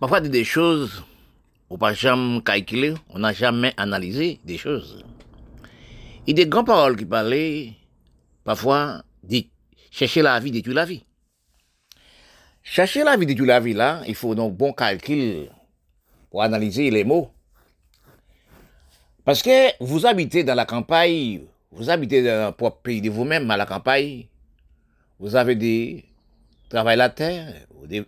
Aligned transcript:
Parfois, 0.00 0.18
il 0.18 0.24
y 0.24 0.26
a 0.26 0.30
des 0.30 0.44
choses, 0.44 1.04
on 1.70 1.78
n'a 1.78 1.94
jamais 1.94 2.40
calculé, 2.42 2.94
on 3.10 3.20
n'a 3.20 3.32
jamais 3.32 3.72
analysé 3.76 4.40
des 4.44 4.58
choses. 4.58 5.04
Il 6.26 6.36
y 6.36 6.40
a 6.40 6.44
des 6.44 6.50
grandes 6.50 6.66
paroles 6.66 6.96
qui 6.96 7.04
parlaient, 7.04 7.72
parfois, 8.42 9.02
dit, 9.22 9.50
chercher 9.90 10.22
la 10.22 10.38
vie, 10.40 10.50
détruire 10.50 10.76
la 10.76 10.84
vie. 10.84 11.04
Chercher 12.62 13.04
la 13.04 13.16
vie, 13.16 13.26
détruire 13.26 13.48
la 13.48 13.60
vie, 13.60 13.74
là, 13.74 14.02
il 14.06 14.14
faut 14.14 14.34
donc 14.34 14.56
bon 14.56 14.72
calcul 14.72 15.48
pour 16.30 16.42
analyser 16.42 16.90
les 16.90 17.04
mots. 17.04 17.30
Parce 19.24 19.42
que 19.42 19.82
vous 19.82 20.06
habitez 20.06 20.44
dans 20.44 20.54
la 20.54 20.66
campagne, 20.66 21.42
vous 21.70 21.88
habitez 21.88 22.22
dans 22.22 22.48
un 22.48 22.52
propre 22.52 22.82
pays 22.82 23.00
de 23.00 23.10
vous-même, 23.10 23.50
à 23.50 23.56
la 23.56 23.66
campagne, 23.66 24.26
vous 25.18 25.36
avez 25.36 25.54
des 25.54 26.04
travail 26.74 26.96
la 26.96 27.08
terre, 27.08 27.54
des, 27.86 28.04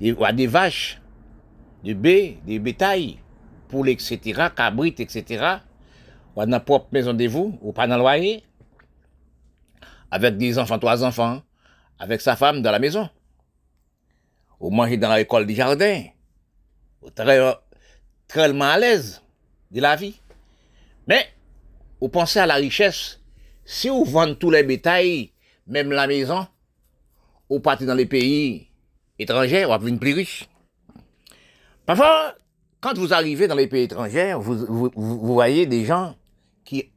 des, 0.00 0.14
des 0.32 0.46
vaches, 0.46 1.00
des 1.84 1.94
baies, 1.94 2.38
des 2.46 2.58
bétails, 2.58 3.18
poules, 3.68 3.90
etc., 3.90 4.48
cabrites, 4.56 5.00
etc. 5.00 5.58
Ou 6.34 6.44
dans 6.46 6.60
propre 6.60 6.88
maison 6.92 7.12
de 7.12 7.26
vous, 7.26 7.58
ou 7.60 7.72
pas 7.72 7.86
dans 7.86 7.96
le 7.96 8.00
loyer, 8.00 8.42
avec 10.10 10.38
des 10.38 10.58
enfants, 10.58 10.78
trois 10.78 11.04
enfants, 11.04 11.42
avec 11.98 12.20
sa 12.20 12.34
femme 12.36 12.62
dans 12.62 12.70
la 12.70 12.78
maison. 12.78 13.08
Ou 14.58 14.70
manger 14.70 14.96
dans 14.96 15.14
l'école 15.14 15.46
du 15.46 15.54
jardin. 15.54 16.04
Ou 17.02 17.10
très, 17.10 17.38
très 18.26 18.62
à 18.62 18.78
l'aise 18.78 19.22
de 19.70 19.80
la 19.82 19.96
vie. 19.96 20.18
Mais, 21.06 21.26
vous 22.00 22.08
pensez 22.08 22.38
à 22.38 22.46
la 22.46 22.54
richesse. 22.54 23.20
Si 23.66 23.88
vous 23.90 24.04
vendez 24.04 24.36
tous 24.36 24.50
les 24.50 24.62
bétails, 24.62 25.32
même 25.66 25.90
la 25.90 26.06
maison, 26.06 26.46
ou 27.48 27.60
partez 27.60 27.86
dans 27.86 27.94
les 27.94 28.06
pays 28.06 28.68
étrangers, 29.18 29.64
vous 29.64 29.78
venir 29.78 30.00
plus 30.00 30.14
riche. 30.14 30.48
Parfois, 31.84 32.34
quand 32.80 32.96
vous 32.98 33.12
arrivez 33.12 33.46
dans 33.46 33.54
les 33.54 33.66
pays 33.66 33.84
étrangers, 33.84 34.34
vous, 34.38 34.90
voyez 34.94 35.66
des 35.66 35.84
gens 35.84 36.14
qui, 36.64 36.90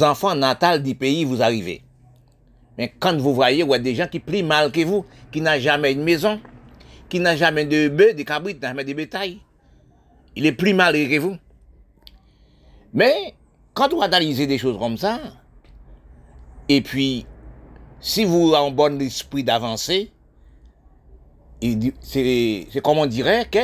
enfants 0.00 0.34
natals 0.34 0.82
du 0.82 0.94
pays, 0.94 1.24
vous 1.24 1.42
arrivez. 1.42 1.82
Mais 2.78 2.92
quand 2.98 3.16
vous 3.16 3.34
voyez, 3.34 3.62
vous 3.62 3.76
des 3.78 3.94
gens 3.94 4.06
qui 4.06 4.20
plient 4.20 4.42
mal 4.42 4.70
que 4.70 4.84
vous, 4.84 5.06
qui 5.32 5.40
n'ont 5.40 5.58
jamais 5.58 5.92
une 5.92 6.04
maison, 6.04 6.40
qui 7.08 7.20
n'ont 7.20 7.36
jamais 7.36 7.64
de 7.64 7.88
bœufs, 7.88 8.12
de 8.12 8.22
cabrites, 8.22 8.60
jamais 8.60 8.84
de 8.84 8.92
bétail. 8.92 9.38
Il 10.36 10.44
est 10.44 10.52
plus 10.52 10.74
mal 10.74 10.92
que 10.92 11.18
vous. 11.18 11.36
Mais, 12.92 13.34
quand 13.72 13.92
vous 13.92 14.02
analysez 14.02 14.46
des 14.46 14.58
choses 14.58 14.78
comme 14.78 14.98
ça, 14.98 15.18
et 16.68 16.82
puis 16.82 17.26
si 18.06 18.24
vous 18.24 18.54
avez 18.54 18.68
un 18.68 18.70
bon 18.70 19.00
esprit 19.02 19.42
d'avancer, 19.42 20.12
c'est 22.00 22.80
comme 22.80 22.98
on 22.98 23.06
dirait 23.06 23.46
que 23.50 23.58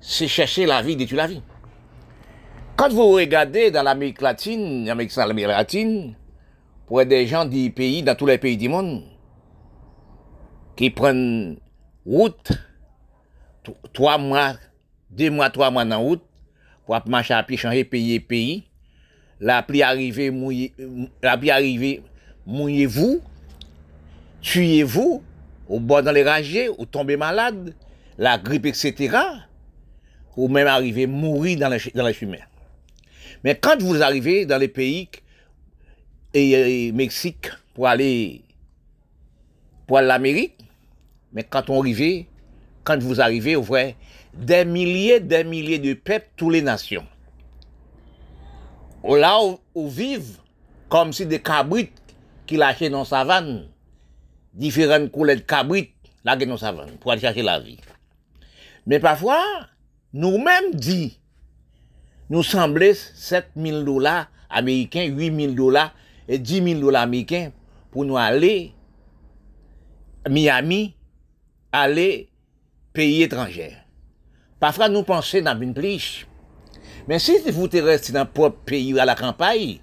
c'est 0.00 0.26
chercher 0.26 0.66
la 0.66 0.82
vie, 0.82 0.96
détruire 0.96 1.22
la 1.22 1.28
vie. 1.28 1.42
Quand 2.74 2.88
vous 2.90 3.10
regardez 3.10 3.70
dans 3.70 3.84
l'Amérique 3.84 4.22
latine, 4.22 4.84
l'Amérique 4.84 5.14
latine, 5.16 6.16
pour 6.88 7.06
des 7.06 7.28
gens 7.28 7.44
du 7.44 7.70
pays, 7.70 8.02
dans 8.02 8.16
tous 8.16 8.26
les 8.26 8.38
pays 8.38 8.56
du 8.56 8.68
monde, 8.68 9.04
qui 10.74 10.90
prennent 10.90 11.56
route, 12.04 12.50
trois 13.92 14.18
mois, 14.18 14.54
deux 15.10 15.30
mois, 15.30 15.50
trois 15.50 15.70
mois 15.70 15.84
dans 15.84 16.00
route, 16.00 16.24
pour 16.86 17.00
marcher 17.06 17.34
à 17.34 17.44
pied, 17.44 17.56
changer 17.56 17.84
pays 17.84 18.18
pays, 18.18 18.64
la 19.38 19.62
pluie 19.62 20.30
mouillez, 20.32 20.74
la 21.22 21.36
mouillez-vous, 22.46 23.22
tuez-vous, 24.44 25.22
ou 25.68 25.80
bord 25.80 26.02
dans 26.02 26.12
les 26.12 26.22
ragés, 26.22 26.68
ou 26.68 26.84
tombez 26.84 27.16
malade, 27.16 27.74
la 28.18 28.38
grippe, 28.38 28.66
etc., 28.66 29.16
ou 30.36 30.48
même 30.48 30.66
arriver 30.66 31.06
mourir 31.06 31.58
dans 31.58 31.68
les, 31.68 31.80
dans 31.94 32.10
Mais 33.42 33.56
quand 33.56 33.80
vous 33.80 34.02
arrivez 34.02 34.46
dans 34.46 34.58
les 34.58 34.68
pays 34.68 35.08
et, 36.34 36.92
Mexique 36.92 37.48
pour 37.72 37.88
aller 37.88 38.42
pour 39.86 40.00
l'Amérique, 40.00 40.58
mais 41.32 41.44
quand 41.44 41.70
on 41.70 41.80
arrive, 41.80 42.26
quand 42.84 43.00
vous 43.02 43.20
arrivez, 43.20 43.54
vous 43.54 43.62
voyez 43.62 43.96
des 44.34 44.64
milliers, 44.64 45.20
des 45.20 45.44
milliers 45.44 45.78
de 45.78 45.94
peuples, 45.94 46.28
toutes 46.36 46.52
les 46.52 46.62
nations. 46.62 47.06
Là 49.04 49.38
où, 49.74 49.88
vivent 49.88 50.38
comme 50.88 51.12
si 51.12 51.26
des 51.26 51.40
cabrites 51.40 51.92
qui 52.46 52.56
lâchaient 52.56 52.90
dans 52.90 53.00
la 53.00 53.04
savane 53.04 53.68
diferent 54.54 55.10
koulet 55.12 55.42
kabrit 55.48 55.92
la 56.24 56.36
gen 56.40 56.52
nou 56.52 56.60
savan 56.60 56.94
pou 57.02 57.12
al 57.12 57.22
chache 57.22 57.44
la 57.44 57.58
vi. 57.62 57.76
Men 58.88 59.02
pafwa, 59.04 59.38
nou 60.14 60.40
menm 60.42 60.72
di, 60.76 61.14
nou 62.30 62.44
semble 62.46 62.92
7000 62.94 63.82
dola 63.86 64.16
Ameriken, 64.54 65.14
8000 65.16 65.56
dola, 65.58 65.88
10000 66.28 66.82
dola 66.84 67.04
Ameriken 67.04 67.50
pou 67.92 68.06
nou 68.06 68.20
ale 68.20 68.72
Miami, 70.30 70.94
ale 71.74 72.28
peyi 72.96 73.24
etranjer. 73.26 73.74
Pafwa 74.62 74.88
nou 74.88 75.04
pense 75.04 75.42
nan 75.44 75.58
bin 75.60 75.74
plich. 75.76 76.24
Men 77.08 77.20
si 77.20 77.36
vous 77.50 77.68
te 77.68 77.82
reste 77.84 78.14
nan 78.16 78.28
pop 78.32 78.62
peyi 78.68 78.94
a 79.00 79.04
la 79.04 79.16
kampaye, 79.18 79.82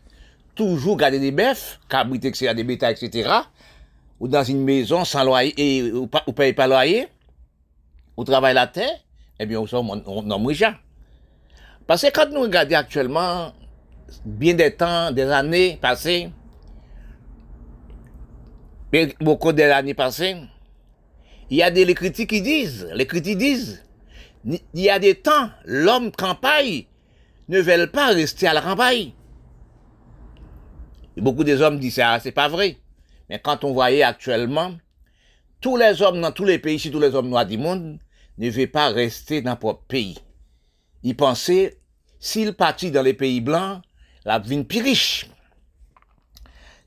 toujou 0.57 0.97
gade 0.97 1.19
de 1.21 1.29
bef, 1.35 1.77
kabrit, 1.91 2.25
etc., 2.25 2.55
de 2.57 2.65
beta, 2.65 2.89
etc., 2.89 3.43
ou 4.21 4.27
dans 4.27 4.43
une 4.43 4.63
maison 4.63 5.03
sans 5.03 5.23
loyer, 5.23 5.91
ou, 5.91 6.07
ne 6.27 6.31
payez 6.31 6.53
pas 6.53 6.67
loyer, 6.67 7.07
ou 8.15 8.23
travaillez 8.23 8.53
la 8.53 8.67
terre, 8.67 8.99
eh 9.39 9.47
bien, 9.47 9.59
vous 9.59 9.65
sommes 9.65 9.89
riche. 10.45 10.63
Parce 11.87 12.03
que 12.03 12.11
quand 12.11 12.29
nous 12.29 12.41
regardons 12.41 12.75
actuellement, 12.75 13.51
bien 14.23 14.53
des 14.53 14.75
temps, 14.75 15.11
des 15.11 15.23
années 15.23 15.79
passées, 15.81 16.29
beaucoup 19.19 19.51
d'années 19.51 19.95
passées, 19.95 20.37
il 21.49 21.57
y 21.57 21.63
a 21.63 21.71
des 21.71 21.91
critiques 21.95 22.29
qui 22.29 22.43
disent, 22.43 22.87
les 22.93 23.07
critiques 23.07 23.39
disent, 23.39 23.83
il 24.45 24.59
y 24.75 24.91
a 24.91 24.99
des 24.99 25.15
temps, 25.15 25.49
l'homme 25.65 26.11
campagne 26.11 26.83
ne 27.49 27.59
veut 27.59 27.87
pas 27.87 28.09
rester 28.09 28.45
à 28.45 28.53
la 28.53 28.61
campagne. 28.61 29.13
Beaucoup 31.17 31.43
des 31.43 31.59
hommes 31.59 31.79
disent 31.79 31.95
ça, 31.95 32.19
c'est 32.19 32.31
pas 32.31 32.47
vrai. 32.47 32.77
Mais 33.31 33.39
quand 33.39 33.63
on 33.63 33.71
voyait 33.71 34.03
actuellement, 34.03 34.73
tous 35.61 35.77
les 35.77 36.01
hommes 36.01 36.19
dans 36.19 36.33
tous 36.33 36.43
les 36.43 36.59
pays, 36.59 36.77
si 36.77 36.91
tous 36.91 36.99
les 36.99 37.15
hommes 37.15 37.29
noirs 37.29 37.45
du 37.45 37.57
monde, 37.57 37.97
ne 38.37 38.49
veulent 38.49 38.67
pas 38.67 38.89
rester 38.89 39.41
dans 39.41 39.57
leur 39.63 39.79
pays. 39.83 40.17
Ils 41.01 41.15
pensaient, 41.15 41.77
s'ils 42.19 42.51
partent 42.51 42.83
dans 42.87 43.01
les 43.01 43.13
pays 43.13 43.39
blancs, 43.39 43.81
la 44.25 44.37
vie 44.37 44.65
plus 44.65 44.81
riche. 44.81 45.29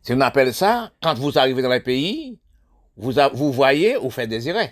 Si 0.02 0.12
on 0.12 0.20
appelle 0.20 0.52
ça, 0.52 0.92
quand 1.02 1.14
vous 1.14 1.38
arrivez 1.38 1.62
dans 1.62 1.70
les 1.70 1.80
pays, 1.80 2.38
vous, 2.98 3.14
vous 3.32 3.50
voyez, 3.50 3.96
vous 3.96 4.10
faites 4.10 4.28
désirer. 4.28 4.70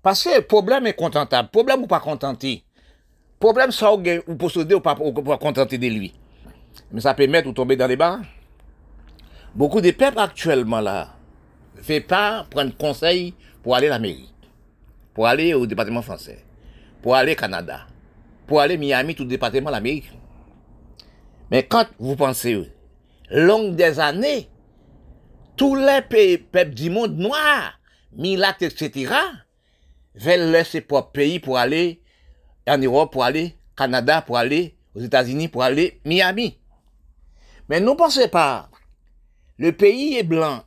Parce 0.00 0.22
que 0.22 0.36
le 0.36 0.42
problème 0.42 0.86
est 0.86 0.94
contentable. 0.94 1.48
Problème 1.48 1.82
ou 1.82 1.86
pas 1.88 1.98
contenté. 1.98 2.62
Problème, 3.40 3.72
ça, 3.72 3.90
vous 3.90 4.36
possédez 4.36 4.76
ou 4.76 4.80
pas, 4.80 4.96
ou 5.00 5.12
pas 5.12 5.38
contenter 5.38 5.76
de 5.76 5.88
lui. 5.88 6.14
Mais 6.92 7.00
ça 7.00 7.14
peut 7.14 7.26
mettre 7.26 7.48
ou 7.48 7.52
tomber 7.52 7.74
dans 7.74 7.88
les 7.88 7.96
bas. 7.96 8.20
Beaucoup 9.54 9.80
de 9.80 9.90
peuples 9.90 10.18
actuellement 10.18 10.80
là 10.80 11.14
ne 11.76 11.82
fait 11.82 12.00
pas 12.00 12.46
prendre 12.50 12.76
conseil 12.76 13.34
pour 13.62 13.74
aller 13.74 13.86
à 13.86 13.90
l'Amérique, 13.90 14.34
pour 15.14 15.26
aller 15.26 15.54
au 15.54 15.66
département 15.66 16.02
français, 16.02 16.44
pour 17.02 17.14
aller 17.14 17.32
au 17.32 17.36
Canada, 17.36 17.86
pour 18.46 18.60
aller 18.60 18.74
à 18.74 18.78
Miami, 18.78 19.14
tout 19.14 19.24
département 19.24 19.70
de 19.70 19.74
l'Amérique. 19.74 20.10
Mais 21.50 21.64
quand 21.64 21.86
vous 21.98 22.16
pensez, 22.16 22.70
longue 23.30 23.74
des 23.74 23.98
années, 24.00 24.48
tous 25.56 25.74
les 25.74 26.02
peuples 26.02 26.74
du 26.74 26.90
monde 26.90 27.16
noir, 27.16 27.78
Milat, 28.12 28.56
etc., 28.60 29.12
veulent 30.14 30.50
laisser 30.50 30.80
propre 30.80 31.12
pays 31.12 31.40
pour 31.40 31.58
aller 31.58 32.02
en 32.66 32.78
Europe, 32.78 33.12
pour 33.12 33.24
aller 33.24 33.54
au 33.72 33.76
Canada, 33.76 34.22
pour 34.22 34.36
aller 34.36 34.76
aux 34.94 35.00
États-Unis, 35.00 35.48
pour 35.48 35.62
aller 35.62 36.00
à 36.04 36.08
Miami. 36.08 36.58
Mais 37.68 37.80
ne 37.80 37.90
pensez 37.92 38.28
pas 38.28 38.68
le 39.58 39.72
pays 39.72 40.16
est 40.16 40.22
blanc. 40.22 40.64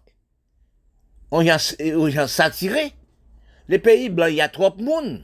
On 1.32 1.48
a, 1.48 1.58
on 1.96 2.28
saturé. 2.28 2.94
Le 3.68 3.80
pays 3.80 4.10
blanc, 4.10 4.26
il 4.26 4.36
y 4.36 4.42
a 4.42 4.50
trop 4.50 4.70
de 4.70 4.84
monde. 4.84 5.22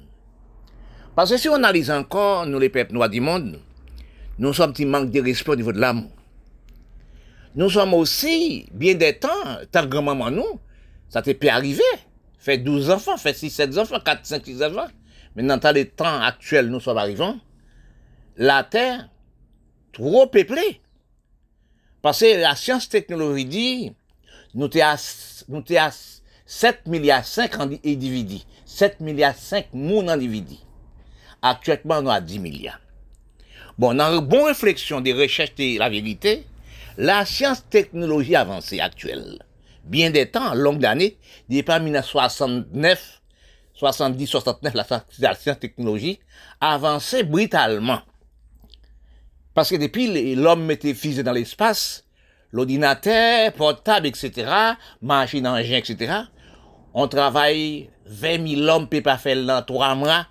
Parce 1.16 1.32
que 1.32 1.38
si 1.38 1.50
on 1.50 1.56
analyse 1.56 1.92
encore, 1.92 2.46
nous 2.46 2.60
les 2.60 2.70
peuples 2.70 2.94
noirs 2.94 3.10
du 3.10 3.20
monde, 3.20 3.60
nous 4.40 4.54
sommes 4.54 4.72
petit 4.72 4.86
manque 4.86 5.12
de 5.12 5.22
respect 5.22 5.52
au 5.52 5.56
niveau 5.56 5.74
de 5.74 5.80
l'amour. 5.80 6.12
Nous 7.56 7.70
sommes 7.72 7.96
aussi, 7.96 8.68
bien 8.72 8.94
des 8.94 9.18
temps, 9.18 9.28
tant 9.72 9.86
grand-maman 9.86 10.30
nous, 10.32 10.60
ça 11.10 11.22
t'est 11.22 11.34
pu 11.34 11.50
arriver. 11.50 11.82
Fait 12.38 12.60
12 12.60 12.92
enfants, 12.92 13.18
fait 13.18 13.34
6, 13.34 13.50
7 13.50 13.78
enfants, 13.80 14.00
4, 14.00 14.26
5, 14.26 14.46
6 14.46 14.64
enfants. 14.64 14.88
Maintenant, 15.36 15.58
dans 15.58 15.74
les 15.74 15.90
temps 15.90 16.22
actuels, 16.22 16.68
nous 16.68 16.80
sommes 16.80 17.00
arrivants, 17.00 17.38
la 18.38 18.64
terre, 18.64 19.10
trop 19.92 20.28
peuplée. 20.28 20.82
Parce 22.02 22.20
que 22.20 22.40
la 22.40 22.56
science 22.56 22.90
technologie 22.90 23.46
dit, 23.46 23.94
nous 24.54 24.70
sommes 24.72 24.82
à, 25.78 25.92
7 26.46 26.88
milliards 26.88 27.26
5 27.26 27.60
individus. 27.86 28.44
7 28.66 29.00
milliards 29.00 29.36
5 29.36 29.68
moun 29.74 30.10
individus. 30.10 30.60
Actuellement, 31.42 32.02
nous 32.02 32.10
à 32.10 32.22
10 32.22 32.40
milliards. 32.40 32.80
Bon, 33.78 33.94
dans 33.94 34.18
une 34.18 34.26
bonne 34.26 34.46
réflexion 34.46 35.02
des 35.02 35.14
recherches 35.14 35.56
de 35.56 35.78
la 35.78 35.90
vérité, 35.90 36.46
la 36.98 37.26
science-technologie 37.26 38.36
avancée 38.36 38.80
actuelle, 38.80 39.38
bien 39.84 40.10
des 40.10 40.32
temps, 40.32 40.56
longue 40.56 40.80
d'années, 40.80 41.18
depuis 41.48 41.80
1969, 41.80 43.22
70, 43.76 44.28
69, 44.28 44.74
la 45.20 45.36
science-technologie 45.36 46.20
avancée 46.60 47.24
brutalement. 47.24 48.02
Parce 49.58 49.72
que 49.72 49.76
depuis 49.78 50.36
l'homme 50.36 50.66
mettait 50.66 50.94
fusée 50.94 51.24
dans 51.24 51.32
l'espace, 51.32 52.06
l'ordinateur, 52.52 53.52
portable, 53.54 54.06
etc., 54.06 54.48
machine 55.02 55.48
engin, 55.48 55.78
etc., 55.78 56.14
on 56.94 57.08
travaille 57.08 57.90
20 58.06 58.48
000 58.48 58.62
hommes 58.70 58.88
peut 58.88 59.02
pas 59.02 59.18
faire 59.18 59.44
dans 59.44 59.64
trois 59.64 59.96
mois, 59.96 60.28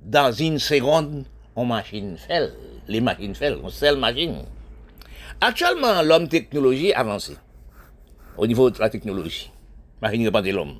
dans 0.00 0.32
une 0.32 0.58
seconde, 0.58 1.26
on 1.54 1.66
machine 1.66 2.16
fait, 2.16 2.50
les 2.88 3.02
machines 3.02 3.34
fait, 3.34 3.54
on 3.62 3.68
seule 3.68 3.98
machine. 3.98 4.38
Actuellement, 5.42 6.00
l'homme 6.00 6.28
technologie 6.28 6.94
avancé 6.94 7.36
au 8.38 8.46
niveau 8.46 8.70
de 8.70 8.78
la 8.78 8.88
technologie. 8.88 9.52
Machine 10.00 10.30
pas 10.30 10.40
de 10.40 10.50
l'homme. 10.50 10.78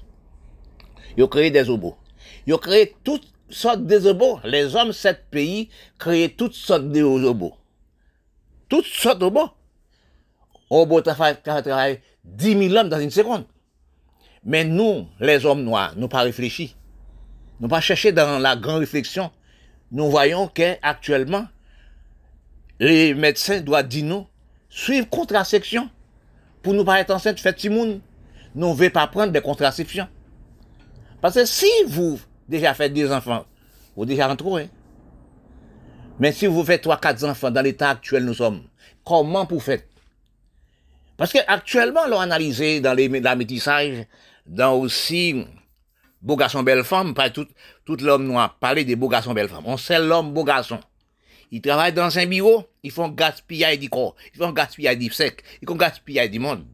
Ils 1.19 1.25
ont 1.25 1.29
créé 1.29 1.51
des 1.51 1.61
robots. 1.61 1.99
Ils 2.47 2.55
ont 2.55 2.59
créé 2.59 2.97
toutes 3.05 3.29
sortes 3.51 3.85
de 3.85 3.99
robots. 3.99 4.41
Les 4.45 4.75
hommes, 4.77 4.93
sept 4.95 5.27
pays, 5.31 5.69
créent 5.99 6.31
toutes 6.31 6.55
sortes 6.55 6.89
de 6.89 7.03
robots. 7.03 7.53
Toutes 8.73 8.87
sortes 8.87 9.19
de 9.19 9.25
robots. 9.25 9.51
Robot 10.71 11.03
travaille 11.03 12.01
10 12.25 12.69
000 12.71 12.75
hommes 12.75 12.89
dans 12.89 12.99
une 12.99 13.11
seconde. 13.11 13.45
Mais 14.45 14.65
nous, 14.65 15.07
les 15.21 15.45
hommes 15.45 15.63
noirs, 15.63 15.93
nous 15.95 16.09
pas 16.09 16.23
réfléchis. 16.23 16.75
Nous 17.61 17.69
pas 17.69 17.83
cherché 17.83 18.13
dans 18.13 18.39
la 18.39 18.57
grande 18.57 18.79
réflexion. 18.79 19.31
Nous 19.91 20.09
voyons 20.09 20.49
qu'actuellement, 20.49 21.47
les 22.81 23.13
médecins 23.13 23.61
doivent 23.61 23.89
dire 23.89 24.07
nous, 24.07 24.27
suivre 24.71 25.07
contraception. 25.07 25.91
Pour 26.63 26.73
nous 26.73 26.87
pas 26.87 26.99
être 26.99 27.11
enceintes, 27.11 27.41
faites. 27.41 27.63
Nous 27.65 28.01
ne 28.55 28.73
voulons 28.73 28.89
pas 28.89 29.07
prendre 29.07 29.33
des 29.33 29.43
contraceptions. 29.43 30.09
Parce 31.21 31.35
que 31.35 31.45
si 31.45 31.71
vous 31.89 32.19
déjà 32.49 32.73
faites 32.73 32.95
des 32.95 33.13
enfants, 33.13 33.45
vous 33.95 34.07
déjà 34.07 34.29
rentrez. 34.29 34.71
Mais 36.23 36.31
si 36.31 36.47
vous 36.47 36.63
faites 36.63 36.83
trois, 36.83 36.99
quatre 36.99 37.25
enfants 37.25 37.51
dans 37.51 37.63
l'état 37.63 37.91
actuel 37.91 38.25
nous 38.25 38.35
sommes, 38.35 38.63
comment 39.05 39.45
vous 39.45 39.59
faites 39.59 39.89
Parce 41.17 41.33
que 41.33 41.41
actuellement, 41.49 42.03
on 42.07 42.21
analysé 42.21 42.81
dans 42.81 42.95
les, 42.95 43.09
la 43.09 43.35
métissage, 43.35 44.07
dans 44.47 44.75
aussi 44.75 45.45
beau 46.21 46.37
garçon, 46.37 46.63
belle 46.63 46.85
femme, 46.85 47.13
pas 47.13 47.29
tout, 47.31 47.49
tout 47.85 47.97
l'homme 47.97 48.25
noir, 48.25 48.57
parler 48.61 48.85
des 48.85 48.95
beaux 48.95 49.09
garçons, 49.09 49.35
belle 49.35 49.49
femme. 49.49 49.65
On 49.67 49.77
sait 49.77 49.99
l'homme, 49.99 50.33
beau 50.33 50.45
garçon. 50.45 50.79
Ils 51.51 51.61
travaillent 51.61 51.93
dans 51.93 52.17
un 52.17 52.27
bureau, 52.27 52.69
ils 52.85 52.93
font 52.93 53.09
gaspillage 53.09 53.81
du 53.81 53.91
corps, 53.91 54.15
ils 54.33 54.39
font 54.39 54.53
gaspillage 54.53 54.99
du 54.99 55.11
sec, 55.11 55.43
ils 55.61 55.69
font 55.69 55.75
gaspillage 55.75 56.31
du 56.31 56.39
monde. 56.39 56.65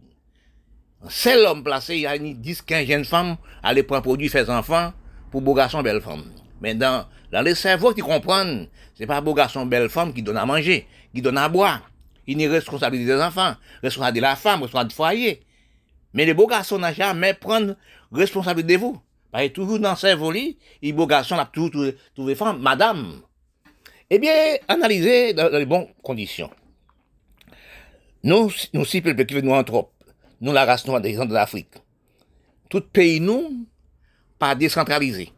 C'est 1.09 1.43
l'homme 1.43 1.65
placé, 1.65 1.95
il 1.95 2.03
y 2.03 2.07
a 2.07 2.19
10, 2.19 2.61
15 2.61 2.87
jeunes 2.87 3.05
femmes, 3.07 3.39
aller 3.63 3.83
prendre 3.83 4.03
produit, 4.03 4.29
faire 4.29 4.51
enfants, 4.51 4.93
pour 5.31 5.41
beau 5.41 5.55
garçon, 5.55 5.81
belle 5.81 6.03
femme. 6.03 6.25
Mais 6.61 6.75
dans, 6.75 7.07
dans 7.31 7.43
les 7.43 7.55
cerveaux 7.55 7.93
qui 7.93 8.01
comprennent, 8.01 8.69
c'est 8.95 9.07
pas 9.07 9.21
beau 9.21 9.35
garçon, 9.35 9.67
belle 9.67 9.89
femme 9.89 10.13
qui 10.13 10.23
donne 10.23 10.37
à 10.37 10.47
manger, 10.47 10.87
qui 11.15 11.23
donne 11.23 11.39
à 11.39 11.49
boire. 11.49 11.91
Il 12.27 12.41
est 12.41 12.49
responsable 12.49 12.99
des 12.99 13.21
enfants, 13.21 13.55
responsable 13.83 14.17
de 14.17 14.23
la 14.23 14.37
femme, 14.37 14.63
responsable 14.63 14.91
du 14.91 14.97
foyer. 14.97 15.43
Mais 16.15 16.25
les 16.25 16.35
beaux 16.35 16.47
garçons 16.47 16.79
n'ont 16.79 16.93
jamais 16.93 17.35
prendre 17.35 17.77
responsabilité 18.13 18.75
de 18.75 18.81
vous. 18.81 19.01
Parce 19.31 19.45
que 19.45 19.53
toujours 19.53 19.79
dans 19.79 19.95
ses 19.95 20.15
volets, 20.15 20.57
les 20.83 20.93
beaux 20.93 21.07
garçons 21.07 21.37
ont 21.37 21.47
toujours 21.53 21.93
trouvé 22.15 22.35
femme, 22.35 22.61
madame. 22.61 23.21
Eh 24.11 24.19
bien, 24.19 24.57
analysez 24.69 25.35
dans, 25.35 25.49
les 25.51 25.67
bonnes 25.67 25.89
conditions. 26.03 26.51
Nous, 28.25 28.51
nous, 28.73 28.85
si 28.85 29.01
peuple 29.01 29.27
qui 29.27 29.43
nous 29.43 29.63
trop, 29.63 29.93
nous, 30.41 30.53
la 30.53 30.65
race 30.65 30.87
noire 30.87 31.01
des 31.01 31.15
gens 31.15 31.27
de 31.27 31.35
l'Afrique, 31.35 31.75
tout 32.71 32.81
pays, 32.81 33.21
nous, 33.21 33.67
pas 34.39 34.55
décentralisé. 34.55 35.31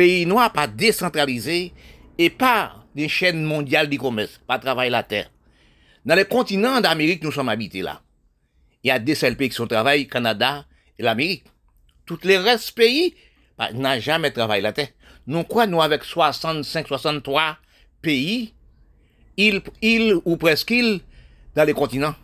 Pays 0.00 0.24
noir, 0.24 0.50
pas 0.50 0.66
décentralisé, 0.66 1.74
et 2.16 2.30
pas 2.30 2.86
des 2.94 3.06
chaînes 3.06 3.44
mondiales 3.44 3.90
du 3.90 3.98
commerce, 3.98 4.40
pas 4.46 4.58
travailler 4.58 4.88
la 4.88 5.02
terre. 5.02 5.30
Dans 6.06 6.14
les 6.14 6.24
continents 6.24 6.80
d'Amérique, 6.80 7.22
nous 7.22 7.30
sommes 7.30 7.50
habités 7.50 7.82
là. 7.82 8.00
Il 8.82 8.88
y 8.88 8.90
a 8.90 8.98
des 8.98 9.14
seuls 9.14 9.36
pays 9.36 9.50
qui 9.50 9.56
sont 9.56 9.66
travaillés, 9.66 10.06
Canada 10.06 10.64
et 10.98 11.02
l'Amérique. 11.02 11.44
Tous 12.06 12.18
les 12.24 12.38
restes 12.38 12.72
pays 12.72 13.14
bah, 13.58 13.72
n'ont 13.74 14.00
jamais 14.00 14.30
travaillé 14.30 14.62
la 14.62 14.72
terre. 14.72 14.88
Nous 15.26 15.44
quoi, 15.44 15.66
nous 15.66 15.82
avec 15.82 16.02
65, 16.02 16.88
63 16.88 17.58
pays, 18.00 18.54
îles, 19.36 19.60
îles 19.82 20.16
ou 20.24 20.38
presque 20.38 20.70
îles, 20.70 21.00
dans 21.54 21.64
les 21.64 21.74
continents. 21.74 22.14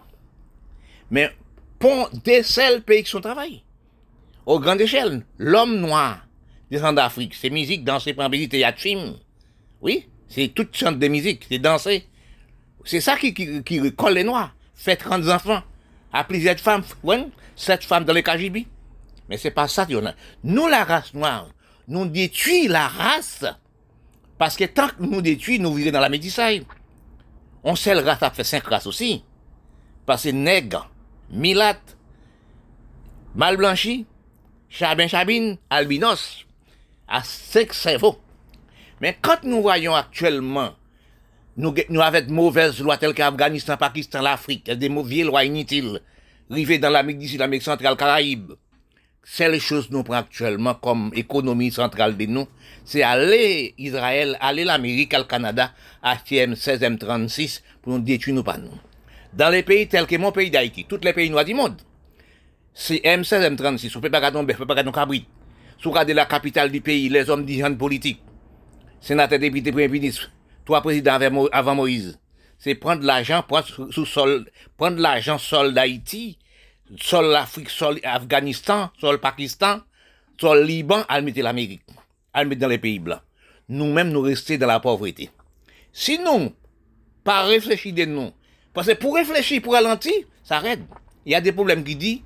Mais 1.11 1.31
pour 1.79 2.09
des 2.25 2.43
seuls 2.43 2.81
pays 2.81 3.03
qui 3.03 3.11
sont 3.11 3.21
travaillés. 3.21 3.65
Au 4.47 4.61
grande 4.61 4.81
échelle, 4.81 5.27
l'homme 5.37 5.79
noir 6.71 6.81
descend 6.81 6.97
d'Afrique, 6.97 7.35
c'est 7.35 7.51
musique, 7.51 7.85
danser, 7.85 8.15
il 8.17 8.59
y 8.59 8.65
a 8.65 8.73
film. 8.73 9.15
Oui, 9.81 10.09
c'est 10.29 10.49
toute 10.49 10.77
sorte 10.77 10.99
de 10.99 11.09
musique, 11.09 11.47
c'est 11.49 11.59
danser. 11.59 12.07
C'est 12.85 13.01
ça 13.01 13.17
qui, 13.17 13.35
qui, 13.35 13.63
qui 13.63 13.93
colle 13.95 14.15
les 14.15 14.25
noirs. 14.25 14.55
Fait 14.75 14.97
30 14.97 15.29
enfants 15.29 15.63
à 16.13 16.25
plusieurs 16.25 16.59
femmes, 16.59 16.83
ouais, 17.03 17.27
sept 17.57 17.85
femmes 17.85 18.05
dans 18.05 18.13
les 18.13 18.23
KGB. 18.23 18.67
Mais 19.29 19.39
c'est 19.39 19.51
pas 19.51 19.69
ça 19.69 19.87
qu'on 19.87 20.07
a. 20.07 20.15
Nous, 20.45 20.69
la 20.69 20.85
race 20.85 21.15
noire, 21.15 21.49
nous 21.89 22.07
détruisons 22.07 22.73
la 22.73 22.89
race. 22.89 23.45
Parce 24.39 24.57
que 24.57 24.65
tant 24.65 24.89
que 24.89 25.03
nous 25.03 25.23
détruisons, 25.23 25.65
nous 25.65 25.75
vivons 25.75 25.91
dans 25.91 26.01
la 26.01 26.09
métissage. 26.09 26.63
On 27.65 27.75
sait 27.75 27.95
le 27.95 28.01
race 28.01 28.23
a 28.23 28.31
fait 28.31 28.45
cinq 28.45 28.65
races 28.65 28.87
aussi. 28.87 29.25
Parce 30.05 30.25
que 30.25 30.29
nègre, 30.29 30.89
milate, 31.31 31.97
mal 33.35 33.57
blanchi, 33.57 34.07
chabin 34.69 35.09
chabine, 35.09 35.59
albinos, 35.71 36.46
à 37.09 37.23
cinq 37.23 37.73
cerveaux. 37.73 38.19
Mais 39.01 39.17
quand 39.21 39.43
nous 39.45 39.63
voyons 39.63 39.95
actuellement 39.95 40.73
nous, 41.57 41.75
nous 41.89 42.01
de 42.01 42.33
mauvaises 42.33 42.81
lois 42.81 42.99
telles 42.99 43.15
qu'Afghanistan, 43.15 43.77
Pakistan, 43.77 44.21
l'Afrique, 44.21 44.71
des 44.71 44.89
mauvaises 44.91 45.25
lois 45.25 45.45
inutiles, 45.45 46.01
rivées 46.51 46.79
dans 46.79 46.91
l'Amérique 46.91 47.21
du 47.21 47.29
Sud, 47.29 47.41
l'Amérique 47.41 47.63
centrale, 47.63 47.97
Caraïbes. 47.97 48.53
Celle 49.25 49.59
chose 49.59 49.91
nous 49.91 50.05
prend 50.05 50.17
actuellement 50.17 50.75
comme 50.75 51.11
économie 51.15 51.73
centrale 51.73 52.17
de 52.17 52.27
nous, 52.27 52.47
c'est 52.85 53.03
aller 53.03 53.75
Israël, 53.77 54.37
aller 54.41 54.65
l'Amérique, 54.65 55.15
le 55.15 55.25
Canada, 55.25 55.73
acheter 56.03 56.47
M16, 56.47 56.79
M36 56.79 57.63
pour 57.83 57.95
nous 57.95 58.01
détruire 58.01 58.37
nous 58.37 58.45
pas 58.45 58.59
nous. 58.59 58.71
Dans 59.33 59.49
les 59.49 59.63
pays 59.63 59.89
tels 59.89 60.07
que 60.07 60.17
mon 60.17 60.31
pays 60.31 60.51
d'Haïti, 60.51 60.87
tous 60.89 61.01
les 61.03 61.13
pays 61.13 61.29
noirs 61.29 61.45
du 61.45 61.55
monde, 61.55 61.77
c'est 62.73 62.99
M16, 62.99 63.57
M36, 63.57 63.97
on 63.97 64.01
peut 64.01 64.11
pas 64.11 64.31
tomber, 64.31 64.55
on 64.55 64.59
peut 64.59 64.67
pas 64.67 64.77
tomber 64.77 64.93
cabrit. 64.93 65.27
Sous 65.79 65.93
de 65.93 66.13
la 66.13 66.25
capitale 66.25 66.71
du 66.71 66.81
pays, 66.81 67.09
les 67.09 67.29
hommes 67.29 67.45
dirigeants 67.45 67.75
politiques, 67.75 68.23
sénateurs, 69.01 69.39
députés, 69.39 69.71
premiers 69.73 69.89
ministres, 69.89 70.31
trois 70.65 70.81
présidents 70.81 71.19
avant 71.53 71.75
Moïse, 71.75 72.19
c'est 72.59 72.75
prendre 72.75 73.05
l'argent, 73.05 73.43
prendre 73.43 75.01
l'argent 75.01 75.37
sol 75.39 75.75
d'Haïti, 75.75 76.39
sol 76.99 77.27
l'Afrique, 77.27 77.69
sol 77.69 78.01
Afghanistan, 78.05 78.91
sol 78.99 79.21
Pakistan, 79.21 79.81
sol 80.41 80.65
Liban, 80.65 81.05
à 81.09 81.21
mettre 81.21 81.43
l'Amérique, 81.43 81.83
à 82.33 82.45
mettre 82.45 82.63
dans 82.63 82.69
les 82.69 82.79
pays 82.79 82.99
blancs. 82.99 83.21
Nous-mêmes, 83.69 84.11
nous 84.11 84.23
rester 84.23 84.57
dans 84.57 84.67
la 84.67 84.81
pauvreté. 84.81 85.31
Sinon, 85.93 86.55
pas 87.23 87.43
réfléchir 87.43 87.93
de 87.93 88.07
nous, 88.07 88.31
parce 88.73 88.87
que 88.87 88.95
pour 88.95 89.15
réfléchir, 89.15 89.61
pour 89.61 89.75
ralentir, 89.75 90.15
ça 90.43 90.57
arrête. 90.57 90.81
Il 91.27 91.33
y 91.33 91.35
a 91.35 91.41
des 91.43 91.53
problèmes 91.53 91.85
qui 91.85 91.97
disent, 91.97 92.21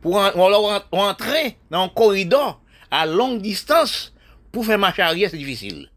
pour 0.00 0.16
entrer 0.16 1.58
dans 1.70 1.82
un 1.82 1.88
corridor 1.88 2.62
à 2.94 3.06
longue 3.06 3.42
distance, 3.42 4.12
pour 4.52 4.64
faire 4.64 4.78
marche 4.78 5.00
arrière, 5.00 5.28
c'est 5.28 5.36
difficile. 5.36 5.90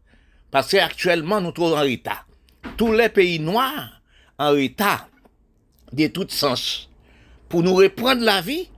Parce 0.50 0.72
qu'actuellement, 0.72 1.40
nous 1.40 1.52
trouvons 1.52 1.76
en 1.76 1.82
état. 1.82 2.24
Tous 2.76 2.92
les 2.92 3.08
pays 3.08 3.38
noirs 3.38 4.00
en 4.36 4.56
état 4.56 5.06
de 5.92 6.08
tout 6.08 6.26
sens. 6.28 6.90
Pour 7.48 7.62
nous 7.62 7.74
reprendre 7.74 8.24
la 8.24 8.40
vie, 8.40 8.68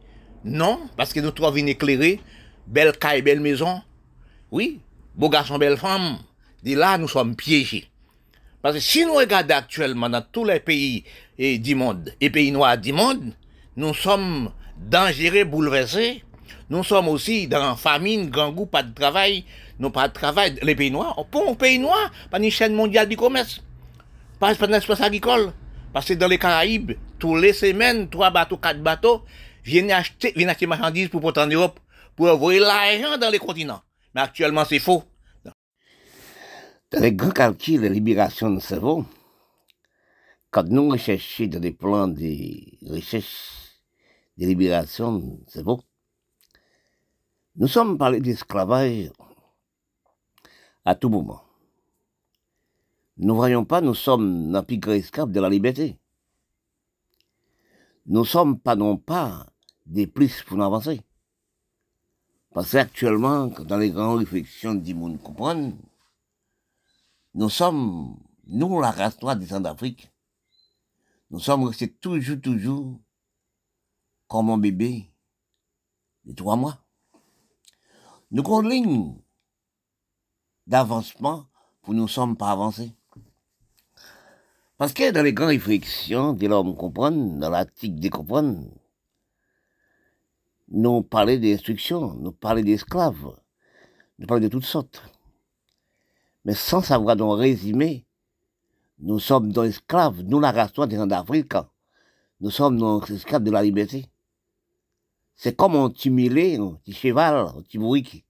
non, 0.44 0.80
parce 0.98 1.14
que 1.14 1.20
nous 1.20 1.30
trouvons 1.30 1.56
une 1.56 1.68
éclairée, 1.68 2.20
belle 2.66 2.92
caille, 2.92 3.22
belle 3.22 3.40
maison. 3.40 3.80
Oui, 4.50 4.80
beau 5.14 5.30
garçon, 5.30 5.56
belle 5.56 5.78
femme. 5.78 6.18
De 6.62 6.74
là, 6.74 6.98
nous 6.98 7.08
sommes 7.08 7.36
piégés. 7.36 7.88
Parce 8.60 8.74
que 8.74 8.80
si 8.82 9.06
nous 9.06 9.14
regardons 9.14 9.54
actuellement 9.54 10.10
dans 10.10 10.22
tous 10.30 10.44
les 10.44 10.60
pays 10.60 11.04
du 11.38 11.74
monde, 11.74 12.12
et 12.20 12.28
pays 12.28 12.52
noirs 12.52 12.76
du 12.76 12.92
monde, 12.92 13.32
nous 13.76 13.94
sommes 13.94 14.52
dangereux, 14.76 15.44
bouleversés. 15.44 16.22
Nous 16.68 16.84
sommes 16.84 17.08
aussi 17.08 17.48
dans 17.48 17.76
famine, 17.76 18.30
grand 18.30 18.52
goût, 18.52 18.66
pas 18.66 18.82
de 18.82 18.94
travail, 18.94 19.44
non 19.78 19.90
pas 19.90 20.08
de 20.08 20.12
travail, 20.12 20.58
les 20.62 20.74
pays 20.74 20.90
noirs, 20.90 21.24
pour 21.30 21.48
un 21.48 21.54
pays 21.54 21.78
noir, 21.78 22.10
pas 22.30 22.38
une 22.38 22.50
chaîne 22.50 22.74
mondiale 22.74 23.08
du 23.08 23.16
commerce, 23.16 23.62
pas 24.38 24.52
un 24.52 24.72
espace 24.72 25.00
agricole. 25.00 25.52
Parce 25.92 26.06
que 26.06 26.14
dans 26.14 26.28
les 26.28 26.38
Caraïbes, 26.38 26.92
tous 27.18 27.36
les 27.36 27.52
semaines, 27.52 28.08
trois 28.08 28.30
bateaux, 28.30 28.56
quatre 28.56 28.82
bateaux, 28.82 29.24
viennent 29.64 29.90
acheter, 29.90 30.32
viennent 30.36 30.50
acheter 30.50 30.66
marchandises 30.66 31.08
pour 31.08 31.20
porter 31.20 31.40
en 31.40 31.46
Europe, 31.46 31.80
pour 32.14 32.28
envoyer 32.28 32.60
l'argent 32.60 33.18
dans 33.18 33.30
les 33.30 33.38
continents. 33.38 33.80
Mais 34.14 34.20
actuellement, 34.20 34.64
c'est 34.64 34.78
faux. 34.78 35.02
Dans 35.44 37.00
les 37.00 37.12
grands 37.12 37.30
calculs 37.30 37.80
de 37.80 37.86
libération 37.86 38.50
de 38.50 38.60
cerveau, 38.60 39.04
quand 40.50 40.64
nous 40.64 40.88
recherchons 40.90 41.46
dans 41.46 41.60
les 41.60 41.72
plans 41.72 42.08
de 42.08 42.92
recherche 42.92 43.70
de 44.36 44.46
libération 44.46 45.18
de 45.18 45.38
cerveau, 45.48 45.80
nous 47.60 47.68
sommes 47.68 47.98
parlé 47.98 48.20
d'esclavage 48.20 49.12
à 50.86 50.94
tout 50.94 51.10
moment. 51.10 51.42
Nous 53.18 53.34
voyons 53.36 53.66
pas, 53.66 53.82
nous 53.82 53.94
sommes 53.94 54.50
dans 54.50 54.64
plus 54.64 54.80
esclaves 54.88 55.30
de 55.30 55.40
la 55.40 55.50
liberté. 55.50 55.98
Nous 58.06 58.24
sommes 58.24 58.58
pas 58.58 58.76
non 58.76 58.96
pas 58.96 59.46
des 59.84 60.06
plus 60.06 60.42
pour 60.42 60.62
avancer. 60.62 61.02
Parce 62.54 62.72
qu'actuellement, 62.72 63.48
dans 63.48 63.76
les 63.76 63.90
grandes 63.90 64.20
réflexions 64.20 64.74
du 64.74 64.94
monde 64.94 65.20
comprendre, 65.20 65.74
nous 67.34 67.50
sommes, 67.50 68.16
nous, 68.46 68.80
la 68.80 68.90
race 68.90 69.20
noire 69.20 69.36
des 69.36 69.48
d'Afrique, 69.60 70.10
nous 71.30 71.40
sommes 71.40 71.64
restés 71.64 71.92
toujours, 71.92 72.40
toujours 72.40 72.98
comme 74.28 74.48
un 74.48 74.56
bébé 74.56 75.12
de 76.24 76.32
trois 76.32 76.56
mois. 76.56 76.82
Une 78.32 78.68
ligne 78.68 79.16
d'avancement 80.66 81.46
pour 81.82 81.94
nous 81.94 82.04
ne 82.04 82.08
sommes 82.08 82.36
pas 82.36 82.50
avancés. 82.50 82.92
Parce 84.78 84.92
que 84.92 85.10
dans 85.10 85.22
les 85.22 85.32
grandes 85.32 85.48
réflexions 85.48 86.32
de 86.32 86.46
l'homme 86.46 86.76
comprendre, 86.76 87.38
dans 87.38 87.50
l'article 87.50 87.98
de 87.98 88.08
comprendre, 88.08 88.64
nous 90.68 91.02
parlons 91.02 91.38
d'instruction, 91.38 92.14
nous 92.14 92.30
parlons 92.30 92.62
d'esclaves, 92.62 93.36
nous 94.18 94.26
parlons 94.26 94.44
de 94.44 94.48
toutes 94.48 94.64
sortes. 94.64 95.02
Mais 96.44 96.54
sans 96.54 96.82
savoir 96.82 97.16
dans 97.16 97.32
résumé, 97.32 98.06
nous 99.00 99.18
sommes 99.18 99.50
des 99.50 99.70
esclaves, 99.70 100.22
nous 100.22 100.38
la 100.38 100.52
race 100.52 100.72
des 100.72 100.96
gens 100.96 101.06
d'Afrique, 101.06 101.54
nous 102.40 102.50
sommes 102.50 102.78
des 102.78 103.14
esclaves 103.14 103.42
de 103.42 103.50
la 103.50 103.62
liberté. 103.62 104.06
C'est 105.42 105.56
comme 105.56 105.74
un 105.74 105.88
petit 105.88 106.10
mulet, 106.10 106.58
un 106.58 106.72
petit 106.74 106.92
cheval, 106.92 107.34
un 107.34 107.62
petit 107.62 107.78
bruit 107.78 108.02
qui, 108.02 108.26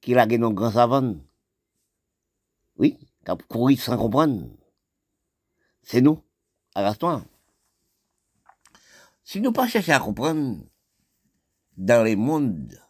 qui 0.00 0.14
a 0.14 0.24
dans 0.24 0.52
grand 0.54 0.70
savane. 0.70 1.22
Oui, 2.78 2.96
qui 2.98 3.30
a 3.30 3.36
couru 3.36 3.76
sans 3.76 3.98
comprendre. 3.98 4.48
C'est 5.82 6.00
nous, 6.00 6.18
à 6.74 6.80
race 6.80 6.96
Si 9.22 9.42
nous 9.42 9.52
pas 9.52 9.66
à 9.66 10.00
comprendre, 10.00 10.64
dans 11.76 12.02
les 12.02 12.16
mondes, 12.16 12.80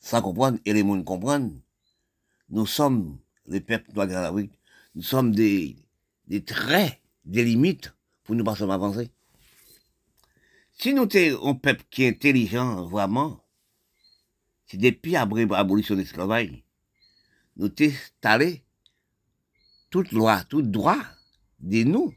sans 0.00 0.20
comprendre, 0.20 0.58
et 0.64 0.72
les 0.72 0.82
mondes 0.82 1.04
comprennent, 1.04 1.62
nous 2.48 2.66
sommes, 2.66 3.20
les 3.46 3.60
peuples 3.60 3.92
noirs 3.94 4.08
de 4.08 4.14
l'Afrique, 4.14 4.58
nous 4.96 5.04
sommes 5.04 5.32
des, 5.32 5.76
des 6.26 6.42
traits, 6.42 7.00
des 7.24 7.44
limites 7.44 7.94
pour 8.24 8.34
nous 8.34 8.42
pas 8.42 8.60
avancer. 8.60 9.08
Si 10.80 10.94
nous 10.94 11.10
sommes 11.10 11.46
un 11.46 11.54
peuple 11.56 11.84
qui 11.90 12.04
est 12.04 12.08
intelligent, 12.08 12.86
vraiment, 12.86 13.44
c'est 14.64 14.78
depuis 14.78 15.10
l'abolition 15.10 15.94
de 15.94 16.00
l'esclavage, 16.00 16.64
nous 17.56 17.66
sommes 17.66 17.88
installés 17.88 18.64
toute 19.90 20.10
loi, 20.10 20.42
tout 20.44 20.62
droit 20.62 21.02
de 21.58 21.82
nous. 21.82 22.14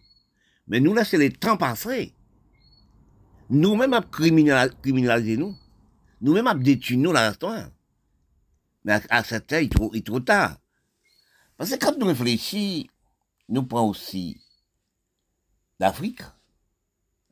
Mais 0.68 0.80
nous 0.80 0.94
laissons 0.94 1.18
les 1.18 1.34
temps 1.34 1.58
passer. 1.58 2.14
Nous-mêmes, 3.50 3.92
avons 3.92 4.08
criminalisé 4.08 5.36
nous. 5.36 5.58
Nous-mêmes, 6.22 6.48
avons 6.48 6.62
détruit 6.62 6.96
nous 6.96 7.12
la 7.12 7.32
histoire. 7.32 7.70
Mais 8.86 8.94
à, 9.10 9.26
ce 9.26 9.36
temps, 9.36 9.58
il 9.58 9.98
est 9.98 10.06
trop, 10.06 10.22
tard. 10.22 10.58
Parce 11.58 11.72
que 11.72 11.76
quand 11.76 11.98
nous 11.98 12.08
réfléchissons, 12.08 12.88
nous 13.50 13.64
prenons 13.64 13.90
aussi 13.90 14.40
l'Afrique, 15.82 16.22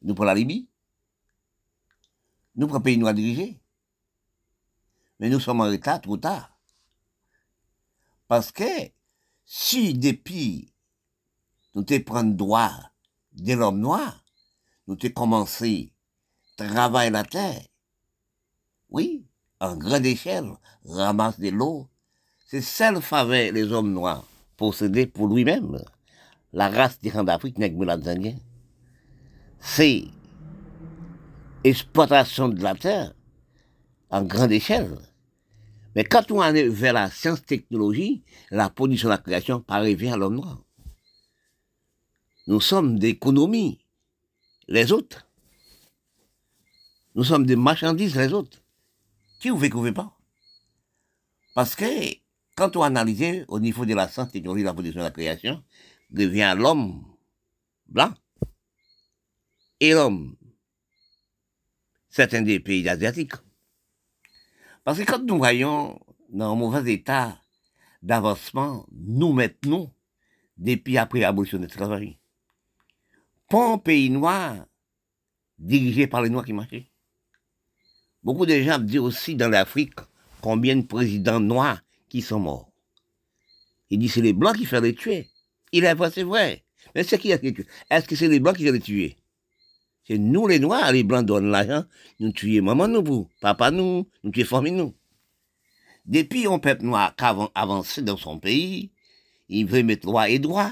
nous 0.02 0.14
prenons 0.14 0.28
la 0.28 0.36
Libye, 0.36 0.68
nous 2.56 2.68
prenons 2.68 2.80
le 2.80 2.84
pays 2.84 2.98
noir 2.98 3.14
dirigé. 3.14 3.60
Mais 5.20 5.30
nous 5.30 5.40
sommes 5.40 5.62
en 5.62 5.70
retard 5.70 6.02
trop 6.02 6.18
tard. 6.18 6.58
Parce 8.28 8.52
que 8.52 8.92
si 9.46 9.94
depuis 9.94 10.74
nous 11.76 11.84
te 11.84 11.98
prenons 12.00 12.32
droit 12.32 12.74
de 13.34 13.54
l'homme 13.54 13.80
noir, 13.80 14.24
nous 14.88 14.96
te 14.96 15.08
commencé 15.08 15.94
travaille 16.58 17.12
la 17.12 17.24
terre. 17.24 17.62
Oui, 18.90 19.26
en 19.60 19.76
grande 19.78 20.06
échelle, 20.06 20.52
ramasse 20.86 21.40
de 21.40 21.50
l'eau. 21.50 21.88
C'est 22.48 22.62
celle 22.62 23.02
faveur 23.02 23.54
les 23.54 23.72
hommes 23.72 23.94
noirs 23.94 24.26
posséder 24.58 25.08
pour 25.08 25.28
lui-même. 25.28 25.82
La 26.54 26.70
race 26.70 27.00
des 27.00 27.12
d'Afrique 27.12 27.58
n'est 27.58 27.72
que 27.74 27.78
C'est 29.60 30.04
exploitation 31.64 32.50
de 32.50 32.62
la 32.62 32.76
terre 32.76 33.14
en 34.10 34.24
grande 34.24 34.52
échelle. 34.52 34.98
Mais 35.96 36.04
quand 36.04 36.32
on 36.32 36.42
est 36.42 36.68
vers 36.68 36.94
la 36.94 37.10
science-technologie, 37.10 38.24
la 38.50 38.70
production 38.70 39.10
de 39.10 39.14
la 39.14 39.18
création 39.18 39.62
paraît 39.62 39.98
à 40.08 40.18
l'homme 40.18 40.36
noir. 40.36 40.64
Nous 42.48 42.62
sommes 42.62 42.98
d'économie. 42.98 43.80
Les 44.68 44.92
autres, 44.92 45.28
nous 47.16 47.24
sommes 47.24 47.46
des 47.46 47.56
marchandises 47.56 48.16
les 48.16 48.32
autres. 48.32 48.62
Qui 49.40 49.50
vous 49.50 49.60
fait 49.60 49.92
pas? 49.92 50.18
Parce 51.54 51.76
que 51.76 51.86
quand 52.56 52.76
on 52.78 52.84
analyse 52.84 53.46
au 53.48 53.60
niveau 53.60 53.86
de 53.86 53.94
la 53.94 54.08
science, 54.08 54.32
technologie, 54.32 54.64
la 54.64 54.74
production 54.74 55.02
de 55.02 55.06
la 55.06 55.12
création, 55.12 55.64
devient 56.10 56.56
l'homme 56.58 57.04
blanc 57.88 58.14
et 59.80 59.94
l'homme 59.94 60.36
certains 62.12 62.42
des 62.42 62.60
pays 62.60 62.88
asiatiques. 62.88 63.34
Parce 64.84 65.00
que 65.00 65.04
quand 65.04 65.24
nous 65.24 65.38
voyons 65.38 66.00
dans 66.30 66.54
un 66.54 66.56
mauvais 66.56 66.94
état 66.94 67.40
d'avancement, 68.04 68.86
nous 68.92 69.32
maintenant, 69.32 69.92
depuis 70.58 70.98
après 70.98 71.20
l'abolition 71.20 71.58
de 71.58 71.64
l'esclavage, 71.64 72.18
pas 73.50 73.74
un 73.74 73.78
pays 73.78 74.10
noir 74.10 74.66
dirigé 75.58 76.08
par 76.08 76.22
les 76.22 76.30
noirs 76.30 76.46
qui 76.46 76.54
marchaient. 76.54 76.88
Beaucoup 78.24 78.46
de 78.46 78.62
gens 78.62 78.80
disent 78.80 79.00
aussi 79.00 79.36
dans 79.36 79.50
l'Afrique 79.50 80.00
combien 80.42 80.76
de 80.76 80.84
présidents 80.84 81.40
noirs 81.40 81.82
qui 82.10 82.22
sont 82.22 82.40
morts. 82.40 82.72
Ils 83.90 84.00
disent 84.00 84.14
c'est 84.14 84.22
les 84.22 84.34
blancs 84.34 84.58
qui 84.58 84.66
font 84.66 84.80
les 84.80 84.96
tuer. 84.96 85.28
Il 85.72 85.84
est 85.86 85.94
vrai, 85.94 86.12
c'est 86.12 86.24
vrai. 86.24 86.64
Mais 86.96 87.04
c'est 87.04 87.18
qui 87.18 87.32
a 87.32 87.38
tué 87.38 87.54
Est-ce 87.90 88.08
que 88.08 88.16
c'est 88.16 88.28
les 88.28 88.40
blancs 88.40 88.58
qui 88.58 88.64
les 88.64 88.80
tuer? 88.80 89.18
C'est 90.12 90.18
nous 90.18 90.46
les 90.46 90.60
noirs, 90.60 90.92
les 90.92 91.06
blancs 91.06 91.26
donnent 91.26 91.52
l'argent, 91.52 91.86
nous 92.20 92.34
tuons 92.34 92.62
maman 92.62 92.90
nous, 92.90 93.02
vous, 93.02 93.30
papa 93.40 93.72
nous, 93.72 94.10
nous 94.26 94.32
tuons 94.32 94.44
famille 94.44 94.74
nous. 94.74 94.94
Depuis 96.06 96.48
un 96.48 96.60
peuple 96.60 96.84
noir 96.84 97.16
qui 97.16 97.24
avancé 97.56 98.02
dans 98.02 98.18
son 98.18 98.38
pays, 98.38 98.92
il 99.48 99.68
veut 99.68 99.84
mettre 99.84 100.08
loi 100.08 100.28
et 100.28 100.38
droit, 100.38 100.70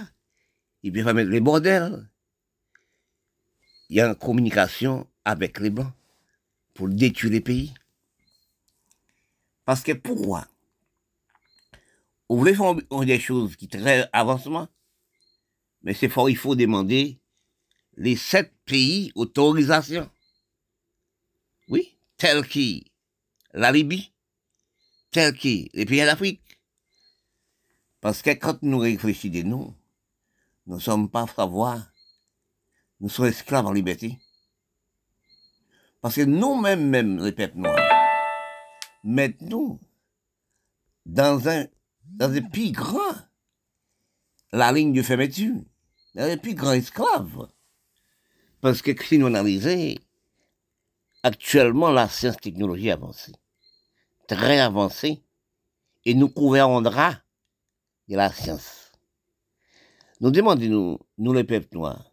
il 0.84 0.92
veut 0.92 1.14
mettre 1.14 1.30
les 1.30 1.40
bordels. 1.40 2.10
Il 3.90 3.96
y 3.96 4.02
a 4.02 4.10
une 4.10 4.16
communication 4.16 5.08
avec 5.24 5.58
les 5.62 5.70
blancs 5.70 5.94
pour 6.74 6.90
détruire 6.90 7.32
les 7.32 7.40
pays. 7.40 7.74
Parce 9.64 9.84
que 9.84 9.94
pourquoi? 9.94 10.50
Vous 12.28 12.40
voulez 12.40 12.56
faire 12.56 12.76
des 12.76 13.20
choses 13.22 13.56
qui 13.56 13.70
très 13.70 14.10
avancement, 14.12 14.68
mais 15.82 15.94
c'est 15.94 16.10
fort, 16.10 16.30
il 16.30 16.36
faut 16.36 16.58
demander 16.58 17.22
les 18.00 18.16
sept 18.16 18.52
pays 18.66 19.12
autorisation. 19.14 20.10
Oui, 21.68 21.98
tel 22.18 22.48
qui 22.48 22.92
la 23.54 23.72
Libye, 23.72 24.14
tel 25.12 25.36
qui 25.36 25.70
les 25.74 25.86
pays 25.86 26.06
d'Afrique. 26.06 26.60
Parce 28.02 28.22
que 28.22 28.30
quand 28.30 28.64
nous 28.64 28.80
réfléchissons, 28.80 29.44
nous, 29.46 29.76
ne 30.66 30.80
sommes 30.80 31.10
pas 31.10 31.28
savoir, 31.28 31.92
nous 33.02 33.10
sommes 33.10 33.28
esclaves 33.28 33.66
en 33.68 33.74
liberté. 33.74 34.18
Parce 36.00 36.16
que 36.16 36.22
nous-mêmes, 36.22 36.90
même, 36.90 37.22
les 37.22 37.34
peuples 37.34 37.58
noirs, 37.58 37.78
mettons 39.04 39.78
dans 41.06 41.50
un, 41.50 41.68
dans 42.06 42.32
un 42.32 42.42
plus 42.42 42.72
grand, 42.72 43.16
la 44.54 44.72
ligne 44.72 44.94
de 44.94 45.02
fermeture, 45.02 45.62
dans 46.16 46.24
un 46.24 46.38
plus 46.38 46.54
grand 46.54 46.72
esclave. 46.72 47.50
Parce 48.62 48.82
que 48.82 48.92
si 49.04 49.18
nous 49.18 49.28
analysons, 49.28 49.96
actuellement, 51.24 51.92
la 51.92 52.08
science-technologie 52.08 52.92
avancée, 52.92 53.34
très 54.28 54.60
avancée, 54.60 55.24
et 56.06 56.14
nous 56.14 56.30
gouvernera 56.30 57.16
de 58.08 58.16
la 58.16 58.32
science. 58.32 58.92
Nous 60.22 60.32
demandons, 60.32 61.00
nous, 61.18 61.34
les 61.34 61.44
peuples 61.44 61.76
noirs, 61.76 62.12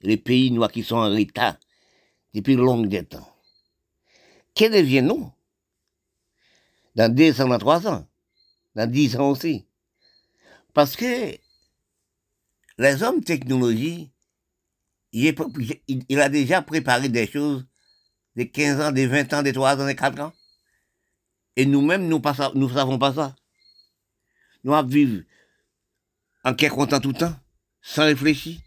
les 0.00 0.16
pays 0.16 0.50
noirs 0.50 0.70
qui 0.70 0.82
sont 0.82 0.96
en 0.96 1.10
retard, 1.10 1.56
depuis 2.34 2.56
longue 2.56 3.08
temps. 3.08 3.28
Que 4.54 4.70
deviens-nous 4.70 5.32
dans 6.94 7.14
deux 7.14 7.40
ans, 7.40 7.48
dans 7.48 7.58
trois 7.58 7.86
ans 7.88 8.06
dans 8.74 8.90
10 8.90 9.16
ans 9.16 9.30
aussi? 9.30 9.66
Parce 10.74 10.96
que 10.96 11.36
les 12.78 13.02
hommes 13.02 13.22
technologie, 13.22 14.11
il, 15.12 16.20
a 16.20 16.28
déjà 16.28 16.62
préparé 16.62 17.08
des 17.08 17.26
choses 17.26 17.66
des 18.34 18.48
15 18.48 18.80
ans, 18.80 18.92
des 18.92 19.06
20 19.06 19.32
ans, 19.34 19.42
des 19.42 19.52
3 19.52 19.80
ans, 19.80 19.86
des 19.86 19.94
4 19.94 20.20
ans. 20.20 20.32
Et 21.56 21.66
nous-mêmes, 21.66 22.08
nous 22.08 22.18
ne 22.18 22.68
savons 22.68 22.98
pas 22.98 23.12
ça. 23.12 23.36
Nous 24.64 24.72
allons 24.72 24.88
vivre 24.88 25.22
en 26.44 26.54
quelque 26.54 26.74
content 26.74 27.00
tout 27.00 27.10
le 27.10 27.18
temps, 27.18 27.34
sans 27.82 28.04
réfléchir. 28.04 28.58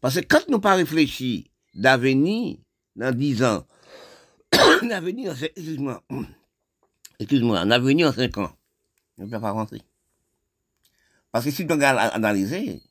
Parce 0.00 0.16
que 0.16 0.20
quand 0.20 0.46
nous 0.48 0.60
pas 0.60 0.74
réfléchir 0.74 1.44
d'avenir, 1.72 2.58
dans 2.96 3.16
10 3.16 3.42
ans, 3.44 3.66
d'avenir, 4.82 5.32
en- 5.32 5.34
excuse-moi, 5.36 6.04
excuse-moi, 7.18 7.60
un 7.60 7.70
avenir 7.70 8.08
en 8.08 8.12
5 8.12 8.36
ans, 8.38 8.52
on 9.16 9.24
ne 9.24 9.30
peut 9.30 9.40
pas 9.40 9.48
avancer. 9.48 9.80
Parce 11.32 11.46
que 11.46 11.50
si 11.50 11.66
tu 11.66 11.72
regardes 11.72 11.98
analyser, 12.14 12.82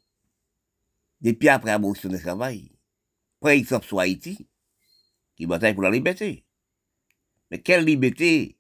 depuis 1.23 1.49
après 1.49 1.71
l'abolition 1.71 2.09
du 2.09 2.19
travail, 2.19 2.69
par 3.39 3.51
exemple 3.51 3.87
sur 3.87 3.99
Haïti, 3.99 4.47
qui 5.35 5.45
bataille 5.45 5.73
pour 5.73 5.83
la 5.83 5.89
liberté. 5.89 6.45
Mais 7.49 7.61
quelle 7.61 7.85
liberté 7.85 8.57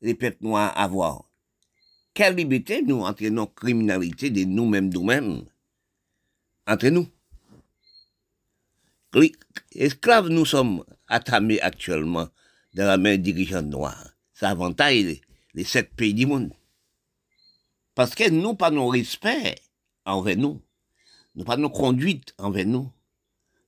les 0.00 0.14
peuples 0.14 0.44
noirs 0.44 0.76
avoir? 0.76 1.30
Quelle 2.14 2.34
liberté 2.34 2.82
nous 2.82 3.02
entre 3.02 3.26
nos 3.26 3.46
criminalités 3.46 4.30
de 4.30 4.44
nous-mêmes, 4.44 4.92
nous-mêmes, 4.92 5.44
entre 6.66 6.88
nous? 6.88 7.06
Esclaves, 9.72 10.28
nous 10.28 10.44
sommes 10.44 10.84
attamés 11.06 11.60
actuellement 11.60 12.28
dans 12.74 12.86
la 12.86 12.98
main 12.98 13.16
dirigeants 13.16 13.62
noirs. 13.62 14.10
Ça 14.34 14.50
avantage 14.50 14.94
les, 14.94 15.20
les 15.54 15.64
sept 15.64 15.94
pays 15.94 16.12
du 16.12 16.26
monde. 16.26 16.52
Parce 17.94 18.14
que 18.14 18.28
nous, 18.28 18.54
pas 18.54 18.70
nos 18.70 18.88
respect 18.88 19.54
envers 20.04 20.36
nous, 20.36 20.60
nous 21.36 21.44
pas 21.44 21.56
nos 21.56 21.70
conduites 21.70 22.34
envers 22.38 22.66
nous, 22.66 22.90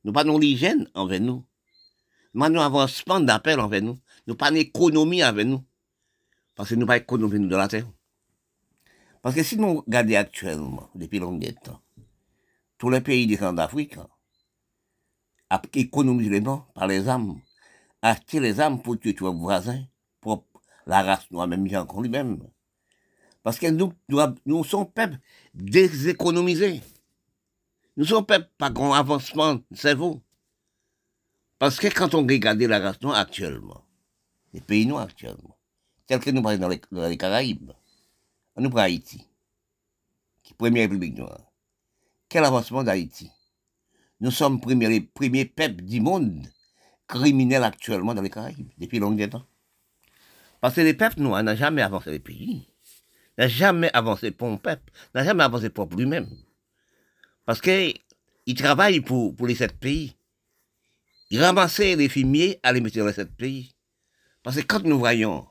nous 0.04 0.12
pas 0.12 0.24
nos 0.24 0.40
hygiène 0.40 0.88
envers 0.94 1.20
nous, 1.20 1.44
nous 2.34 2.40
pas 2.40 2.48
nos 2.48 3.20
d'appel 3.20 3.60
envers 3.60 3.82
nous, 3.82 3.98
nous 4.26 4.34
pas 4.34 4.50
économie 4.52 5.22
avec 5.22 5.46
nous. 5.46 5.64
Parce 6.54 6.70
que 6.70 6.74
nous 6.74 6.86
pas 6.86 6.96
économie 6.96 7.38
nous 7.38 7.48
de 7.48 7.56
la 7.56 7.68
terre. 7.68 7.86
Parce 9.22 9.34
que 9.34 9.42
si 9.42 9.56
nous 9.56 9.82
regardons 9.82 10.14
actuellement, 10.14 10.90
depuis 10.94 11.18
longtemps 11.18 11.80
tous 12.78 12.90
les 12.90 13.00
pays 13.00 13.26
des 13.26 13.36
d'Afrique, 13.36 13.96
économisent 15.74 16.30
les 16.30 16.40
blancs 16.40 16.64
par 16.74 16.86
les 16.86 17.08
âmes, 17.08 17.40
acheter 18.02 18.40
les 18.40 18.60
âmes 18.60 18.80
pour 18.80 18.98
tuer 18.98 19.14
tuer 19.14 19.28
voisins, 19.28 19.84
pour 20.20 20.44
la 20.86 21.02
race 21.02 21.30
noire, 21.30 21.48
même 21.48 21.68
encore 21.76 22.00
lui-même. 22.00 22.38
Parce 23.42 23.58
que 23.58 23.66
nous, 23.66 23.92
nous, 24.08 24.20
nous 24.46 24.64
sommes 24.64 24.90
peuple 24.90 25.18
déséconomisés. 25.54 26.82
Nous 27.98 28.04
sommes 28.04 28.24
peuple 28.24 28.48
pas 28.58 28.70
grand 28.70 28.92
avancement 28.92 29.56
de 29.56 29.76
cerveau. 29.76 30.22
Parce 31.58 31.78
que 31.78 31.88
quand 31.88 32.14
on 32.14 32.24
regarde 32.24 32.62
la 32.62 32.78
race 32.78 33.02
noire 33.02 33.18
actuellement, 33.18 33.84
les 34.52 34.60
pays 34.60 34.86
noirs 34.86 35.02
actuellement, 35.02 35.58
tels 36.06 36.20
que 36.20 36.30
nous 36.30 36.40
parlons 36.40 36.58
dans 36.58 37.08
les, 37.08 37.16
Caraïbes, 37.18 37.72
nous 38.56 38.70
prenons 38.70 38.76
Haïti, 38.76 39.26
qui 40.44 40.52
est 40.52 40.56
première 40.56 40.84
république 40.84 41.16
noire. 41.16 41.40
Quel 42.28 42.44
avancement 42.44 42.84
d'Haïti? 42.84 43.32
Nous 44.20 44.30
sommes 44.30 44.60
premiers, 44.60 44.88
les 44.88 45.00
premiers 45.00 45.46
peuples 45.46 45.82
du 45.82 46.00
monde 46.00 46.46
criminels 47.08 47.64
actuellement 47.64 48.14
dans 48.14 48.22
les 48.22 48.30
Caraïbes, 48.30 48.70
depuis 48.78 49.00
longtemps 49.00 49.28
temps. 49.28 49.46
Parce 50.60 50.76
que 50.76 50.82
les 50.82 50.94
peuples 50.94 51.20
noirs 51.20 51.42
n'ont 51.42 51.56
jamais 51.56 51.82
avancé 51.82 52.12
les 52.12 52.20
pays 52.20 52.64
n'a 53.38 53.46
jamais 53.46 53.90
avancé 53.92 54.32
pour 54.32 54.48
un 54.48 54.56
peuple, 54.56 54.92
n'a 55.14 55.24
jamais 55.24 55.44
avancé 55.44 55.70
pour 55.70 55.86
lui-même. 55.86 56.28
Parce 57.48 57.62
que 57.62 57.94
il 58.44 58.54
travaille 58.56 59.00
pour, 59.00 59.34
pour 59.34 59.46
les 59.46 59.54
sept 59.54 59.72
pays. 59.80 60.14
Il 61.30 61.42
ramassait 61.42 61.96
les 61.96 62.10
fumiers 62.10 62.60
à 62.62 62.74
les 62.74 62.82
mettre 62.82 62.98
dans 62.98 63.06
les 63.06 63.14
sept 63.14 63.34
pays. 63.34 63.74
Parce 64.42 64.56
que 64.56 64.60
quand 64.60 64.82
nous 64.84 64.98
voyons, 64.98 65.48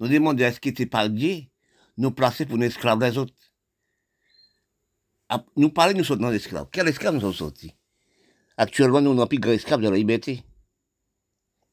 nous 0.00 0.08
demandons 0.08 0.44
à 0.46 0.50
ce 0.50 0.60
qui 0.60 0.70
était 0.70 0.86
par 0.86 1.10
nous 1.10 2.10
placer 2.10 2.46
pour 2.46 2.56
nos 2.56 2.64
esclaves 2.64 3.00
des 3.00 3.18
autres. 3.18 3.34
Nous 5.56 5.68
parlons, 5.68 5.98
nous 5.98 6.04
sommes 6.04 6.20
dans 6.20 6.30
l'esclave. 6.30 6.68
Quel 6.72 6.88
esclave 6.88 7.12
nous 7.12 7.20
sommes 7.20 7.34
sortis? 7.34 7.74
Actuellement, 8.56 9.02
nous 9.02 9.12
n'avons 9.12 9.26
plus 9.26 9.38
grand 9.38 9.52
esclave 9.52 9.82
de 9.82 9.90
la 9.90 9.96
liberté. 9.98 10.42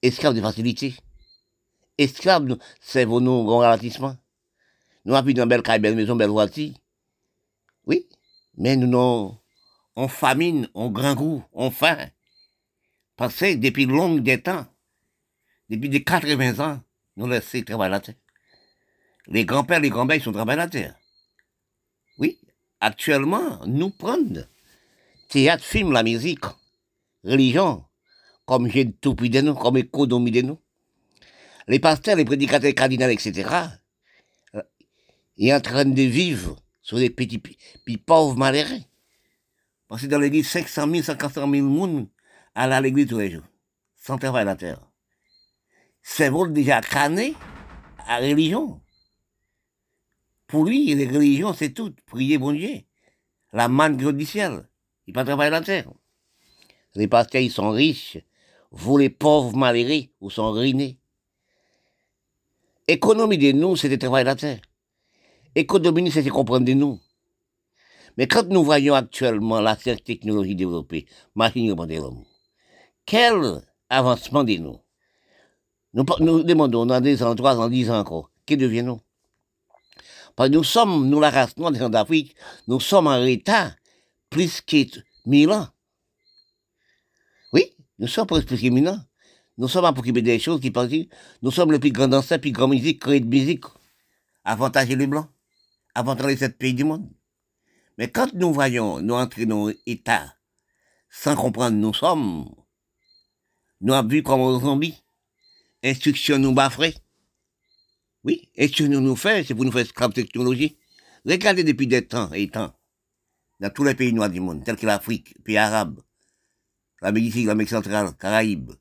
Esclave 0.02 0.36
de 0.36 0.42
facilité. 0.42 0.94
Esclave, 1.98 2.58
c'est 2.82 3.06
vos 3.06 3.22
nous 3.22 3.46
grand 3.46 3.60
ralentissement. 3.60 4.18
Nous 5.06 5.16
avons 5.16 5.30
une 5.30 5.46
belle 5.46 5.64
caille, 5.64 5.80
belle 5.80 5.96
maison, 5.96 6.18
belle 6.18 6.32
voiture. 6.32 6.74
Oui, 7.86 8.10
mais 8.58 8.76
nous 8.76 8.88
n'avons, 8.88 9.40
on 9.96 10.08
famine, 10.08 10.68
on 10.74 10.90
grand 10.90 11.16
goût, 11.16 11.44
on 11.54 11.72
faim. 11.72 12.10
Parce 13.16 13.38
que 13.38 13.56
depuis 13.56 13.86
longue 13.86 14.22
des 14.22 14.42
temps, 14.42 14.66
depuis 15.70 15.90
des 15.90 16.04
80 16.04 16.60
ans, 16.60 16.82
nous 17.18 17.28
laissons 17.28 17.62
travailler 17.62 17.92
la 17.92 18.00
terre. 18.00 18.16
Les 19.28 19.46
grands-pères, 19.46 19.80
les 19.80 19.90
grands-mères, 19.90 20.18
ils 20.18 20.24
sont 20.24 20.32
travaillés 20.32 20.58
la 20.58 20.68
terre. 20.68 20.96
Oui, 22.18 22.40
actuellement, 22.80 23.66
nous 23.68 23.90
prenons 23.90 24.46
théâtre, 25.30 25.64
film, 25.64 25.92
la 25.92 26.04
musique, 26.04 26.46
religion, 27.24 27.86
comme 28.46 28.70
j'ai 28.70 28.92
tout 28.92 29.14
de 29.14 29.42
nous, 29.42 29.56
comme 29.56 29.78
économie 29.78 30.32
de 30.32 30.42
nous. 30.42 30.60
Les 31.68 31.80
pasteurs, 31.80 32.18
les 32.18 32.26
prédicateurs 32.26 32.74
cardinaux, 32.74 33.08
etc., 33.08 33.50
est 35.38 35.54
en 35.54 35.62
train 35.62 35.86
de 35.86 36.02
vivre 36.02 36.58
sur 36.92 36.98
des 36.98 37.10
petits 37.10 37.40
puis 37.40 37.96
pauvres 37.96 38.36
malheureux. 38.36 38.82
Parce 39.88 40.02
que 40.02 40.08
dans 40.08 40.20
l'église, 40.20 40.50
500 40.50 40.92
000, 40.92 41.04
500 41.04 41.50
000 41.50 41.70
personnes 41.70 42.08
allaient 42.54 42.76
à 42.76 42.82
l'église 42.82 43.08
tous 43.08 43.20
les 43.20 43.32
jours, 43.32 43.46
sans 43.96 44.18
travail 44.18 44.44
la 44.44 44.58
terre. 44.58 44.82
C'est 46.02 46.28
vous 46.28 46.48
déjà 46.48 46.82
cané 46.82 47.34
à 48.08 48.18
religion. 48.18 48.82
Pour 50.48 50.66
lui, 50.66 50.94
les 50.94 51.08
religions, 51.08 51.54
c'est 51.54 51.70
tout. 51.70 51.96
Prier 52.08 52.38
bon 52.38 52.52
Dieu. 52.52 52.82
La 53.54 53.70
manne 53.70 53.96
du 53.96 54.26
ciel. 54.26 54.68
Il 55.08 55.14
pas 55.14 55.24
travailler 55.24 55.52
la 55.52 55.62
terre. 55.62 55.90
Les 56.96 57.08
pasteurs, 57.08 57.42
ils 57.42 57.52
sont 57.52 57.70
riches. 57.70 58.18
Vous, 58.70 58.98
les 58.98 59.10
pauvres 59.10 59.56
malheureux, 59.56 60.10
vous 60.20 60.30
sont 60.30 60.52
ruinés. 60.52 61.00
Économie 62.86 63.38
de 63.38 63.54
nous, 63.54 63.78
c'est 63.78 63.88
de 63.88 63.96
travailler 63.96 64.26
la 64.26 64.36
terre. 64.36 64.60
Économie, 65.56 66.12
c'est 66.12 66.28
comprendre 66.30 66.66
de 66.66 66.74
nous. 66.74 67.00
Mais 68.18 68.28
quand 68.28 68.48
nous 68.48 68.64
voyons 68.64 68.94
actuellement 68.94 69.62
la 69.62 69.76
technologie 69.76 70.56
développée, 70.56 71.06
machine 71.36 71.74
de 71.74 71.96
l'homme, 71.96 72.24
quel 73.06 73.62
avancement 73.90 74.44
de 74.44 74.56
nous 74.58 74.80
nous, 75.94 76.44
demandons 76.44 76.86
dans 76.86 77.02
des 77.02 77.22
ans, 77.22 77.36
trois 77.36 77.60
ans, 77.60 77.70
dix 77.70 77.90
ans 77.90 78.00
encore, 78.00 78.32
que 78.46 78.56
deviennent-nous 78.56 79.02
Parce 80.36 80.50
que 80.50 80.56
nous 80.56 80.64
sommes, 80.64 81.10
nous 81.10 81.20
la 81.20 81.30
race 81.30 81.58
noire 81.58 81.72
des 81.72 81.80
gens 81.80 81.90
d'Afrique, 81.90 82.36
nous 82.68 82.80
sommes 82.80 83.08
en 83.08 83.24
état 83.26 83.76
plus 84.30 84.62
que 84.62 84.86
mille 85.26 85.52
ans. 85.52 85.68
Oui, 87.52 87.76
nous 88.00 88.08
sommes 88.08 88.28
plus 88.28 88.46
que. 88.46 88.56
Nous 89.58 89.68
sommes 89.68 89.86
à 89.86 89.94
s'occuper 89.94 90.22
des 90.22 90.40
choses 90.40 90.62
qui 90.62 90.72
pensent, 90.72 90.92
nous 91.42 91.52
sommes 91.52 91.72
le 91.72 91.80
plus 91.80 91.92
grand 91.92 92.08
danseur, 92.08 92.40
plus 92.40 92.52
grand 92.52 92.70
musique, 92.70 93.02
créé 93.02 93.20
de 93.20 93.28
musique. 93.28 93.66
Avantager 94.44 94.96
les 94.96 95.06
Blancs, 95.06 95.28
avantager 95.96 96.30
les 96.30 96.38
sept 96.38 96.58
pays 96.58 96.74
du 96.74 96.84
monde. 96.84 97.10
Mais 97.98 98.10
quand 98.10 98.34
nous 98.34 98.54
voyons 98.54 99.02
nous 99.02 99.14
entrer 99.14 99.46
dans 99.46 99.72
l'État 99.86 100.36
sans 101.10 101.36
comprendre 101.36 101.78
nous 101.78 101.94
sommes, 101.94 102.50
nous 103.82 103.94
avons 103.94 104.08
vu 104.08 104.24
comme 104.24 104.42
un 104.42 104.60
zombie. 104.60 104.96
Instruction 105.84 106.38
nous 106.38 106.54
baffrer. 106.54 106.96
Oui, 108.24 108.50
instruction 108.58 109.02
nous 109.02 109.16
fait, 109.16 109.44
c'est 109.44 109.56
pour 109.56 109.66
nous 109.66 109.72
faire 109.72 109.82
esclaves 109.82 110.14
technologie. 110.14 110.78
Regardez 111.26 111.64
depuis 111.64 111.88
des 111.88 112.08
temps 112.08 112.32
et 112.34 112.48
temps, 112.48 112.74
dans 113.60 113.70
tous 113.70 113.84
les 113.84 113.96
pays 113.96 114.14
noirs 114.14 114.30
du 114.30 114.40
monde, 114.40 114.64
tels 114.64 114.76
que 114.76 114.86
l'Afrique, 114.86 115.36
pays 115.44 115.58
arabes, 115.58 116.00
l'Amérique, 117.02 117.46
l'Amérique 117.46 117.70
centrale, 117.70 118.16
Caraïbes. 118.18 118.72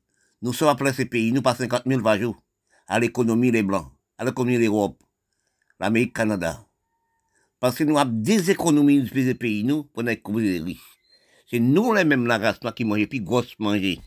Nous 0.41 0.53
sommes 0.53 0.69
après 0.69 0.93
ces 0.93 1.05
pays, 1.05 1.31
nous 1.31 1.41
passons 1.41 1.63
50 1.63 1.83
000 1.85 2.01
par 2.01 2.17
jour 2.17 2.41
à 2.87 2.99
l'économie 2.99 3.51
les 3.51 3.63
Blancs, 3.63 3.91
à 4.17 4.25
l'économie 4.25 4.57
l'Europe, 4.57 5.01
l'Amérique, 5.79 6.15
Canada. 6.15 6.67
Parce 7.61 7.75
que 7.75 7.83
nous 7.83 7.99
avons 7.99 8.11
des 8.11 8.49
économies 8.49 9.07
pays, 9.39 9.63
nous, 9.63 9.83
pour 9.83 10.09
être 10.09 10.31
les 10.39 10.59
riches. 10.59 10.79
C'est 11.47 11.59
nous 11.59 11.93
les 11.93 12.03
mêmes 12.03 12.25
la 12.25 12.39
race 12.39 12.59
noire 12.63 12.73
qui 12.73 12.83
mangeons 12.83 13.05
plus 13.05 13.21
grosse 13.21 13.53
manger. 13.59 13.99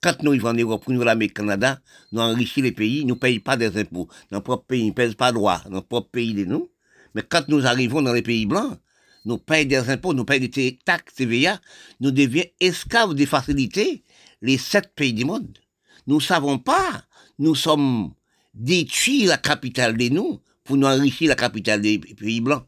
Quand 0.00 0.22
nous 0.22 0.30
vivons 0.30 0.48
en 0.48 0.54
Europe, 0.54 0.88
nous 0.88 1.02
l'Amérique, 1.02 1.34
Canada, 1.34 1.78
nous 2.10 2.22
enrichissons 2.22 2.62
les 2.62 2.72
pays, 2.72 3.04
nous 3.04 3.14
ne 3.14 3.20
payons 3.20 3.40
pas 3.40 3.58
des 3.58 3.76
impôts. 3.78 4.08
Dans 4.30 4.38
notre 4.38 4.64
pays, 4.64 4.84
nous 4.84 4.88
ne 4.88 4.94
payons 4.94 5.12
pas 5.12 5.30
droit, 5.30 5.60
dans 5.66 5.72
notre 5.72 6.08
pays 6.08 6.32
de 6.32 6.46
nous. 6.46 6.70
Mais 7.14 7.22
quand 7.22 7.46
nous 7.48 7.66
arrivons 7.66 8.00
dans 8.00 8.14
les 8.14 8.22
pays 8.22 8.46
blancs, 8.46 8.78
nous 9.26 9.36
payons 9.36 9.68
des 9.68 9.90
impôts, 9.90 10.14
nous 10.14 10.24
payons 10.24 10.48
des 10.50 10.78
taxes 10.82 11.16
TVA, 11.16 11.60
nous 12.00 12.12
devenons 12.12 12.44
esclaves 12.60 13.12
des 13.12 13.26
facilités, 13.26 14.04
les 14.40 14.56
sept 14.56 14.90
pays 14.94 15.12
du 15.12 15.26
monde. 15.26 15.58
Nous 16.06 16.20
savons 16.20 16.58
pas, 16.58 17.04
nous 17.38 17.56
sommes 17.56 18.14
détruits 18.54 19.26
la 19.26 19.36
capitale 19.36 19.98
de 19.98 20.08
nous 20.08 20.40
pour 20.64 20.78
nous 20.78 20.86
enrichir 20.86 21.28
la 21.28 21.34
capitale 21.34 21.82
des 21.82 21.98
pays 21.98 22.40
blancs. 22.40 22.64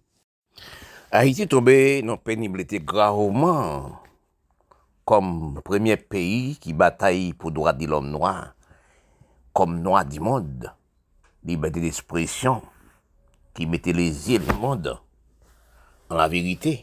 Haiti 1.15 1.45
tombe 1.47 2.03
nan 2.03 2.19
penibilite 2.19 2.81
graveman 2.83 3.93
kom 5.07 5.61
premye 5.63 5.95
peyi 6.11 6.57
ki 6.59 6.75
batay 6.75 7.29
pou 7.39 7.55
doa 7.55 7.71
di 7.71 7.87
lom 7.87 8.09
noa, 8.11 8.33
kom 9.55 9.77
noa 9.79 10.03
di 10.03 10.19
moun, 10.19 10.67
libeti 11.47 11.85
d'espresyon, 11.85 12.59
ki 13.55 13.71
mette 13.71 13.95
les 13.95 14.27
yè 14.27 14.43
le 14.43 14.59
moun 14.59 14.91
an 14.91 16.19
la 16.19 16.27
verite. 16.27 16.81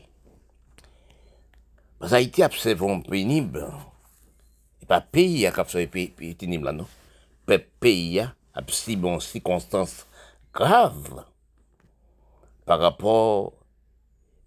Mas 2.00 2.16
Haiti 2.16 2.48
apsevon 2.48 3.04
penib, 3.04 3.60
e 4.80 4.88
pa 4.88 5.04
peyi 5.04 5.44
ak 5.52 5.60
apsevon 5.66 5.92
peyi 5.92 6.36
tenib 6.40 6.64
la 6.64 6.80
nou, 6.80 6.88
pe 7.44 7.60
peyi 7.60 8.30
apsevon 8.56 9.20
si 9.20 9.42
bon, 9.44 9.52
konstans 9.52 10.06
grave 10.56 11.26
par 12.64 12.80
rapport 12.80 13.60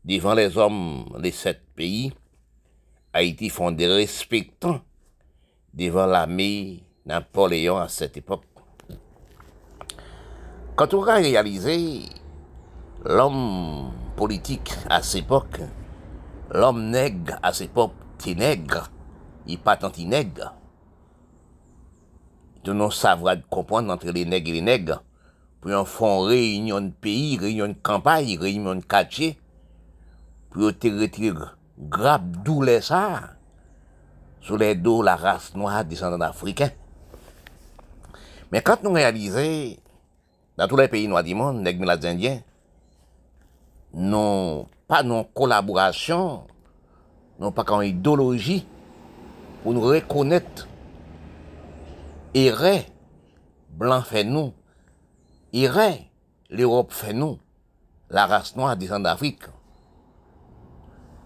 devant 0.04 0.34
les 0.34 0.56
hommes 0.58 1.06
de 1.18 1.30
sept 1.30 1.62
pays, 1.74 2.12
Haïti 3.12 3.48
font 3.48 3.70
des 3.70 3.86
respectants 3.86 4.80
devant 5.72 6.06
l'armée 6.06 6.82
Napoléon 7.06 7.78
à 7.78 7.88
cette 7.88 8.16
époque. 8.16 8.44
Quand 10.76 10.92
on 10.94 11.04
a 11.04 11.14
réalisé 11.14 12.00
l'homme 13.04 13.92
politique 14.16 14.72
à 14.90 15.02
cette 15.02 15.24
époque, 15.24 15.60
l'homme 16.50 16.90
nègre 16.90 17.38
à 17.42 17.52
cette 17.52 17.70
époque, 17.70 17.92
qui 18.18 18.34
nègre, 18.34 18.90
il 19.46 19.58
pas 19.58 19.76
tant 19.76 19.92
nègre. 19.98 20.54
De 22.64 22.72
non 22.72 22.90
savoir 22.90 23.36
comprendre 23.50 23.92
entre 23.92 24.10
les 24.10 24.24
nègres 24.24 24.50
et 24.50 24.54
les 24.54 24.60
nègres, 24.62 25.02
pour 25.60 25.72
en 25.72 25.84
faire 25.84 26.22
réunion 26.22 26.80
de 26.80 26.90
pays, 26.90 27.38
réunion 27.38 27.68
de 27.68 27.76
campagne, 27.82 28.38
réunion 28.38 28.74
de 28.74 28.84
quartier, 28.84 29.38
pour 30.54 30.72
te 30.78 30.86
retirer 30.86 31.34
grave 31.76 32.30
douleur 32.44 32.80
ça 32.80 33.30
sur 34.40 34.56
les 34.56 34.76
dos 34.76 35.02
la 35.02 35.16
race 35.16 35.52
noire 35.56 35.84
descendant 35.84 36.24
africain. 36.24 36.70
Mais 38.52 38.62
quand 38.62 38.80
nous 38.84 38.92
réalisons, 38.92 39.76
dans 40.56 40.68
tous 40.68 40.76
les 40.76 40.86
pays 40.86 41.08
noirs 41.08 41.24
du 41.24 41.34
monde, 41.34 41.64
les 41.66 42.06
Indiens, 42.06 42.40
non 43.92 44.68
pas 44.86 45.02
non 45.02 45.24
collaboration, 45.24 46.46
non 47.40 47.50
pas 47.50 47.64
qu'en 47.64 47.80
idéologie, 47.80 48.64
pour 49.64 49.72
nous 49.72 49.80
reconnaître, 49.80 50.68
irait, 52.32 52.86
blanc 53.70 54.02
fait 54.02 54.22
nous, 54.22 54.52
irait, 55.52 56.10
l'Europe 56.48 56.92
fait 56.92 57.12
nous, 57.12 57.40
la 58.08 58.26
race 58.26 58.54
noire 58.54 58.76
descendant 58.76 59.10
d'Afrique. 59.10 59.42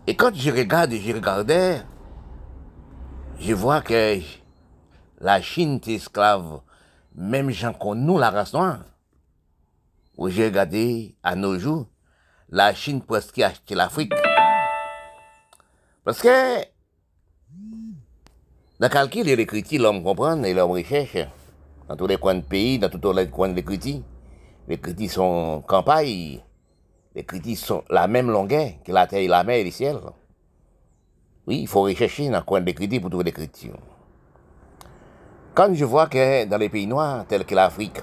Et 0.09 0.14
quand 0.14 0.35
je 0.35 0.51
regarde 0.51 0.90
et 0.94 1.01
je 1.03 1.12
regardais, 1.12 1.83
je 3.38 3.53
vois 3.53 3.83
que 3.83 4.18
la 5.21 5.42
Chine 5.42 5.79
est 5.87 5.97
esclave, 5.97 6.62
même 7.14 7.51
gens 7.51 7.75
qu'on 7.75 7.94
nous, 7.94 8.16
la 8.16 8.31
race 8.31 8.55
noire. 8.55 8.79
Où 10.16 10.31
j'ai 10.31 10.47
regardé 10.47 11.14
à 11.23 11.37
nos 11.37 11.59
jours, 11.59 11.88
la 12.49 12.73
Chine 12.73 13.03
presque 13.03 13.38
acheté 13.40 13.75
l'Afrique. 13.75 14.14
Parce 16.05 16.23
que, 16.23 16.57
dans 18.81 18.87
le 18.87 18.88
calcul 18.88 19.29
et 19.29 19.37
l'écriture, 19.37 19.83
l'homme 19.83 20.03
comprend 20.03 20.42
et 20.42 20.55
l'homme 20.55 20.71
recherche. 20.71 21.18
Dans 21.87 21.97
tous 21.97 22.07
les 22.07 22.16
coins 22.16 22.37
de 22.37 22.40
pays, 22.40 22.79
dans 22.79 22.88
tous 22.88 23.12
les 23.12 23.29
coins 23.29 23.51
de 23.51 23.57
l'écriture. 23.57 24.01
Les 24.68 24.79
critiques 24.79 25.11
sont 25.11 25.62
campagne, 25.68 26.40
les 27.14 27.25
critiques 27.25 27.59
sont 27.59 27.85
la 27.90 28.07
même 28.07 28.31
longueur 28.31 28.71
que 28.85 28.92
la 28.92 29.07
terre, 29.07 29.29
la 29.29 29.44
mer 29.44 29.57
et 29.57 29.64
le 29.64 29.71
ciel. 29.71 29.99
Oui, 31.47 31.61
il 31.61 31.68
faut 31.68 31.83
rechercher 31.83 32.29
dans 32.29 32.38
le 32.38 32.44
coin 32.44 32.61
des 32.61 32.75
critiques 32.75 33.01
pour 33.01 33.11
trouver 33.11 33.25
des 33.25 33.33
critiques. 33.33 33.73
Quand 35.55 35.73
je 35.75 35.85
vois 35.85 36.07
que 36.07 36.44
dans 36.44 36.59
les 36.59 36.68
pays 36.68 36.87
noirs, 36.87 37.27
tels 37.27 37.44
que 37.44 37.55
l'Afrique, 37.55 38.01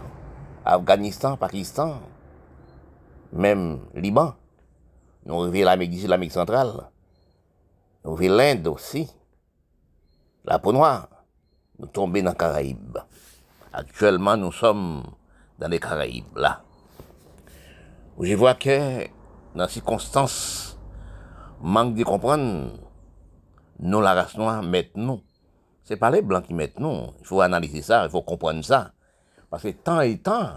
Afghanistan, 0.65 1.37
Pakistan, 1.37 2.01
même 3.31 3.79
Liban, 3.93 4.33
nous 5.25 5.37
revient 5.37 5.63
l'Amérique 5.63 5.91
du 5.91 5.99
Sud, 5.99 6.09
l'Amérique 6.09 6.33
centrale, 6.33 6.89
nous 8.03 8.11
revient 8.11 8.29
l'Inde 8.29 8.67
aussi, 8.67 9.09
la 10.43 10.59
peau 10.59 10.73
noire, 10.73 11.07
nous 11.79 11.87
tombons 11.87 12.21
dans 12.21 12.31
les 12.31 12.37
Caraïbes. 12.37 12.97
Actuellement, 13.71 14.37
nous 14.37 14.51
sommes 14.51 15.03
dans 15.59 15.67
les 15.67 15.79
Caraïbes, 15.79 16.37
là 16.37 16.61
je 18.19 18.33
vois 18.35 18.55
que 18.55 19.07
dans 19.55 19.67
ces 19.67 19.75
circonstances, 19.75 20.77
manque 21.61 21.95
de 21.95 22.03
comprendre, 22.03 22.71
nous, 23.79 24.01
la 24.01 24.13
race 24.13 24.37
noire, 24.37 24.63
maintenant, 24.63 25.21
c'est 25.83 25.97
pas 25.97 26.11
les 26.11 26.21
blancs 26.21 26.45
qui 26.45 26.53
mettent 26.53 26.79
nous. 26.79 27.07
Il 27.19 27.25
faut 27.25 27.41
analyser 27.41 27.81
ça, 27.81 28.05
il 28.05 28.09
faut 28.09 28.21
comprendre 28.21 28.63
ça. 28.63 28.91
Parce 29.49 29.63
que 29.63 29.69
temps 29.69 30.01
et 30.01 30.17
temps, 30.17 30.49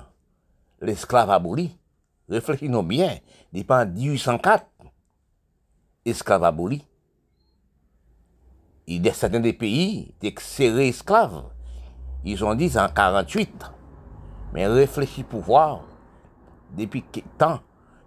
l'esclave 0.80 1.30
aboli, 1.30 1.76
réfléchissons 2.28 2.82
bien, 2.82 3.18
depuis 3.52 3.86
1804, 3.86 4.66
esclave 6.04 6.44
aboli. 6.44 6.84
Il 8.86 9.04
y 9.04 9.10
a 9.10 9.12
certains 9.12 9.40
des 9.40 9.52
pays 9.52 10.14
qui 10.20 10.34
serrés 10.38 10.88
esclaves. 10.88 11.44
Ils 12.24 12.42
ont 12.44 12.54
dit 12.54 12.72
en 12.78 12.88
48. 12.88 13.64
Mais 14.54 14.66
réfléchis 14.66 15.24
pour 15.24 15.42
voir 15.42 15.82
depuis 16.76 17.04
quel 17.10 17.24
temps 17.36 17.60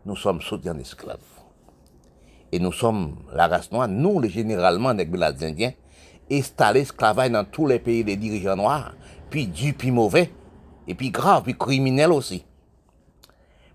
nous 0.06 0.16
sommes 0.16 0.42
sautés 0.42 0.70
en 0.70 0.80
esclaves. 0.80 1.20
Et 2.52 2.60
nous 2.60 2.72
sommes 2.72 3.16
la 3.34 3.48
race 3.48 3.72
noire, 3.72 3.88
nous, 3.88 4.20
les 4.20 4.30
généralement, 4.30 4.94
les 4.94 5.08
Indiens, 5.44 5.72
installés 6.30 6.82
esclavage 6.82 7.32
dans 7.32 7.46
tous 7.46 7.68
les 7.68 7.80
pays 7.80 8.04
des 8.04 8.18
dirigeants 8.18 8.56
noirs, 8.56 8.94
puis 9.30 9.48
du, 9.48 9.74
puis 9.74 9.92
mauvais, 9.92 10.32
et 10.88 10.96
puis 10.96 11.12
grave, 11.12 11.44
puis 11.44 11.58
criminel 11.58 12.12
aussi. 12.12 12.46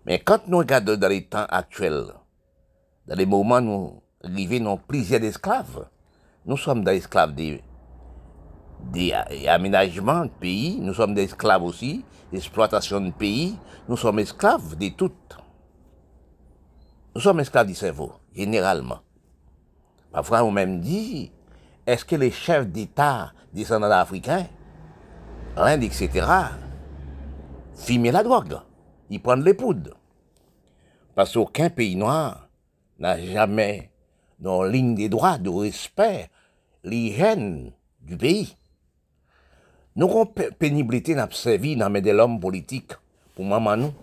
Mais 0.05 0.19
quand 0.21 0.47
nous 0.47 0.59
regardons 0.59 0.97
dans 0.97 1.09
les 1.09 1.25
temps 1.25 1.47
actuels, 1.49 2.07
dans 3.07 3.15
les 3.15 3.27
moments 3.27 3.59
où 3.59 4.03
nous 4.25 4.49
vivons 4.49 4.79
plusieurs 4.87 5.23
esclaves, 5.23 5.87
nous 6.45 6.57
sommes 6.57 6.85
des 6.85 6.97
esclaves 6.97 7.35
des, 7.35 7.61
des 8.93 9.13
aménagements 9.49 10.25
de 10.25 10.31
pays, 10.31 10.79
nous 10.81 10.95
sommes 10.95 11.15
des 11.15 11.25
esclaves 11.25 11.63
aussi, 11.63 12.05
d'exploitation 12.33 13.01
de 13.01 13.11
pays, 13.11 13.57
nous 13.89 13.97
sommes 13.97 14.19
esclaves 14.19 14.77
de 14.77 14.89
toutes. 14.89 15.37
Nous 17.15 17.21
sommes 17.21 17.41
esclaves 17.41 17.67
du 17.67 17.75
cerveau, 17.75 18.13
généralement. 18.35 19.01
Parfois, 20.13 20.45
on 20.45 20.51
même 20.51 20.81
dit, 20.81 21.33
est-ce 21.87 22.05
que 22.05 22.17
les 22.17 22.31
chefs 22.31 22.67
d'État 22.67 23.33
descendants 23.53 23.91
africains, 23.91 24.47
l'Inde, 25.57 25.85
etc., 25.85 26.27
fument 27.75 28.11
la 28.11 28.23
drogue, 28.23 28.59
ils 29.11 29.21
prennent 29.23 29.45
les 29.45 29.55
poudres? 29.55 29.97
Parce 31.15 31.33
qu'aucun 31.33 31.71
pays 31.71 31.97
noir 31.97 32.49
n'a 32.99 33.19
jamais, 33.19 33.91
dans 34.39 34.63
ligne 34.63 34.95
des 34.95 35.09
droits, 35.09 35.39
de 35.39 35.49
respect, 35.49 36.31
l'hygiène 36.85 37.73
du 38.03 38.17
pays. 38.17 38.57
Nous 39.97 40.11
avons 40.11 40.27
pénibilité 40.27 41.15
n'a 41.15 41.27
servi 41.31 41.75
dans 41.75 41.91
de 41.91 42.11
l'homme 42.11 42.39
politique 42.39 42.93
pour 43.35 43.47
maman 43.47 43.79
nous, 43.79 43.95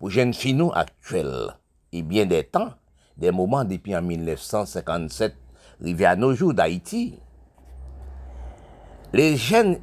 pour 0.00 0.10
jeunes 0.10 0.34
filles 0.34 0.54
nous 0.54 0.72
actuelles. 0.74 1.54
Et 1.92 2.02
bien 2.02 2.26
des 2.26 2.42
temps, 2.42 2.74
des 3.16 3.30
moments 3.30 3.64
depuis 3.64 3.94
en 3.94 4.02
1957, 4.02 5.36
arrivé 5.80 6.06
à 6.06 6.16
nos 6.16 6.34
jours 6.34 6.54
d'Haïti, 6.54 7.20
les 9.12 9.36
jeunes, 9.36 9.78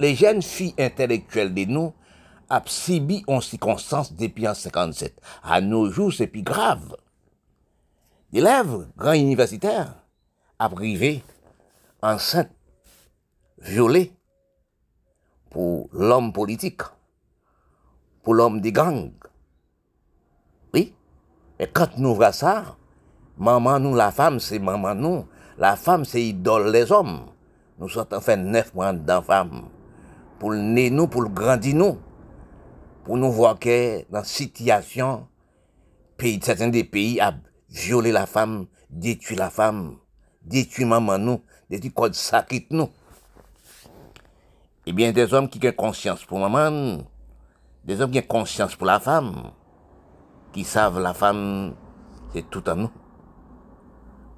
les 0.00 0.14
jeunes 0.14 0.42
filles 0.42 0.74
intellectuelles 0.78 1.52
de 1.52 1.64
nous 1.66 1.92
ont 2.48 2.60
subi 2.64 3.22
en 3.26 3.42
circonstances 3.42 4.14
depuis 4.14 4.48
en 4.48 4.54
57. 4.54 5.20
À 5.42 5.60
nos 5.60 5.90
jours, 5.90 6.14
c'est 6.14 6.26
plus 6.26 6.42
grave. 6.42 6.96
L'élève, 8.32 8.88
grand 8.96 9.12
universitaire, 9.12 9.94
a 10.58 10.68
privé, 10.70 11.22
enceinte, 12.00 12.50
violée, 13.58 14.12
pour 15.50 15.88
l'homme 15.92 16.32
politique, 16.32 16.82
pour 18.22 18.34
l'homme 18.34 18.60
des 18.60 18.72
gangs. 18.72 19.12
Oui, 20.72 20.94
et 21.58 21.66
quand 21.66 21.98
nous 21.98 22.14
voyons 22.14 22.32
ça, 22.32 22.76
maman 23.36 23.80
nous, 23.80 23.94
la 23.94 24.12
femme, 24.12 24.38
c'est 24.38 24.60
maman 24.60 24.94
nous, 24.94 25.26
la 25.58 25.76
femme, 25.76 26.04
c'est 26.04 26.22
idole 26.22 26.70
les 26.70 26.90
hommes. 26.92 27.26
Nous 27.78 27.88
sommes 27.88 28.06
en 28.12 28.20
fait 28.20 28.36
neuf 28.36 28.74
mois 28.74 28.92
dans 28.92 29.22
femme, 29.22 29.68
pour 30.38 30.50
le 30.50 30.58
nez 30.58 30.90
nous, 30.90 31.08
pour 31.08 31.22
le 31.22 31.28
grandir 31.28 31.74
nous, 31.74 31.98
pour 33.04 33.16
nous 33.16 33.32
voir 33.32 33.58
que 33.58 34.04
dans 34.10 34.22
situation, 34.22 35.26
pays, 36.16 36.40
certains 36.42 36.68
des 36.68 36.84
pays 36.84 37.20
a 37.20 37.34
violé 37.68 38.12
la 38.12 38.26
femme, 38.26 38.66
détruit 38.90 39.36
la 39.36 39.50
femme, 39.50 39.96
détruit 40.42 40.84
maman 40.84 41.18
nous, 41.18 41.40
détruit 41.68 41.92
code 41.92 42.14
sacré 42.14 42.66
nous. 42.70 42.88
Eh 44.86 44.90
Ebyen, 44.94 45.12
des 45.12 45.32
om 45.36 45.44
ki 45.44 45.60
gen 45.60 45.74
konsyans 45.76 46.22
pou 46.24 46.40
maman, 46.40 47.02
des 47.84 48.00
om 48.00 48.12
gen 48.12 48.24
konsyans 48.24 48.72
pou 48.78 48.88
la 48.88 48.96
fam, 49.02 49.28
ki 50.54 50.64
sav 50.64 50.96
la 51.04 51.12
fam, 51.12 51.74
se 52.32 52.40
tout 52.48 52.64
an 52.72 52.86
nou. 52.86 53.02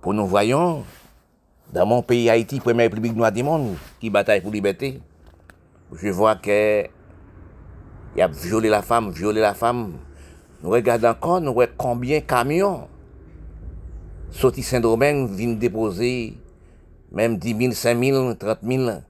Po 0.02 0.10
nou 0.10 0.26
voyon, 0.26 0.80
dan 1.70 1.86
mon 1.86 2.02
peyi 2.02 2.26
Haiti, 2.26 2.58
premè 2.64 2.88
republik 2.88 3.14
noa 3.14 3.30
di 3.30 3.44
moun, 3.46 3.76
ki 4.02 4.10
batay 4.10 4.42
pou 4.42 4.50
libetè, 4.50 4.96
je 6.00 6.14
vwa 6.16 6.34
ke 6.42 6.58
yap 8.18 8.34
viole 8.42 8.72
la 8.72 8.82
fam, 8.82 9.12
viole 9.14 9.44
la 9.44 9.54
fam, 9.54 9.92
nou 10.58 10.74
wè 10.74 10.82
gade 10.82 11.06
ankon, 11.06 11.46
nou 11.46 11.62
wè 11.62 11.70
konbyen 11.78 12.26
kamyon, 12.26 12.88
soti 14.34 14.66
Saint-Domingue 14.66 15.30
vin 15.38 15.54
depose, 15.62 16.10
mèm 17.14 17.38
10 17.38 17.62
000, 17.62 17.78
5 17.78 18.04
000, 18.10 18.36
30 18.42 18.66
000, 18.74 19.00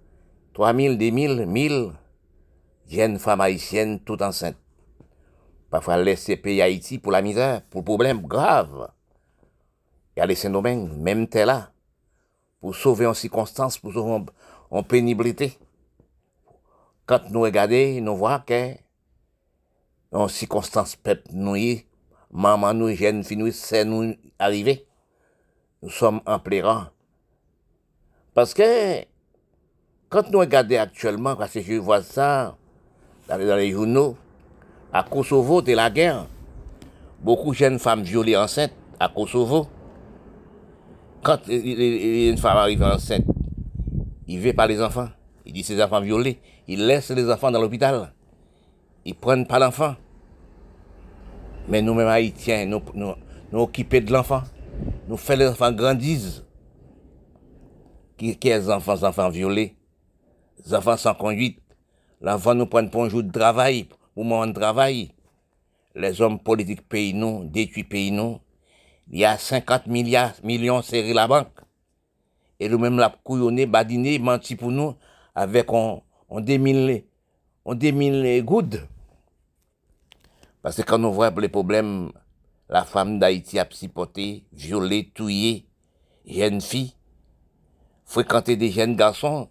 3 0.55 0.75
000, 0.75 0.95
10 0.95 1.37
000, 1.37 1.47
1000 1.47 1.93
jeunes 2.89 3.19
femmes 3.19 3.41
haïtiennes 3.41 4.01
toutes 4.01 4.23
enceintes. 4.23 4.57
Parfois 5.71 5.97
laisser 5.97 6.37
pays 6.37 6.61
Haïti 6.61 6.99
pour 6.99 7.13
la 7.13 7.23
misère, 7.23 7.63
pour 7.63 7.83
problème 7.83 8.21
grave. 8.21 8.91
Et 10.17 10.21
aller 10.21 10.35
Saint-Domingue, 10.35 10.91
même 10.99 11.27
tel 11.27 11.47
là, 11.47 11.73
pour 12.61 12.77
sauver 12.77 13.07
en 13.07 13.15
circonstance, 13.15 13.79
pour 13.79 13.95
sauver 13.95 14.13
en, 14.13 14.27
en 14.71 14.83
pénibilité. 14.83 15.59
Quand 17.07 17.31
nous 17.31 17.41
regardons, 17.41 18.01
nous 18.03 18.17
voyons 18.17 18.43
que 18.47 18.75
en 20.13 20.29
circonstance 20.29 20.95
peuple 20.95 21.31
nous 21.33 21.57
y, 21.57 21.87
maman 22.31 22.75
nous, 22.75 22.95
jeunes 22.95 23.25
filles 23.25 23.39
nous, 23.39 23.51
c'est 23.53 23.85
nous 23.85 24.15
arrivé. 24.39 24.87
Nous 25.83 25.91
sommes 25.91 26.21
en 26.27 26.39
pleurant. 26.39 26.87
Parce 28.35 28.55
que, 28.55 29.05
quand 30.13 30.31
nous 30.31 30.41
regardons 30.41 30.79
actuellement, 30.79 31.35
parce 31.37 31.55
que 31.55 31.63
je 31.63 31.73
vois 31.73 32.03
ça 32.03 32.55
dans 33.27 33.57
les, 33.57 33.71
journaux, 33.71 34.15
à 34.93 35.03
Kosovo, 35.03 35.63
de 35.63 35.73
la 35.73 35.89
guerre, 35.89 36.27
beaucoup 37.23 37.53
de 37.53 37.57
jeunes 37.57 37.79
femmes 37.79 38.03
violées 38.03 38.37
enceintes 38.37 38.75
à 39.01 39.09
Kosovo. 39.09 39.69
Quand 41.23 41.39
une 41.49 42.37
femme 42.37 42.59
arrive 42.59 42.83
enceinte, 42.83 43.25
il 44.29 44.39
veut 44.39 44.53
pas 44.53 44.67
les 44.67 44.83
enfants. 44.83 45.09
Il 45.47 45.55
dit 45.55 45.63
ses 45.63 45.83
enfants 45.83 46.03
violés. 46.03 46.39
Il 46.69 46.87
laisse 46.87 47.11
les 47.11 47.31
enfants 47.31 47.51
dans 47.51 47.61
l'hôpital. 47.61 48.13
Ils 49.07 49.15
prennent 49.15 49.47
pas 49.47 49.59
l'enfant. 49.59 49.95
Mais 51.69 51.81
nous-mêmes 51.81 52.09
haïtiens, 52.09 52.67
nous, 52.67 52.83
nous, 52.93 53.15
nous 53.51 53.61
occupés 53.61 54.03
de 54.03 54.13
l'enfant. 54.13 54.43
Nous 55.09 55.17
faisons 55.17 55.39
les 55.39 55.49
enfants 55.49 55.73
grandissent. 55.73 56.45
Qui, 58.19 58.37
enfants, 58.69 59.03
enfants 59.05 59.31
violés? 59.31 59.75
Enfants 60.71 60.97
sans 60.97 61.15
conduite. 61.15 61.59
L'enfant 62.21 62.55
nous 62.55 62.67
prend 62.67 62.87
pour 62.87 63.05
un 63.05 63.09
jour 63.09 63.23
de 63.23 63.33
travail, 63.33 63.89
pour 64.15 64.25
moment 64.25 64.47
de 64.47 64.53
travail. 64.53 65.11
Les 65.95 66.21
hommes 66.21 66.39
politiques 66.39 66.89
payent 66.89 67.15
nous, 67.15 67.45
détruisent 67.45 67.89
pays 67.89 68.13
nous. 68.13 68.39
Il 69.11 69.19
y 69.19 69.25
a 69.25 69.37
50 69.37 69.89
milliards, 69.89 70.35
millions 70.45 70.83
serrés 70.83 71.13
la 71.13 71.27
banque. 71.27 71.59
Et 72.61 72.69
nous-mêmes 72.69 72.97
la 72.97 73.11
couillonné, 73.11 73.67
badiné, 73.67 74.19
menti 74.19 74.55
pour 74.55 74.71
nous, 74.71 74.95
avec 75.35 75.73
on, 75.73 76.03
on 76.29 76.41
démile, 76.41 77.05
on 77.65 77.75
démile 77.75 78.43
good. 78.45 78.87
Parce 80.63 80.77
que 80.77 80.83
quand 80.83 81.03
on 81.03 81.11
voit 81.11 81.31
les 81.31 81.49
problèmes, 81.49 82.13
la 82.69 82.85
femme 82.85 83.19
d'Haïti 83.19 83.59
a 83.59 83.65
psychoté, 83.65 84.45
violée, 84.53 85.11
tuée, 85.13 85.67
jeune 86.25 86.61
fille, 86.61 86.95
fréquenter 88.05 88.57
des 88.57 88.71
jeunes 88.71 88.95
garçons, 88.95 89.49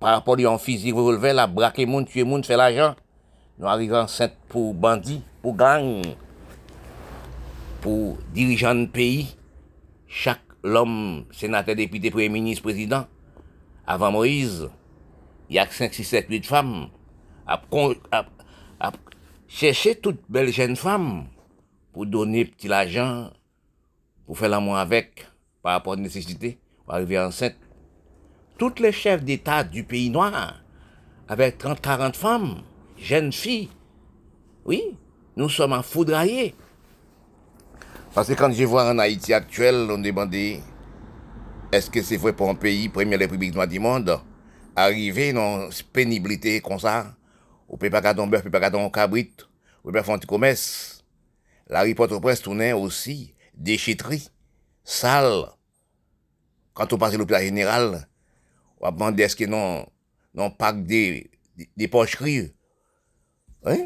par 0.00 0.12
rapport 0.12 0.40
yon 0.40 0.60
fizi 0.60 0.92
revolve 0.92 1.32
la 1.32 1.46
brake 1.48 1.86
moun, 1.88 2.04
tue 2.08 2.24
moun, 2.28 2.44
fe 2.44 2.58
l'ajan, 2.58 2.96
nou 3.56 3.70
arrive 3.72 3.96
ansent 3.96 4.36
pou 4.52 4.74
bandi, 4.76 5.20
pou 5.40 5.56
gang, 5.56 6.04
pou 7.80 8.18
dirijan 8.36 8.84
peyi, 8.92 9.30
chak 10.10 10.42
l'om 10.66 11.24
senate 11.32 11.76
depite 11.78 12.12
pre-ministre 12.12 12.66
prezident, 12.68 13.08
avan 13.88 14.12
Moïse, 14.12 14.68
yak 15.50 15.72
5, 15.72 15.96
6, 15.96 16.12
7, 16.28 16.32
8 16.36 16.50
fam, 16.50 16.74
ap, 17.48 17.64
ap, 18.12 18.28
ap 18.84 19.00
chèche 19.48 19.96
tout 20.04 20.20
bel 20.28 20.52
jen 20.52 20.76
fam, 20.78 21.30
pou 21.94 22.04
donè 22.04 22.44
pti 22.52 22.68
l'ajan, 22.70 23.30
pou 24.28 24.36
fè 24.36 24.50
l'amon 24.50 24.76
avèk, 24.76 25.24
par 25.64 25.78
rapport 25.78 25.96
nesesite, 25.96 26.58
pou 26.84 26.92
arrive 26.96 27.16
ansent, 27.24 27.56
Toutes 28.60 28.80
les 28.80 28.92
chefs 28.92 29.24
d'État 29.24 29.64
du 29.64 29.84
pays 29.84 30.10
noir, 30.10 30.62
avec 31.28 31.56
30, 31.56 31.80
40 31.80 32.14
femmes, 32.14 32.60
jeunes 32.98 33.32
filles, 33.32 33.70
oui, 34.66 34.98
nous 35.34 35.48
sommes 35.48 35.72
en 35.72 35.82
foudraillés. 35.82 36.54
Parce 38.14 38.28
que 38.28 38.34
quand 38.34 38.52
je 38.52 38.64
vois 38.64 38.90
en 38.90 38.98
Haïti 38.98 39.32
actuel, 39.32 39.88
on 39.90 39.96
demandait 39.96 40.60
est-ce 41.72 41.88
que 41.88 42.02
c'est 42.02 42.18
vrai 42.18 42.34
pour 42.34 42.50
un 42.50 42.54
pays, 42.54 42.90
première 42.90 43.18
république 43.18 43.54
noire 43.54 43.66
du 43.66 43.78
monde, 43.78 44.20
arriver 44.76 45.32
dans 45.32 45.70
une 45.70 45.86
pénibilité 45.90 46.60
comme 46.60 46.78
ça, 46.78 47.16
on 47.66 47.78
peut 47.78 47.88
pas 47.88 48.02
garder 48.02 48.20
un 48.20 48.26
bœuf, 48.26 48.40
on 48.40 48.44
peut 48.44 48.50
pas 48.50 48.60
garder 48.60 48.78
un 48.78 48.90
cabrit, 48.90 49.32
on 49.82 49.88
peut 49.88 49.94
pas 49.94 50.02
faire 50.02 50.16
un 50.16 50.18
commerce. 50.18 51.02
La 51.66 51.80
reporte 51.80 52.20
presse 52.20 52.42
tournait 52.42 52.74
aussi 52.74 53.32
déchetterie, 53.54 54.28
sale. 54.84 55.46
Quand 56.74 56.92
on 56.92 56.98
passe 56.98 57.14
à 57.14 57.16
l'hôpital 57.16 57.42
général, 57.42 58.06
wap 58.80 58.98
mande 59.00 59.24
eske 59.24 59.48
non, 59.50 59.84
non 60.36 60.52
pak 60.56 60.82
de, 60.88 61.02
de, 61.56 61.68
de 61.76 61.90
poch 61.92 62.16
kriye. 62.20 62.50
Oui? 63.66 63.84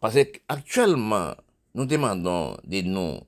Pase 0.00 0.24
aktuelman 0.48 1.36
nou 1.76 1.86
demandon 1.88 2.56
de 2.64 2.80
nou 2.86 3.20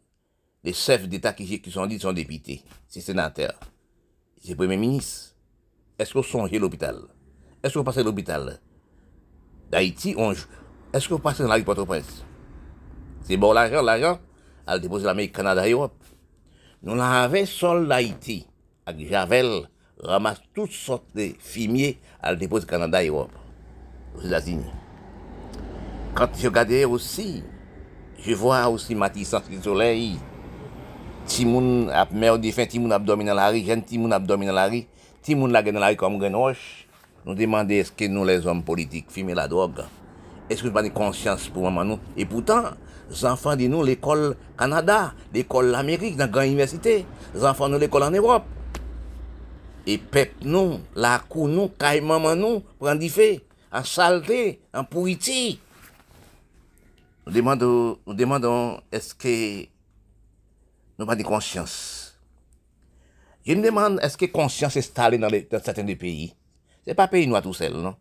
de 0.62 0.72
sef 0.76 1.04
d'Etat 1.10 1.36
ki, 1.36 1.58
ki 1.60 1.74
son 1.74 1.90
dit 1.90 2.02
son 2.02 2.16
depite, 2.16 2.60
se 2.88 3.02
senater, 3.04 3.52
se 4.42 4.56
premier 4.58 4.80
minis. 4.80 5.32
Eske 6.00 6.18
ou 6.18 6.26
sonje 6.26 6.58
l'hôpital? 6.58 6.96
Eske 7.62 7.78
ou 7.78 7.86
pase 7.86 8.02
l'hôpital? 8.02 8.56
D'Haïti, 9.70 10.14
onj, 10.18 10.46
eske 10.96 11.14
ou 11.14 11.22
pase 11.22 11.44
nan 11.44 11.52
la 11.52 11.58
rue 11.60 11.66
Port-au-Prince? 11.68 12.22
Se 13.28 13.36
bon 13.38 13.54
l'ajan, 13.54 13.84
l'ajan, 13.86 14.18
al 14.66 14.80
depose 14.82 15.04
l'Amérique, 15.06 15.36
Kanada, 15.36 15.68
Europe. 15.68 15.98
Nou 16.82 16.98
la 16.98 17.22
ave 17.22 17.44
sol 17.46 17.86
d'Haïti, 17.90 18.40
ak 18.88 18.98
Javel, 19.06 19.68
ramasse 20.02 20.42
toutes 20.54 20.72
sortes 20.72 21.06
de 21.14 21.30
fumiers 21.38 21.98
à 22.22 22.34
déposer 22.34 22.66
Canada 22.66 23.02
et 23.02 23.08
Europe, 23.08 23.32
aux 24.16 24.26
États-Unis. 24.26 24.70
Quand 26.14 26.28
je 26.36 26.46
regardais 26.46 26.84
aussi, 26.84 27.42
je 28.18 28.34
vois 28.34 28.68
aussi 28.68 28.94
Matisse 28.94 29.34
du 29.48 29.60
soleil, 29.60 30.16
Timoun 31.26 31.88
ap 31.90 32.12
merde 32.12 32.44
fin, 32.50 32.66
Timoun 32.66 32.96
dormi 33.04 33.24
dans 33.24 33.64
jeune 33.64 33.82
Timoun 33.82 34.18
dormi 34.26 34.46
dans 34.46 34.70
Timoun 35.22 35.52
la 35.52 35.62
dans 35.62 35.78
la 35.78 35.88
rue 35.88 35.96
comme 35.96 36.20
gen 36.20 36.34
roche. 36.34 36.88
Nous 37.24 37.34
demandons 37.36 37.70
est-ce 37.70 37.92
que 37.92 38.06
nous 38.06 38.24
les 38.24 38.44
hommes 38.44 38.64
politiques 38.64 39.06
fumer 39.08 39.34
la 39.34 39.46
drogue? 39.46 39.84
Est-ce 40.50 40.64
que 40.64 40.68
nous 40.68 40.76
avons 40.76 40.88
une 40.88 40.92
conscience 40.92 41.48
pour 41.48 41.62
maman 41.62 41.84
nous? 41.84 41.98
Et 42.16 42.26
pourtant, 42.26 42.64
les 43.08 43.24
enfants 43.24 43.54
de 43.54 43.68
nous 43.68 43.84
l'école 43.84 44.34
Canada, 44.58 45.14
l'école 45.32 45.66
l'Amérique, 45.66 46.16
dans 46.16 46.24
la 46.24 46.28
grande 46.28 46.46
université, 46.46 47.06
les 47.32 47.44
enfants 47.44 47.68
nous 47.68 47.78
l'école 47.78 48.02
en 48.02 48.10
Europe. 48.10 48.42
E 49.82 49.96
pep 49.98 50.44
nou, 50.46 50.78
lakou 50.94 51.48
nou, 51.50 51.72
kay 51.78 52.02
maman 52.04 52.38
nou, 52.38 52.62
pran 52.78 53.00
di 53.00 53.10
fe, 53.10 53.40
an 53.74 53.86
salte, 53.88 54.60
an 54.70 54.86
pou 54.86 55.10
iti. 55.10 55.56
Nou 57.26 57.34
demandon, 57.34 57.96
nou 58.06 58.18
demandon, 58.18 58.78
eske 58.94 59.32
nou 60.98 61.08
pa 61.08 61.16
di 61.18 61.26
konsyans. 61.26 61.74
Je 63.42 63.56
nou 63.58 63.66
demande, 63.66 64.02
eske 64.06 64.28
konsyans 64.30 64.78
estale 64.78 65.18
nan 65.18 65.34
saten 65.58 65.88
de 65.88 65.98
peyi. 65.98 66.30
Se 66.86 66.94
pa 66.98 67.08
peyi 67.10 67.26
nou 67.30 67.38
a 67.38 67.42
tou 67.42 67.54
sel, 67.54 67.78
non? 67.82 67.98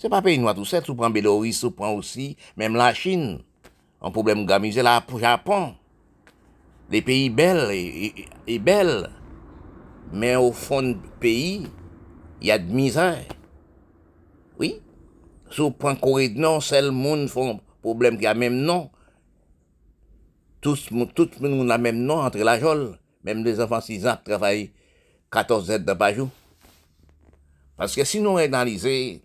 Se 0.00 0.08
pa 0.12 0.22
peyi 0.24 0.40
nou 0.40 0.52
a 0.52 0.56
tou 0.56 0.68
sel, 0.68 0.84
sou 0.84 0.96
pran 0.96 1.12
Beloris, 1.12 1.60
sou 1.60 1.72
pran 1.76 1.96
osi, 1.96 2.34
mem 2.60 2.76
la 2.76 2.92
Chine. 2.96 3.42
An 4.00 4.12
problem 4.12 4.44
gamize 4.48 4.84
la 4.84 5.02
Japon. 5.20 5.74
Le 6.92 7.00
peyi 7.04 7.28
bel, 7.32 7.72
e 7.72 8.58
bel. 8.60 9.08
Mais 10.12 10.36
au 10.36 10.52
fond 10.52 10.82
du 10.82 10.96
pays, 11.20 11.66
il 12.40 12.46
y 12.46 12.50
a 12.50 12.58
de 12.58 12.72
misère. 12.72 13.24
Oui. 14.58 14.80
Vous 15.56 15.70
prenez 15.70 15.98
Corée 15.98 16.28
du 16.28 16.40
Nord, 16.40 16.62
c'est 16.62 16.82
le 16.82 16.90
monde 16.90 17.28
font 17.28 17.60
problème 17.82 18.18
qui 18.18 18.26
a 18.26 18.34
même 18.34 18.56
nom. 18.56 18.90
Tout 20.60 20.76
le 20.90 21.48
monde 21.48 21.70
a 21.70 21.78
même 21.78 21.98
nom 21.98 22.18
entre 22.18 22.38
la 22.38 22.58
jole. 22.58 22.98
Même 23.24 23.44
les 23.44 23.60
enfants 23.60 23.80
6 23.80 24.06
ans 24.06 24.18
travaillent 24.24 24.72
14 25.30 25.70
heures 25.70 25.80
de 25.80 25.92
par 25.92 26.14
jour. 26.14 26.28
Parce 27.76 27.94
que 27.94 28.04
si 28.04 28.20
nous 28.20 28.38
analysons 28.38 29.20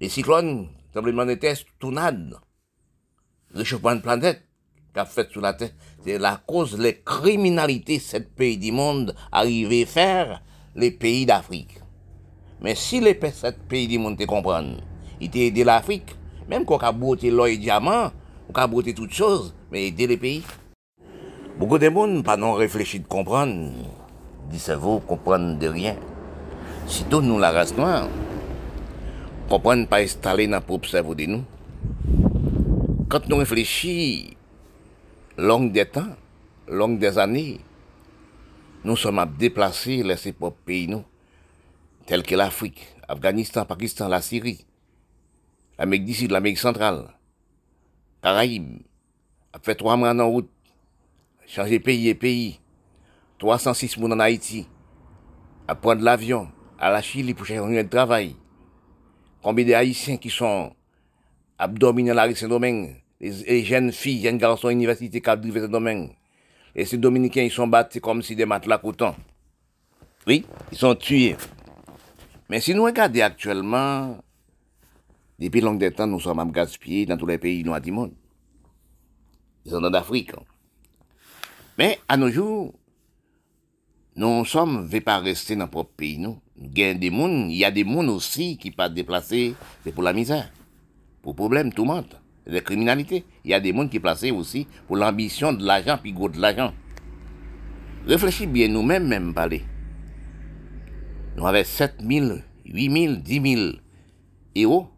les 0.00 0.08
cyclones, 0.08 0.68
tremblements 0.92 1.26
de 1.26 1.34
terre, 1.34 1.56
tournades, 1.78 2.34
réchauffement 3.54 3.94
de 3.94 4.00
planète 4.00 4.42
qu'a 4.94 5.04
fait 5.04 5.30
sous 5.32 5.40
la 5.40 5.54
terre, 5.54 5.70
c'est 6.04 6.18
la 6.18 6.40
cause 6.46 6.78
les 6.78 7.00
criminalités 7.00 7.98
sept 7.98 8.34
pays 8.34 8.56
du 8.56 8.72
monde 8.72 9.14
arrivaient 9.30 9.84
faire 9.84 10.42
les 10.74 10.90
pays 10.90 11.26
d'Afrique. 11.26 11.78
Mais 12.60 12.74
si 12.74 13.00
les 13.00 13.18
sept 13.32 13.58
pays 13.68 13.86
du 13.86 13.98
monde 13.98 14.18
te 14.18 14.24
comprennent, 14.24 14.80
ils 15.20 15.30
t'ont 15.30 15.38
aidé 15.38 15.64
l'Afrique, 15.64 16.16
même 16.48 16.64
qu'on 16.64 16.78
a 16.78 16.92
brouté 16.92 17.30
l'or 17.30 17.46
et 17.46 17.56
diamant, 17.56 18.10
on 18.48 18.52
a 18.58 18.66
brouté 18.66 18.94
toutes 18.94 19.12
choses, 19.12 19.54
mais 19.70 19.88
aider 19.88 20.06
les 20.06 20.16
pays. 20.16 20.42
Beaucoup 21.58 21.78
de 21.78 21.88
monde 21.88 22.24
pas 22.24 22.36
non 22.36 22.54
réfléchi 22.54 23.00
de 23.00 23.06
comprendre, 23.06 23.72
dit 24.50 24.58
cerveau 24.58 25.00
comprendre 25.00 25.58
de 25.58 25.68
rien. 25.68 25.96
Sitôt 26.86 27.20
nous 27.20 27.38
la 27.38 27.50
race 27.50 27.76
noire, 27.76 28.08
comprendre 29.48 29.86
pas 29.86 30.00
installer 30.00 30.46
dans 30.46 30.60
propre 30.60 30.88
cerveau 30.88 31.14
de 31.14 31.26
nous. 31.26 31.44
Quand 33.08 33.28
nous 33.28 33.36
réfléchissons, 33.36 34.37
long 35.38 35.70
des 35.70 35.86
temps, 35.86 36.16
long 36.66 36.98
des 36.98 37.16
années, 37.16 37.60
nous 38.84 38.96
sommes 38.96 39.20
à 39.20 39.26
déplacer 39.26 40.02
les 40.02 40.32
propres 40.32 40.58
pays, 40.64 40.88
nous, 40.88 41.04
tels 42.06 42.24
que 42.24 42.34
l'Afrique, 42.34 42.84
Afghanistan, 43.06 43.64
Pakistan, 43.64 44.08
la 44.08 44.20
Syrie, 44.20 44.66
l'Amérique 45.78 46.06
du 46.06 46.14
Sud, 46.14 46.32
l'Amérique 46.32 46.58
centrale, 46.58 47.14
Caraïbes, 48.20 48.80
a 49.52 49.60
fait 49.60 49.76
trois 49.76 49.96
mois 49.96 50.12
en 50.12 50.28
route, 50.28 50.50
changer 51.46 51.78
pays 51.78 52.08
et 52.08 52.16
pays, 52.16 52.58
306 53.38 53.96
moun 53.96 54.12
en 54.12 54.18
Haïti, 54.18 54.66
à 55.68 55.76
prendre 55.76 56.02
l'avion 56.02 56.48
à 56.80 56.90
la 56.90 57.00
Chili 57.00 57.32
pour 57.32 57.46
chercher 57.46 57.78
un 57.78 57.84
travail, 57.84 58.34
combien 59.40 59.64
de 59.64 59.72
Haïtiens 59.72 60.16
qui 60.16 60.30
sont 60.30 60.74
abdominés 61.56 62.10
à 62.10 62.14
la 62.14 62.24
rue 62.24 62.34
Saint-Domingue, 62.34 63.00
les, 63.20 63.30
les, 63.30 63.64
jeunes 63.64 63.92
filles, 63.92 64.22
jeunes 64.22 64.38
garçons 64.38 64.70
université 64.70 65.20
qui 65.20 65.30
ont 65.30 65.36
drivé 65.36 65.60
ce 65.60 65.66
domaine. 65.66 66.10
Et 66.74 66.84
ces 66.84 66.98
Dominicains, 66.98 67.42
ils 67.42 67.50
sont 67.50 67.66
battus 67.66 68.00
comme 68.00 68.22
si 68.22 68.36
des 68.36 68.46
matelas 68.46 68.78
coton. 68.78 69.14
Oui, 70.26 70.44
ils 70.70 70.78
sont 70.78 70.94
tués. 70.94 71.36
Mais 72.48 72.60
si 72.60 72.74
nous 72.74 72.84
regardons 72.84 73.20
actuellement, 73.20 74.18
depuis 75.38 75.60
longtemps, 75.60 76.06
nous 76.06 76.20
sommes 76.20 76.38
à 76.38 76.44
gaspiller 76.46 77.06
dans 77.06 77.16
tous 77.16 77.26
les 77.26 77.38
pays 77.38 77.62
noirs 77.64 77.80
du 77.80 77.92
monde. 77.92 78.12
Ils 79.64 79.70
sont 79.70 79.84
en 79.84 79.92
Afrique. 79.94 80.32
Mais 81.76 81.98
à 82.08 82.16
nos 82.16 82.30
jours, 82.30 82.74
nous 84.16 84.44
sommes, 84.44 84.88
ne 84.88 84.98
pas 84.98 85.18
rester 85.18 85.54
dans 85.54 85.68
notre 85.72 85.84
pays, 85.84 86.18
nous. 86.18 86.40
Il 86.60 86.76
y 87.56 87.64
a 87.64 87.70
des 87.70 87.84
gens 87.84 88.08
aussi 88.08 88.58
qui 88.58 88.70
ne 88.70 88.74
pas 88.74 88.88
déplacer, 88.88 89.54
c'est 89.84 89.92
pour 89.92 90.02
la 90.02 90.12
misère, 90.12 90.50
pour 91.22 91.36
problème, 91.36 91.72
tout 91.72 91.82
le 91.82 91.88
monde. 91.88 92.18
La 92.48 92.60
criminalité. 92.60 93.24
Il 93.44 93.50
y 93.50 93.54
a 93.54 93.60
des 93.60 93.74
gens 93.74 93.88
qui 93.88 94.00
placés 94.00 94.30
aussi 94.30 94.66
pour 94.86 94.96
l'ambition 94.96 95.52
de 95.52 95.64
l'argent, 95.64 95.98
puis 96.02 96.12
gros 96.12 96.28
de 96.28 96.40
l'argent. 96.40 96.72
Réfléchis 98.06 98.46
bien 98.46 98.68
nous-mêmes, 98.68 99.06
même 99.06 99.34
parler. 99.34 99.62
Nous 101.36 101.46
avons 101.46 101.62
7 101.62 101.96
000, 102.00 102.38
8 102.64 103.06
000, 103.06 103.14
10 103.16 103.54
000 103.54 103.72
euros 104.56 104.88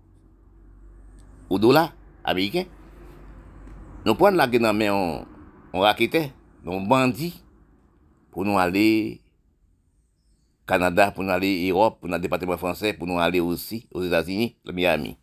au 1.49 1.59
dollar 1.59 1.93
américain. 2.25 2.65
Nous 4.07 4.15
prenons 4.15 4.37
la 4.37 4.47
guerre 4.47 4.73
mais 4.73 4.89
on, 4.89 5.27
on 5.73 5.81
raquettait, 5.81 6.33
on 6.65 6.81
bandit 6.81 7.43
pour 8.31 8.45
nous 8.45 8.59
aller 8.59 9.21
Canada, 10.67 11.11
pour 11.11 11.25
nous 11.25 11.31
aller 11.31 11.69
Europe, 11.69 11.99
pour 12.01 12.09
notre 12.09 12.23
département 12.23 12.57
français, 12.57 12.93
pour 12.93 13.07
nous 13.07 13.19
aller 13.19 13.41
aussi 13.41 13.89
aux 13.93 14.05
États-Unis, 14.05 14.57
le 14.65 14.73
Miami. 14.73 15.20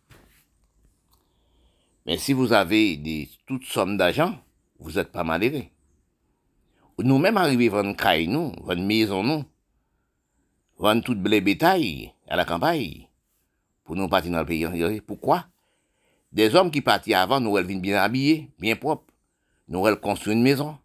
Mais 2.08 2.16
si 2.16 2.32
vous 2.32 2.54
avez 2.54 2.96
des, 2.96 3.28
toutes 3.44 3.66
sommes 3.66 3.98
d'argent, 3.98 4.34
vous 4.80 4.92
n'êtes 4.92 5.12
pas 5.12 5.24
malheureux. 5.24 5.64
Nous-mêmes 6.98 7.36
arrivons 7.36 7.76
à 7.76 7.82
vendre 7.82 7.96
caille, 7.98 8.26
nous, 8.26 8.50
vendre 8.62 8.80
maison, 8.80 9.22
nous, 9.22 9.44
vendre 10.78 11.02
tout 11.02 11.14
blé 11.14 11.42
bétail 11.42 12.14
à 12.26 12.36
la 12.36 12.46
campagne, 12.46 13.08
pour 13.84 13.94
nous 13.94 14.08
partir 14.08 14.32
dans 14.32 14.38
le 14.38 14.46
pays. 14.46 15.02
Pourquoi? 15.02 15.44
Des 16.32 16.54
hommes 16.54 16.70
qui 16.70 16.80
partent 16.80 17.10
avant, 17.10 17.40
nous, 17.40 17.58
elles 17.58 17.66
viennent 17.66 17.82
bien 17.82 17.98
habillés, 17.98 18.48
bien 18.58 18.74
propres. 18.74 19.12
Nous, 19.68 19.86
elles 19.86 20.00
construisent 20.00 20.36
une 20.36 20.42
maison. 20.42 20.78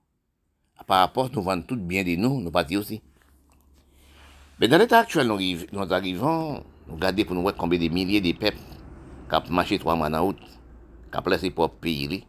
Par 0.86 1.00
rapport, 1.00 1.30
nous 1.32 1.42
vendons 1.42 1.64
tout 1.64 1.78
bien 1.78 2.04
de 2.04 2.18
nous, 2.18 2.42
nous 2.42 2.52
partis 2.52 2.76
aussi. 2.76 3.02
Mais 4.60 4.68
dans 4.68 4.78
l'état 4.78 5.00
actuel, 5.00 5.28
nous, 5.28 5.94
arrivons, 5.94 6.66
nous 6.86 6.96
regardons 6.96 7.24
pour 7.24 7.36
nous 7.36 7.44
voir 7.44 7.56
combien 7.56 7.80
de 7.80 7.88
milliers 7.88 8.20
de 8.20 8.34
peuples 8.34 8.58
qui 9.30 9.36
ont 9.36 9.54
marché 9.54 9.80
trois 9.80 9.96
mois 9.96 10.12
en 10.14 10.22
route, 10.22 10.42
ont 11.18 11.30
laissé 11.30 11.52
propre 11.52 11.76
pays. 11.76 12.24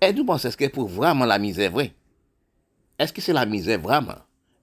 Et 0.00 0.12
nous 0.12 0.24
pensons, 0.24 0.48
est-ce 0.48 0.56
que 0.56 0.66
pour 0.68 0.88
vraiment 0.88 1.24
la 1.24 1.38
vraie? 1.38 1.94
Est-ce 2.98 3.12
que 3.12 3.20
c'est 3.20 3.32
la 3.32 3.46
misère 3.46 3.80
vraiment? 3.80 4.16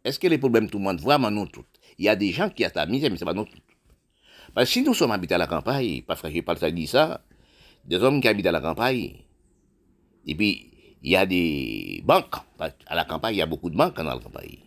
Est-ce 0.04 0.20
que 0.20 0.28
les 0.28 0.38
problèmes 0.38 0.70
tout 0.70 0.78
le 0.78 0.84
monde 0.84 1.00
vraiment 1.00 1.32
nous 1.32 1.48
tous? 1.48 1.66
Il 1.98 2.06
y 2.06 2.10
a 2.10 2.16
des 2.16 2.32
gens 2.32 2.50
qui 2.50 2.66
ont 2.66 2.70
la 2.76 2.86
misère, 2.86 3.10
mais 3.10 3.18
ce 3.18 3.24
n'est 3.24 3.32
pas 3.32 3.34
nous 3.34 3.46
tous. 3.46 3.62
Parce 4.54 4.68
que 4.68 4.74
si 4.74 4.84
nous 4.84 4.94
sommes 4.94 5.12
habités 5.12 5.36
à 5.36 5.38
la 5.38 5.48
campagne, 5.48 6.04
parce 6.06 6.22
que 6.22 6.30
je 6.30 6.42
pas 6.42 6.56
ça 6.56 6.70
dit 6.70 6.88
ça, 6.88 7.22
des 7.86 7.98
hommes 7.98 8.22
qui 8.22 8.28
habitent 8.28 8.48
à 8.48 8.52
la 8.52 8.62
campagne, 8.62 9.24
et 10.26 10.36
puis 10.36 10.70
il 11.02 11.12
y 11.12 11.16
a 11.16 11.26
des 11.26 12.02
banques. 12.06 12.36
À 12.88 12.96
la 12.96 13.06
campagne, 13.06 13.36
il 13.36 13.40
y 13.40 13.42
a 13.42 13.46
beaucoup 13.46 13.70
de 13.70 13.76
banques 13.76 13.98
dans 13.98 14.04
la 14.04 14.20
campagne. 14.20 14.58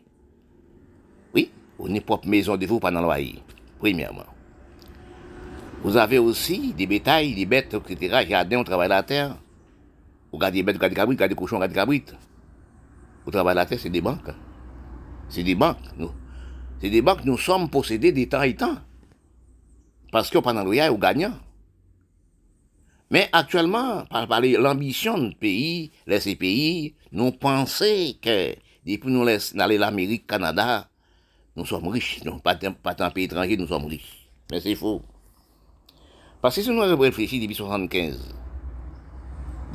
Oui, 1.34 1.50
on 1.78 1.92
est 1.94 2.00
propre 2.00 2.28
maison 2.28 2.56
de 2.56 2.66
vous 2.66 2.78
pendant 2.78 3.00
le 3.00 3.06
loyer, 3.06 3.36
premièrement. 3.78 4.26
Vous 5.82 5.96
avez 5.96 6.18
aussi 6.18 6.72
des 6.72 6.86
bétails, 6.86 7.34
des 7.34 7.46
bêtes, 7.46 7.74
etc. 7.74 8.26
Jardin, 8.28 8.58
on 8.58 8.64
travaille 8.64 8.88
la 8.88 9.02
terre. 9.02 9.36
Vous 10.32 10.38
gardez 10.38 10.58
des 10.58 10.62
bêtes, 10.62 10.76
vous 10.76 10.80
gardez 10.80 10.94
des 10.94 10.96
cabrites, 10.96 11.16
vous 11.16 11.20
gardez 11.20 11.34
des 11.34 11.38
cochons, 11.38 11.56
vous 11.56 11.60
gardez 11.60 11.74
des 11.74 11.80
cabrites. 11.80 12.14
Vous 13.24 13.30
travaillez 13.30 13.56
la 13.56 13.66
terre, 13.66 13.78
c'est 13.80 13.90
des 13.90 14.00
banques. 14.00 14.30
C'est 15.28 15.42
des 15.42 15.54
banques. 15.54 15.78
Nous. 15.96 16.10
C'est 16.80 16.90
des 16.90 17.02
banques, 17.02 17.24
nous 17.24 17.38
sommes 17.38 17.70
possédés 17.70 18.12
des 18.12 18.28
temps 18.28 18.42
et 18.42 18.54
temps. 18.54 18.76
Parce 20.12 20.30
que 20.30 20.38
pendant 20.38 20.64
le 20.64 20.88
vous 20.90 20.98
gagnez. 20.98 21.28
Mais 23.10 23.28
actuellement, 23.32 24.04
par, 24.06 24.40
l'ambition 24.40 25.18
du 25.18 25.34
pays, 25.36 25.92
les 26.06 26.36
pays, 26.36 26.94
nous 27.12 27.32
pensons 27.32 28.14
que 28.20 28.54
depuis 28.84 29.10
nous 29.10 29.26
aller 29.58 29.78
l'Amérique, 29.78 30.26
Canada, 30.26 30.88
nous 31.54 31.64
sommes 31.64 31.88
riches. 31.88 32.24
Non, 32.24 32.38
pas, 32.40 32.56
pas 32.56 32.96
un 32.98 33.10
pays 33.10 33.24
étranger, 33.24 33.56
nous 33.56 33.68
sommes 33.68 33.86
riches. 33.86 34.28
Mais 34.50 34.60
c'est 34.60 34.74
faux. 34.74 35.02
Parce 36.40 36.56
que 36.56 36.62
si 36.62 36.70
nous 36.70 36.80
réfléchissons 36.80 37.36
depuis 37.40 37.48
1975, 37.48 38.34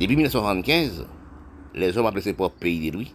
depuis 0.00 0.16
1975, 0.16 1.06
les 1.74 1.96
hommes 1.96 2.06
appellent 2.06 2.22
ses 2.22 2.32
propres 2.32 2.58
pays 2.58 2.90
lui. 2.90 3.14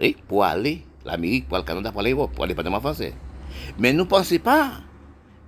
Oui, 0.00 0.16
pour 0.28 0.44
aller 0.44 0.82
l'Amérique, 1.04 1.48
pour 1.48 1.58
le 1.58 1.62
Canada, 1.62 1.92
pour 1.92 2.02
l'Europe, 2.02 2.32
pour 2.34 2.44
le 2.44 2.48
département 2.50 2.80
français. 2.80 3.14
Mais 3.78 3.92
nous 3.92 4.04
ne 4.04 4.08
pensons 4.08 4.38
pas, 4.38 4.80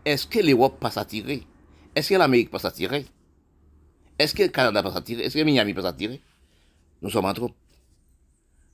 est-ce 0.05 0.27
que 0.27 0.41
l'Europe 0.41 0.79
passe 0.81 0.97
à 0.97 1.05
tirer? 1.05 1.43
Est-ce 1.95 2.11
que 2.11 2.15
l'Amérique 2.15 2.51
passe 2.51 2.65
à 2.65 2.71
tirer? 2.71 3.07
Est-ce 4.19 4.35
que 4.35 4.43
le 4.43 4.49
Canada 4.49 4.83
peut 4.83 4.91
s'attirer 4.91 5.25
Est-ce 5.25 5.37
que 5.37 5.43
Miami 5.43 5.75
peut 5.75 5.83
s'attirer 5.83 6.21
Nous 7.01 7.11
sommes 7.11 7.25
en 7.25 7.35
trop. 7.35 7.51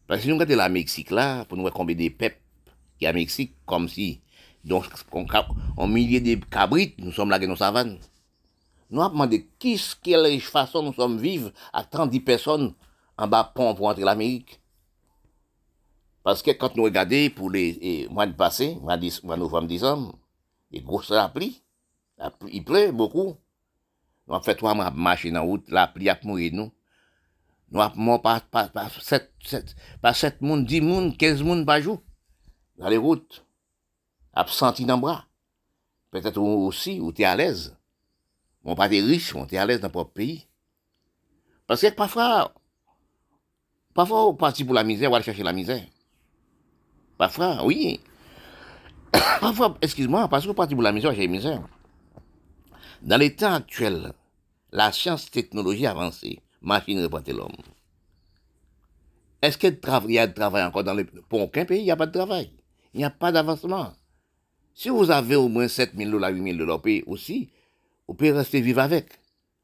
Parce 0.07 0.21
que 0.21 0.25
si 0.25 0.29
nous 0.29 0.35
regardons 0.35 0.57
la 0.57 0.69
Mexique 0.69 1.11
là, 1.11 1.45
pour 1.45 1.57
nous 1.57 1.63
voir 1.63 1.73
combien 1.73 1.97
de 1.97 2.09
peuples 2.09 2.39
qui 2.99 3.07
a 3.07 3.13
Mexique, 3.13 3.55
comme 3.65 3.89
si, 3.89 4.21
donc, 4.65 4.85
en 5.77 5.87
milliers 5.87 6.21
de 6.21 6.35
cabrites, 6.45 6.97
nous 6.99 7.13
sommes 7.13 7.31
là 7.31 7.39
dans 7.39 7.47
nos 7.47 7.57
savanes. 7.57 7.99
Nou 8.89 9.05
ap 9.05 9.17
mande 9.17 9.43
kis 9.61 9.93
kelej 10.05 10.41
fason 10.49 10.87
nou 10.89 10.97
som 10.97 11.19
vive 11.21 11.53
ak 11.77 11.91
30 11.93 12.25
person 12.25 12.71
an 13.19 13.29
ba 13.33 13.43
pon 13.53 13.75
pou 13.77 13.91
antre 13.91 14.07
l'Amerik. 14.07 14.57
Paske 16.25 16.53
kant 16.61 16.75
nou 16.77 16.89
regade 16.89 17.29
pou 17.37 17.49
le 17.53 17.63
mwan 18.13 18.35
pase, 18.37 18.75
mwan 18.81 19.39
nou 19.41 19.49
fam 19.53 19.69
dizan, 19.69 20.09
e 20.69 20.81
gros 20.85 21.09
la 21.15 21.29
pli, 21.33 21.55
la 22.21 22.29
pli, 22.35 22.59
i 22.59 22.61
ple 22.65 22.89
beaucoup. 22.93 23.39
Nou 24.29 24.37
ap 24.37 24.45
fet 24.45 24.61
waman 24.61 24.85
ap 24.89 24.97
mache 24.97 25.31
nan 25.33 25.47
wout, 25.49 25.65
la 25.73 25.87
pli 25.93 26.11
ap 26.13 26.25
mou 26.29 26.37
nou. 26.53 26.69
Nou 27.73 27.81
ap 27.85 27.97
moun 27.97 28.21
pa 28.21 28.41
7 30.13 30.41
moun, 30.45 30.65
10 30.69 30.85
moun, 30.85 31.13
15 31.17 31.45
moun 31.45 31.65
pa 31.69 31.79
jou. 31.81 32.01
Nan 32.77 32.93
le 32.93 33.01
wout, 33.01 33.41
ap 34.37 34.53
santi 34.53 34.85
nan 34.89 35.01
bra. 35.01 35.23
Petet 36.13 36.37
ou 36.41 36.69
osi, 36.69 37.01
ou 37.01 37.13
te 37.13 37.25
alez. 37.29 37.69
On 38.71 38.75
pas 38.75 38.91
des 38.91 39.01
riches, 39.01 39.35
on 39.35 39.47
est 39.47 39.57
à 39.57 39.65
l'aise 39.65 39.81
dans 39.81 39.89
notre 39.89 40.11
pays. 40.11 40.47
Parce 41.67 41.81
que 41.81 41.89
parfois, 41.89 42.53
parfois 43.95 44.27
on 44.27 44.35
partit 44.35 44.63
pour 44.63 44.75
la 44.75 44.85
misère, 44.85 45.11
on 45.11 45.15
va 45.15 45.23
chercher 45.23 45.43
la 45.43 45.55
misère. 45.55 45.87
Parfois, 47.17 47.65
oui. 47.65 47.99
parfois, 49.41 49.79
excuse-moi, 49.81 50.29
parce 50.29 50.47
qu'on 50.47 50.53
partit 50.53 50.75
pour 50.75 50.83
la 50.83 50.93
misère, 50.93 51.13
on 51.17 51.19
la 51.19 51.27
misère. 51.27 51.63
Dans 53.01 53.17
les 53.17 53.35
temps 53.35 53.55
actuels, 53.55 54.13
la 54.71 54.93
science 54.93 55.31
technologie 55.31 55.87
avancée, 55.87 56.41
machine 56.61 57.03
représente 57.03 57.29
l'homme. 57.29 57.57
Est-ce 59.41 59.57
qu'il 59.57 59.79
y 60.09 60.19
a 60.19 60.27
de 60.27 60.35
travail 60.35 60.65
encore 60.65 60.85
dans 60.85 60.93
les... 60.93 61.05
Pour 61.05 61.41
aucun 61.41 61.65
pays, 61.65 61.81
il 61.81 61.85
n'y 61.85 61.91
a 61.91 61.97
pas 61.97 62.07
de 62.07 62.13
travail. 62.13 62.51
Il 62.93 62.99
n'y 62.99 63.05
a 63.05 63.11
pas 63.11 63.33
d'avancement. 63.33 63.95
Si 64.75 64.91
vous 64.91 65.11
avez 65.11 65.37
au 65.37 65.49
moins 65.49 65.69
7 65.69 65.93
000 65.97 66.11
dollars, 66.11 66.33
8 66.33 66.43
000 66.43 66.59
dollars 66.59 66.83
pays 66.83 67.03
aussi, 67.07 67.49
vous 68.09 68.15
pouvez 68.15 68.33
rester 68.33 68.61
vivre 68.61 68.81
avec. 68.81 69.07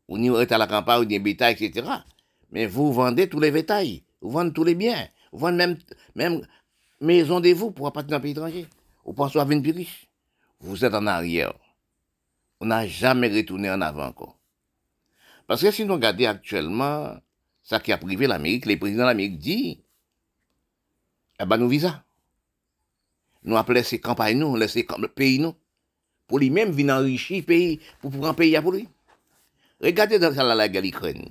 Vous 0.08 0.18
n'y 0.18 0.28
à 0.28 0.58
la 0.58 0.66
campagne, 0.66 1.00
ou 1.00 1.04
des 1.06 1.18
bétail, 1.18 1.56
etc. 1.58 1.88
Mais 2.52 2.66
vous 2.66 2.92
vendez 2.92 3.28
tous 3.28 3.40
les 3.40 3.50
bétails, 3.50 4.04
vous 4.20 4.30
vendez 4.30 4.52
tous 4.52 4.64
les 4.64 4.74
biens, 4.74 5.08
vous 5.32 5.40
vendez 5.40 5.56
même, 5.56 5.78
même 6.14 6.46
maison 7.00 7.40
de 7.40 7.48
vous 7.52 7.72
pour 7.72 7.90
partir 7.92 8.10
dans 8.10 8.16
un 8.18 8.20
pays 8.20 8.32
étranger. 8.32 8.66
Vous 9.04 9.14
pensez 9.14 9.38
à 9.38 9.44
venir 9.44 9.62
plus 9.62 9.72
riche. 9.72 10.08
Vous 10.60 10.84
êtes 10.84 10.94
en 10.94 11.06
arrière 11.06 11.54
on 12.64 12.66
n'a 12.66 12.86
jamais 12.86 13.28
retourné 13.28 13.70
en 13.70 13.80
avant 13.80 14.06
encore. 14.06 14.38
Parce 15.46 15.60
que 15.60 15.70
si 15.70 15.84
nous 15.84 15.94
regardons 15.94 16.26
actuellement, 16.26 17.14
ça 17.62 17.78
qui 17.78 17.92
a 17.92 17.98
privé 17.98 18.26
l'Amérique, 18.26 18.64
les 18.64 18.78
présidents 18.78 19.02
de 19.02 19.08
l'Amérique 19.08 19.38
disent, 19.38 19.76
eh 21.38 21.44
ben, 21.44 21.58
nous 21.58 21.68
visa. 21.68 22.02
Nous 23.42 23.56
appelons 23.56 23.82
ces 23.82 24.00
campagnes, 24.00 24.38
nous, 24.38 24.56
laisser 24.56 24.86
comme 24.86 25.02
le 25.02 25.08
pays, 25.08 25.38
nous. 25.38 25.54
Pour 26.26 26.38
lui-même, 26.38 26.70
venir 26.70 26.94
enrichir 26.94 27.44
pays, 27.44 27.80
pour 28.00 28.10
prendre 28.10 28.34
pays 28.34 28.58
pour 28.60 28.72
lui. 28.72 28.88
Regardez 29.80 30.18
dans 30.18 30.30
la 30.30 30.68
guerre 30.68 30.82
l'Ukraine. 30.82 31.28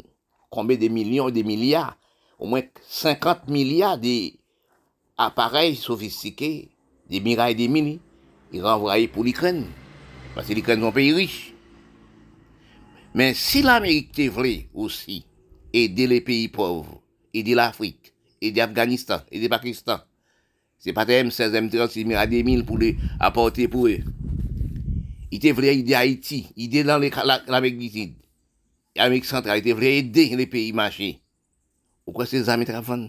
Combien 0.50 0.78
de 0.78 0.88
millions, 0.88 1.30
de 1.32 1.42
milliards, 1.42 1.98
au 2.38 2.46
moins 2.46 2.62
50 2.88 3.48
milliards 3.48 3.98
d'appareils 3.98 5.76
sophistiqués, 5.76 6.70
des 7.10 7.20
mirailles, 7.20 7.56
des 7.56 7.68
mini, 7.68 8.00
ils 8.52 8.62
renvoyés 8.62 9.08
pour 9.08 9.24
l'Ukraine. 9.24 9.66
Parce 10.36 10.48
que 10.48 10.54
l'Ukraine 10.54 10.84
est 10.84 10.88
un 10.88 10.92
pays 10.92 11.14
riche. 11.14 11.54
Mais 13.16 13.34
si 13.34 13.62
l'Amérique 13.62 14.20
voulait 14.30 14.68
aussi 14.74 15.26
aider 15.72 16.08
les 16.08 16.22
pays 16.22 16.48
pauvres, 16.48 17.02
aider 17.34 17.56
l'Afrique, 17.56 18.14
aider 18.42 18.60
l'Afghanistan, 18.60 19.22
aider 19.32 19.46
le 19.46 19.50
Pakistan, 19.50 20.00
c'est 20.78 20.94
pas 20.94 21.06
M16, 21.06 21.52
M36, 21.52 22.06
mais 22.06 22.16
à 22.16 22.28
des 22.28 22.44
mille 22.44 22.66
pour 22.66 22.78
les 22.78 22.98
apporter 23.20 23.68
pour 23.68 23.88
eux. 23.88 24.00
ite 25.34 25.54
vre 25.58 25.74
ide 25.74 25.98
Haiti, 25.98 26.46
ide 26.56 26.84
lan 26.86 27.02
l'Amek 27.02 27.78
Ditid, 27.80 28.16
Amek 29.02 29.26
Sentral, 29.26 29.62
ite 29.64 29.74
vre 29.74 29.98
ide 30.04 30.30
le 30.38 30.46
peyi 30.50 30.74
mache. 30.78 31.16
Ou 32.06 32.14
kwa 32.14 32.28
se 32.30 32.42
zami 32.44 32.68
trafan? 32.68 33.08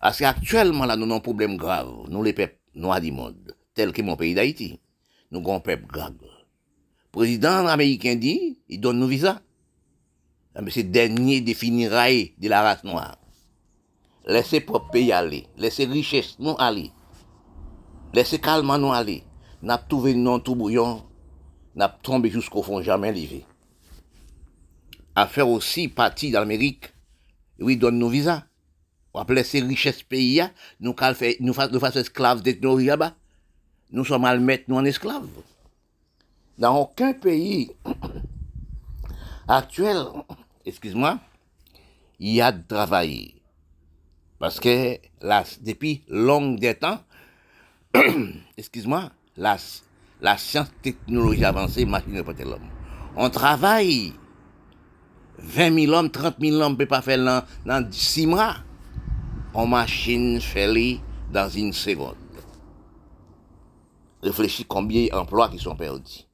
Aske 0.00 0.26
aktuelman 0.28 0.88
la 0.90 0.96
nou 0.98 1.08
nan 1.08 1.22
problem 1.24 1.56
grav, 1.60 1.88
nou 2.10 2.24
le 2.26 2.34
pep 2.36 2.58
nou 2.74 2.92
adi 2.94 3.12
mod, 3.14 3.54
tel 3.76 3.94
ke 3.96 4.04
mon 4.04 4.18
peyi 4.20 4.34
d'Haiti, 4.36 4.74
nou 5.30 5.44
gon 5.44 5.62
pep 5.64 5.86
grav. 5.88 6.16
Prezident 7.14 7.70
Ameriken 7.70 8.20
di, 8.22 8.34
i 8.70 8.78
don 8.78 8.98
nou 8.98 9.10
viza. 9.10 9.38
Ame 10.54 10.70
ah, 10.70 10.74
se 10.74 10.82
denye 10.82 11.40
defini 11.46 11.88
raye 11.90 12.32
de 12.38 12.50
la 12.50 12.62
rase 12.66 12.86
noa. 12.86 13.14
Lese 14.30 14.60
prop 14.66 14.90
peyi 14.92 15.12
ale, 15.14 15.44
lese 15.58 15.86
riches 15.90 16.34
nou 16.42 16.58
ale, 16.60 16.88
lese 18.14 18.40
kalman 18.42 18.82
nou 18.82 18.94
ale. 18.94 19.20
N'a 19.62 19.76
trouvé 19.76 20.14
non 20.14 20.40
tout 20.40 20.54
bouillon, 20.54 21.04
n'a 21.74 21.88
tombé 21.88 22.30
jusqu'au 22.30 22.62
fond, 22.62 22.80
jamais 22.80 23.12
livré. 23.12 23.44
À 25.14 25.26
faire 25.26 25.48
aussi 25.48 25.88
partie 25.88 26.30
d'Amérique, 26.30 26.92
oui, 27.58 27.76
donne 27.76 27.98
nos 27.98 28.08
visas. 28.08 28.44
On 29.12 29.20
appelle 29.20 29.44
ces 29.44 29.60
richesses 29.60 30.02
pays, 30.02 30.42
nous, 30.78 30.94
nous 31.40 31.52
faisons 31.52 32.00
esclaves 32.00 32.42
technologie 32.42 32.86
là-bas. 32.86 33.14
Nous 33.92 34.04
sommes 34.04 34.24
à 34.24 34.34
le 34.34 34.40
mettre 34.40 34.64
nous 34.68 34.76
en 34.76 34.84
esclaves. 34.84 35.26
Dans 36.56 36.78
aucun 36.78 37.12
pays 37.12 37.70
actuel, 39.48 40.04
excuse-moi, 40.64 41.18
il 42.18 42.34
y 42.34 42.40
a 42.40 42.52
de 42.52 42.62
travail. 42.66 43.34
Parce 44.38 44.60
que 44.60 44.98
depuis 45.60 46.02
long 46.08 46.52
des 46.52 46.74
temps, 46.74 47.00
excuse-moi, 48.56 49.10
la, 49.36 49.56
la 50.20 50.36
science 50.36 50.70
technologie 50.82 51.44
avancée, 51.44 51.84
machine 51.84 52.22
de 52.22 52.44
l'homme. 52.44 52.68
On 53.16 53.30
travaille 53.30 54.12
20 55.38 55.74
000 55.86 55.92
hommes, 55.92 56.10
30 56.10 56.36
000 56.40 56.56
hommes 56.60 56.72
ne 56.72 56.76
peuvent 56.76 56.86
pas 56.86 57.02
faire 57.02 57.24
dans, 57.24 57.44
dans 57.64 57.90
6 57.90 58.26
mois. 58.26 58.56
On 59.54 59.66
machine 59.66 60.40
fait 60.40 61.00
dans 61.32 61.48
une 61.48 61.72
seconde. 61.72 62.14
Réfléchis 64.22 64.64
combien 64.64 65.06
d'emplois 65.08 65.48
qui 65.48 65.58
sont 65.58 65.74
perdus. 65.74 66.26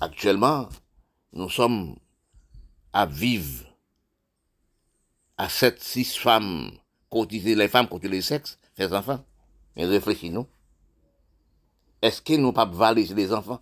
Actuellement, 0.00 0.68
nous 1.32 1.48
sommes 1.48 1.96
à 2.92 3.06
vivre 3.06 3.64
à 5.38 5.48
7, 5.48 5.82
6 5.82 6.16
femmes, 6.18 6.70
les 7.12 7.68
femmes, 7.68 7.88
les 8.02 8.22
sexes, 8.22 8.58
les 8.76 8.92
enfants. 8.92 9.24
Mais 9.76 9.86
réfléchis-nous. 9.86 10.46
Est-ce 12.02 12.20
que 12.20 12.34
nous 12.34 12.52
pas 12.52 12.66
valer 12.66 13.06
les 13.06 13.32
enfants? 13.32 13.60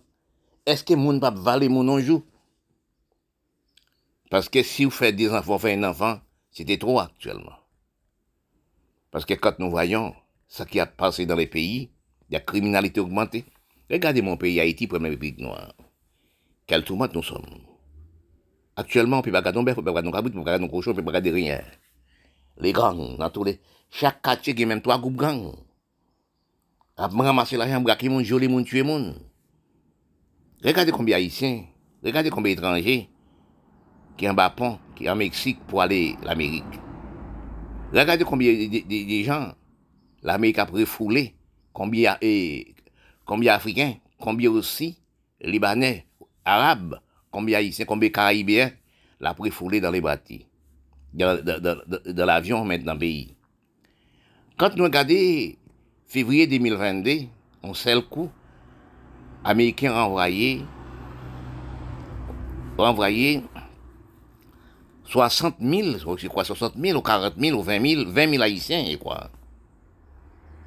Est-ce 0.65 0.83
que 0.83 0.93
nous 0.93 1.19
pas 1.19 1.31
valer 1.31 1.69
mon 1.69 1.99
joue? 1.99 2.23
Parce 4.29 4.49
que 4.49 4.63
si 4.63 4.85
vous 4.85 4.91
faites 4.91 5.15
des 5.15 5.29
enfants, 5.29 5.53
vous 5.53 5.59
faites 5.59 5.77
un 5.77 5.83
enfant, 5.83 6.19
c'était 6.51 6.77
trop 6.77 6.99
actuellement. 6.99 7.55
Parce 9.11 9.25
que 9.25 9.33
quand 9.35 9.59
nous 9.59 9.69
voyons 9.69 10.15
ce 10.47 10.63
qui 10.63 10.81
a 10.81 10.85
passé 10.85 11.25
dans 11.25 11.35
les 11.35 11.47
pays, 11.47 11.91
la 12.29 12.39
criminalité 12.39 12.99
augmentée. 12.99 13.45
Regardez 13.89 14.21
mon 14.21 14.37
pays, 14.37 14.59
Haïti, 14.59 14.87
premier 14.87 15.15
pays 15.15 15.35
noir. 15.37 15.73
Quel 16.65 16.83
tourment 16.83 17.07
nous 17.13 17.23
sommes. 17.23 17.45
Actuellement, 18.75 19.17
on 19.17 19.19
ne 19.19 19.23
peut 19.23 19.31
pas 19.31 19.41
garder 19.41 19.63
pas 19.63 19.81
garder 19.81 20.07
on 20.09 20.21
peut 20.21 20.43
pas 20.43 20.43
garder 20.43 20.69
cochon, 20.69 20.91
on 20.91 20.95
peut 20.95 21.03
pas 21.03 21.19
rien. 21.19 21.61
Les 22.57 22.73
gangs, 22.73 23.17
dans 23.17 23.43
les... 23.43 23.59
Chaque 23.89 24.21
quartier, 24.21 24.57
y 24.57 24.63
a 24.63 24.65
même 24.65 24.81
trois 24.81 24.99
groupes. 24.99 25.21
À 27.01 27.07
ramasser 27.07 27.57
l'argent, 27.57 27.81
braquer 27.81 28.09
mon 28.09 28.21
joli, 28.21 28.47
mon 28.47 28.61
tuer 28.61 28.83
mon. 28.83 29.15
Regardez 30.63 30.91
combien 30.91 31.17
d'Haïtiens, 31.17 31.63
regardez 32.03 32.29
combien 32.29 32.53
d'étrangers 32.53 33.09
qui 34.15 34.29
en 34.29 34.35
Bapon, 34.35 34.77
qui 34.95 35.05
sont 35.05 35.09
en 35.09 35.15
Mexique 35.15 35.57
pour 35.67 35.81
aller 35.81 36.15
à 36.21 36.25
l'Amérique. 36.25 36.63
Regardez 37.91 38.23
combien 38.23 38.53
de 38.53 39.23
gens 39.23 39.51
l'Amérique 40.21 40.59
a 40.59 40.65
refoulé, 40.65 41.33
combien, 41.73 42.17
d'Africains, 43.27 43.95
combien 44.19 44.51
aussi 44.51 44.99
Libanais, 45.41 46.05
Arabes, 46.45 46.99
combien 47.31 47.57
haïtiens, 47.57 47.85
combien 47.85 48.09
caribéens, 48.09 48.69
l'a 49.19 49.33
préfoulé 49.33 49.81
dans 49.81 49.89
les 49.89 50.01
bâtis, 50.01 50.45
dans, 51.15 51.43
l'avion 52.15 52.63
maintenant 52.63 52.95
pays. 52.95 53.35
Quand 54.55 54.75
nous 54.75 54.83
regardons 54.83 55.55
février 56.11 56.45
2022, 56.45 57.29
on 57.63 57.73
sait 57.73 57.95
le 57.95 58.01
coup, 58.01 58.29
Américains 59.45 59.93
envoyé, 59.93 60.65
envoyé 62.77 63.41
60 65.05 65.55
000, 65.61 66.17
je 66.17 66.27
crois 66.27 66.43
60 66.43 66.73
000 66.77 66.99
ou 66.99 67.01
40 67.01 67.35
000 67.39 67.57
ou 67.57 67.63
20 67.63 67.87
000, 67.87 68.11
20 68.11 68.29
000 68.29 68.43
haïtiens, 68.43 68.83
je 68.91 68.97
crois, 68.97 69.29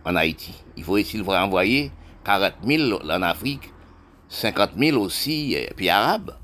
en 0.07 0.16
Haïti. 0.16 0.55
Il 0.78 0.82
faut 0.82 0.97
essayer 0.97 1.22
de 1.22 1.28
envoyer 1.28 1.92
40 2.24 2.55
000 2.66 3.03
en 3.03 3.20
Afrique, 3.20 3.70
50 4.28 4.70
000 4.78 4.97
aussi, 4.99 5.57
euh, 5.57 5.66
puis 5.76 5.90
arabes. 5.90 6.38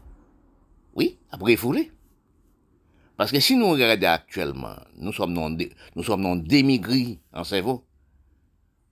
Oui, 0.95 1.17
après 1.31 1.57
foulé. 1.57 1.91
Parce 3.17 3.33
que 3.33 3.41
si 3.41 3.57
nous 3.57 3.71
regardons 3.71 4.09
actuellement, 4.09 4.77
nous 4.99 5.15
sommes 5.15 5.33
non, 5.33 5.57
nous 5.97 6.05
sommes 6.05 6.21
non 6.21 6.37
démigrés 6.37 7.19
en 7.33 7.45
cerveau. 7.45 7.87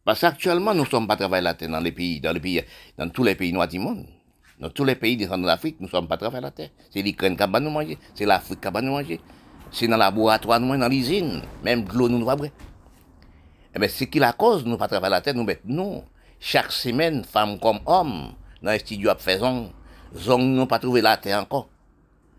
Parce 0.09 0.21
qu'actuellement, 0.21 0.73
nous 0.73 0.85
ne 0.85 0.89
sommes 0.89 1.07
pas 1.07 1.17
travaillés 1.17 1.45
la 1.45 1.53
terre 1.53 1.69
dans 1.69 1.81
les 1.81 1.93
pays, 1.93 2.19
dans 2.19 2.33
les 2.33 2.41
pays, 2.41 2.63
dans 2.97 3.11
tous 3.11 3.25
les 3.25 3.35
pays 3.35 3.53
noirs 3.53 3.69
du 3.69 3.79
monde. 3.79 4.07
Dans 4.59 4.71
tous 4.71 4.85
les 4.85 4.95
pays 4.95 5.19
de 5.19 5.27
l'Afrique, 5.45 5.77
nous 5.81 5.87
ne 5.87 5.91
sommes 5.91 6.09
pas 6.09 6.17
travaillés 6.17 6.41
la 6.41 6.51
terre. 6.51 6.71
C'est 6.91 7.03
l'Ukraine 7.03 7.37
qui 7.37 7.45
va 7.47 7.61
nous 7.61 7.69
manger, 7.69 7.99
c'est 8.15 8.25
l'Afrique 8.25 8.59
qui 8.59 8.71
va 8.73 8.81
nous 8.81 8.93
manger. 8.93 9.21
C'est 9.71 9.87
dans 9.87 9.97
le 9.97 9.99
laboratoire, 9.99 10.61
nous, 10.61 10.75
dans 10.79 10.89
l'usine, 10.89 11.43
même 11.63 11.85
de 11.85 11.93
l'eau, 11.93 12.09
nous 12.09 12.19
nous 12.21 12.27
Eh 12.31 13.79
bien, 13.79 13.87
c'est 13.87 14.07
qui 14.07 14.19
la 14.19 14.33
cause, 14.33 14.65
nous 14.65 14.71
ne 14.71 14.77
pas 14.77 14.89
travailler 14.89 15.11
la 15.11 15.21
terre, 15.21 15.35
nous 15.35 15.45
mettons, 15.45 15.61
non. 15.67 16.05
Chaque 16.41 16.73
semaine, 16.73 17.23
femmes 17.23 17.59
comme 17.59 17.81
hommes, 17.85 18.33
dans 18.63 18.71
les 18.71 18.79
studios 18.79 19.11
à 19.11 19.17
faisons, 19.17 19.71
n'ont 20.27 20.67
pas 20.67 20.79
trouvé 20.79 21.03
la 21.03 21.19
terre 21.19 21.39
encore. 21.43 21.69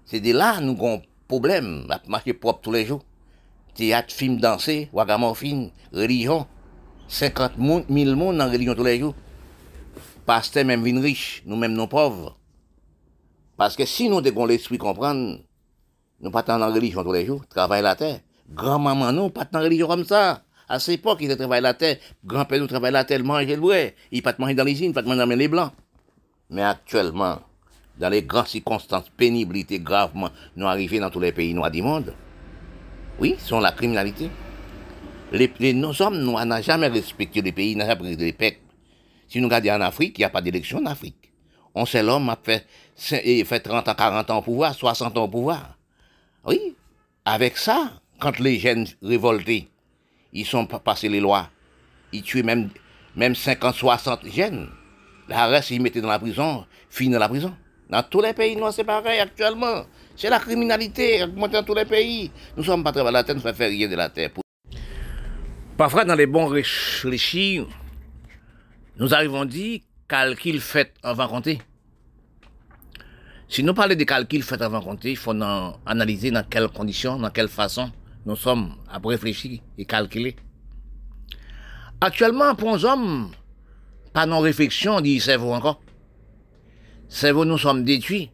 C'est 0.05 0.19
de 0.21 0.33
là 0.33 0.59
nous 0.59 0.71
avons 0.71 1.03
problème, 1.27 1.85
à 1.91 2.01
marcher 2.07 2.33
propre 2.33 2.61
tous 2.61 2.71
les 2.71 2.87
jours. 2.87 3.03
Théâtre, 3.75 4.11
film, 4.11 4.39
danser, 4.39 4.89
wagamorphine, 4.91 5.69
religion. 5.93 6.47
50 7.09 7.53
000 7.57 8.15
monde 8.15 8.37
dans 8.37 8.45
la 8.45 8.51
religion 8.51 8.75
tous 8.75 8.83
les 8.83 8.99
jours. 8.99 9.15
Pasteur 10.25 10.63
même 10.63 10.83
vin 10.83 11.01
riche, 11.01 11.41
nous-mêmes 11.45 11.87
pauvres. 11.87 12.37
Parce 13.57 13.75
que 13.75 13.83
si 13.83 14.07
nous 14.07 14.21
devons 14.21 14.45
l'esprit 14.45 14.77
comprendre, 14.77 15.39
nous 16.21 16.31
pas 16.31 16.43
dans 16.43 16.59
la 16.59 16.67
religion 16.67 17.03
tous 17.03 17.11
les 17.11 17.25
jours, 17.25 17.45
travailler 17.47 17.81
la 17.81 17.95
terre. 17.95 18.19
Grand-maman, 18.47 19.11
nous, 19.11 19.29
pas 19.29 19.45
dans 19.45 19.59
la 19.59 19.65
religion 19.65 19.87
comme 19.87 20.05
ça. 20.05 20.43
À 20.67 20.79
cette 20.79 20.99
époque, 20.99 21.17
ils 21.21 21.35
travaillent 21.35 21.61
la 21.61 21.73
terre. 21.73 21.97
Grand-père 22.23 22.59
nous 22.59 22.67
travaille 22.67 22.91
la 22.91 23.03
terre, 23.03 23.23
manger 23.23 23.55
le 23.55 23.61
bois. 23.61 23.75
Il 24.11 24.21
pas 24.21 24.35
manger 24.37 24.53
dans 24.53 24.63
l'usine, 24.63 24.93
pas 24.93 25.01
manger 25.01 25.17
dans 25.17 25.25
les 25.25 25.47
blancs. 25.47 25.71
Mais 26.51 26.61
actuellement, 26.61 27.39
dans 27.97 28.09
les 28.09 28.21
grandes 28.21 28.47
circonstances, 28.47 29.09
pénibilité 29.17 29.79
gravement, 29.79 30.29
nous 30.55 30.67
arrivons 30.67 31.01
dans 31.01 31.09
tous 31.09 31.19
les 31.19 31.31
pays 31.31 31.55
noirs 31.55 31.71
du 31.71 31.81
monde. 31.81 32.13
Oui, 33.19 33.35
sont 33.39 33.59
la 33.59 33.71
criminalité. 33.71 34.29
Les, 35.31 35.73
nos 35.73 36.01
hommes 36.01 36.19
n'ont 36.19 36.61
jamais 36.61 36.87
respecté 36.87 37.41
les 37.41 37.51
pays, 37.51 37.75
n'ont 37.75 37.85
jamais 37.85 38.01
respecté 38.01 38.25
les 38.25 38.33
peuples. 38.33 38.59
Si 39.27 39.39
nous 39.39 39.47
regardons 39.47 39.83
en 39.83 39.87
Afrique, 39.87 40.17
il 40.17 40.21
n'y 40.21 40.25
a 40.25 40.29
pas 40.29 40.41
d'élection 40.41 40.79
en 40.79 40.85
Afrique. 40.87 41.31
On 41.75 41.85
sait 41.85 42.01
l'homme 42.01 42.29
a 42.29 42.37
fait, 42.41 42.65
fait 42.97 43.59
30 43.59 43.87
ans, 43.87 43.93
40 43.93 44.29
ans 44.31 44.37
au 44.39 44.41
pouvoir, 44.41 44.73
60 44.73 45.17
ans 45.17 45.23
au 45.25 45.27
pouvoir. 45.27 45.77
Oui, 46.45 46.75
avec 47.25 47.57
ça, 47.57 47.91
quand 48.19 48.39
les 48.39 48.57
jeunes 48.57 48.87
révoltés, 49.03 49.69
ils 50.33 50.45
sont 50.45 50.65
passés 50.65 51.09
les 51.09 51.19
lois, 51.19 51.49
ils 52.11 52.23
tuaient 52.23 52.43
même, 52.43 52.69
même 53.15 53.35
50, 53.35 53.75
60 53.75 54.25
jeunes. 54.31 54.69
La 55.27 55.45
reste, 55.45 55.69
ils 55.69 55.81
mettaient 55.81 56.01
dans 56.01 56.09
la 56.09 56.17
prison, 56.17 56.65
fini 56.89 57.13
dans 57.13 57.19
la 57.19 57.29
prison. 57.29 57.53
Dans 57.87 58.01
tous 58.01 58.21
les 58.21 58.33
pays 58.33 58.55
noirs, 58.55 58.73
c'est 58.73 58.83
pareil 58.83 59.19
actuellement. 59.19 59.85
C'est 60.15 60.29
la 60.29 60.39
criminalité 60.39 61.23
augmentée 61.23 61.53
dans 61.53 61.63
tous 61.63 61.75
les 61.75 61.85
pays. 61.85 62.31
Nous 62.57 62.63
sommes 62.63 62.83
pas 62.83 62.91
travaillés 62.91 63.13
la 63.13 63.23
terre, 63.23 63.35
nous 63.35 63.43
ne 63.43 63.53
faisons 63.53 63.69
rien 63.69 63.87
de 63.87 63.95
la 63.95 64.09
terre. 64.09 64.31
Parfois, 65.79 66.03
dans 66.03 66.15
les 66.15 66.25
bons 66.25 66.47
réfléchis, 66.47 67.65
nous 68.97 69.13
arrivons 69.13 69.43
à 69.43 69.45
dire 69.45 69.79
calcul 70.09 70.59
fait 70.59 70.93
avant 71.01 71.29
compter. 71.29 71.61
Si 73.47 73.63
nous 73.63 73.73
parlons 73.73 73.95
de 73.95 74.03
calcul 74.03 74.43
fait 74.43 74.61
avant 74.61 74.81
compter, 74.81 75.11
il 75.11 75.15
faut 75.15 75.33
analyser 75.85 76.31
dans 76.31 76.43
quelles 76.43 76.67
conditions, 76.67 77.17
dans 77.17 77.29
quelle 77.29 77.47
façon 77.47 77.93
nous 78.25 78.35
sommes 78.35 78.75
à 78.89 78.99
réfléchir 79.01 79.61
et 79.77 79.85
calculer. 79.85 80.35
Actuellement, 82.01 82.55
pour 82.55 82.75
les 82.75 82.83
hommes, 82.83 83.31
pas 84.11 84.25
nos 84.25 84.39
réflexion, 84.39 84.99
dit 84.99 85.21
cerveau 85.21 85.53
encore? 85.53 85.81
Cerveau, 87.07 87.45
nous 87.45 87.57
sommes 87.57 87.85
détruits 87.85 88.31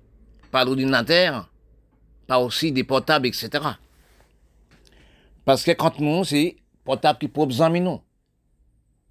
par 0.50 0.66
l'ordinateur, 0.66 1.48
pas 2.26 2.40
aussi 2.40 2.72
des 2.72 2.84
portables, 2.84 3.28
etc. 3.28 3.50
Parce 5.46 5.64
que 5.64 5.74
quand 5.74 6.00
nous, 6.00 6.24
c'est 6.24 6.56
portable 6.86 7.20
qui 7.20 7.28
peut 7.28 7.46
besoin 7.46 7.70
nous. 7.70 8.00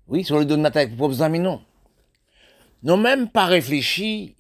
Oui, 0.09 0.25
sur 0.25 0.37
l'ordinateur 0.37 0.89
qui 0.89 0.97
peut 0.97 1.09
besoin 1.09 1.29
nous. 1.29 1.61
Nous 2.83 2.97
même 2.97 3.29
pas 3.29 3.47
réfléchi 3.47 4.37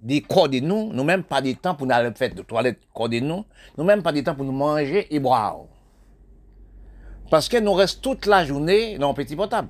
des 0.00 0.22
corps 0.22 0.48
de 0.48 0.60
nous, 0.60 0.92
nous 0.92 1.04
même 1.04 1.24
pas 1.24 1.42
des 1.42 1.54
temps 1.54 1.74
pour 1.74 1.86
nous 1.86 1.94
aller 1.94 2.12
faire 2.14 2.34
de 2.34 2.42
toilette 2.42 2.80
corps 2.94 3.08
de 3.08 3.18
nous, 3.20 3.44
nous 3.76 3.84
même 3.84 4.02
pas 4.02 4.12
des 4.12 4.22
temps 4.22 4.34
pour 4.34 4.44
nous 4.44 4.52
manger 4.52 5.06
et 5.14 5.18
boire. 5.18 5.58
Parce 7.30 7.48
que 7.48 7.56
nous 7.56 7.72
restons 7.72 8.14
toute 8.14 8.26
la 8.26 8.44
journée 8.44 8.98
dans 8.98 9.10
un 9.10 9.14
petit 9.14 9.34
portable. 9.34 9.68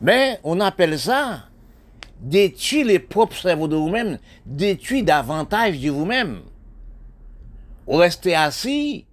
Mais 0.00 0.40
on 0.44 0.60
appelle 0.60 0.98
ça 0.98 1.44
détruire 2.20 2.86
les 2.86 2.98
propres 2.98 3.36
cerveaux 3.36 3.68
de 3.68 3.76
vous-même, 3.76 4.18
détruire 4.46 5.04
davantage 5.04 5.80
de 5.80 5.90
vous-même. 5.90 6.40
Vous 7.86 7.96
restez 7.96 8.34
assis 8.34 9.06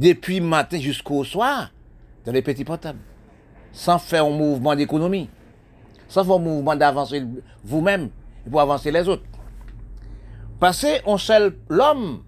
depuis 0.00 0.40
matin 0.40 0.78
jusqu'au 0.78 1.24
soir 1.24 1.70
dans 2.24 2.32
les 2.32 2.40
petits 2.40 2.64
portables, 2.64 2.98
sans 3.70 3.98
faire 3.98 4.24
un 4.24 4.30
mouvement 4.30 4.74
d'économie, 4.74 5.28
sans 6.08 6.24
faire 6.24 6.36
un 6.36 6.38
mouvement 6.38 6.74
d'avancer 6.74 7.22
vous-même 7.62 8.08
pour 8.50 8.62
avancer 8.62 8.90
les 8.90 9.06
autres. 9.06 9.24
Parce 10.58 10.86
qu'on 11.04 11.18
seul 11.18 11.58
l'homme 11.68 12.24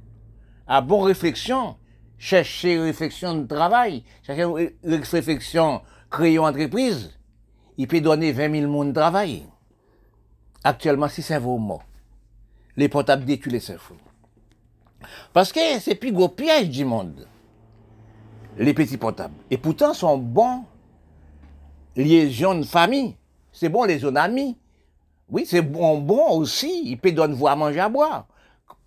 à 0.67 0.83
bonne 0.83 1.05
réflexion, 1.05 1.77
chercher 2.19 2.79
réflexion 2.79 3.39
de 3.39 3.47
travail, 3.47 4.05
chercher 4.23 4.77
réflexion 4.85 5.81
créer 6.11 6.35
une 6.35 6.41
entreprise, 6.41 7.19
il 7.79 7.89
peut 7.89 8.03
donner 8.03 8.33
20 8.33 8.61
000 8.61 8.71
monde 8.71 8.89
de 8.89 9.01
travail. 9.01 9.45
Actuellement, 10.63 11.09
si 11.09 11.23
c'est 11.23 11.39
vos 11.39 11.57
mots, 11.57 11.83
les 12.77 12.91
portables 12.91 13.25
détruisent 13.25 13.55
les 13.55 13.61
cerveaux. 13.61 13.97
Parce 15.33 15.53
que 15.53 15.81
c'est 15.81 15.95
plus 15.95 16.13
gros 16.13 16.29
piège 16.29 16.69
du 16.69 16.85
monde, 16.85 17.27
les 18.59 18.75
petits 18.75 18.97
portables. 18.97 19.35
Et 19.51 19.57
pourtant, 19.57 19.95
sont 19.95 20.19
bons 20.19 20.65
liaisons 21.97 22.57
de 22.57 22.65
famille. 22.65 23.17
C'est 23.53 23.69
bon 23.69 23.85
les 23.85 23.99
zones 23.99 24.17
amis. 24.17 24.57
Oui, 25.29 25.45
c'est 25.47 25.63
bon, 25.63 25.99
bon 25.99 26.31
aussi. 26.39 26.83
Il 26.85 26.99
peut 26.99 27.13
donner 27.13 27.35
vous 27.35 27.49
à 27.49 27.57
manger 27.57 27.81
à 27.81 27.89
boire. 27.89 28.27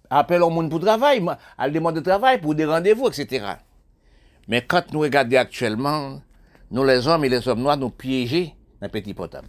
Appelle 0.09 0.43
au 0.43 0.49
monde 0.49 0.69
pour 0.69 0.79
travail, 0.79 1.23
à 1.57 1.69
demande 1.69 1.95
de 1.95 2.01
travail, 2.01 2.39
pour 2.39 2.53
des 2.53 2.65
rendez-vous, 2.65 3.07
etc. 3.07 3.45
Mais 4.47 4.61
quand 4.61 4.93
nous 4.93 4.99
regardons 4.99 5.37
actuellement, 5.37 6.21
nous 6.69 6.83
les 6.83 7.07
hommes 7.07 7.25
et 7.25 7.29
les 7.29 7.47
hommes 7.47 7.61
noirs 7.61 7.77
nous 7.77 7.89
piéger 7.89 8.53
dans 8.81 8.89
petit 8.89 9.13
portable. 9.13 9.47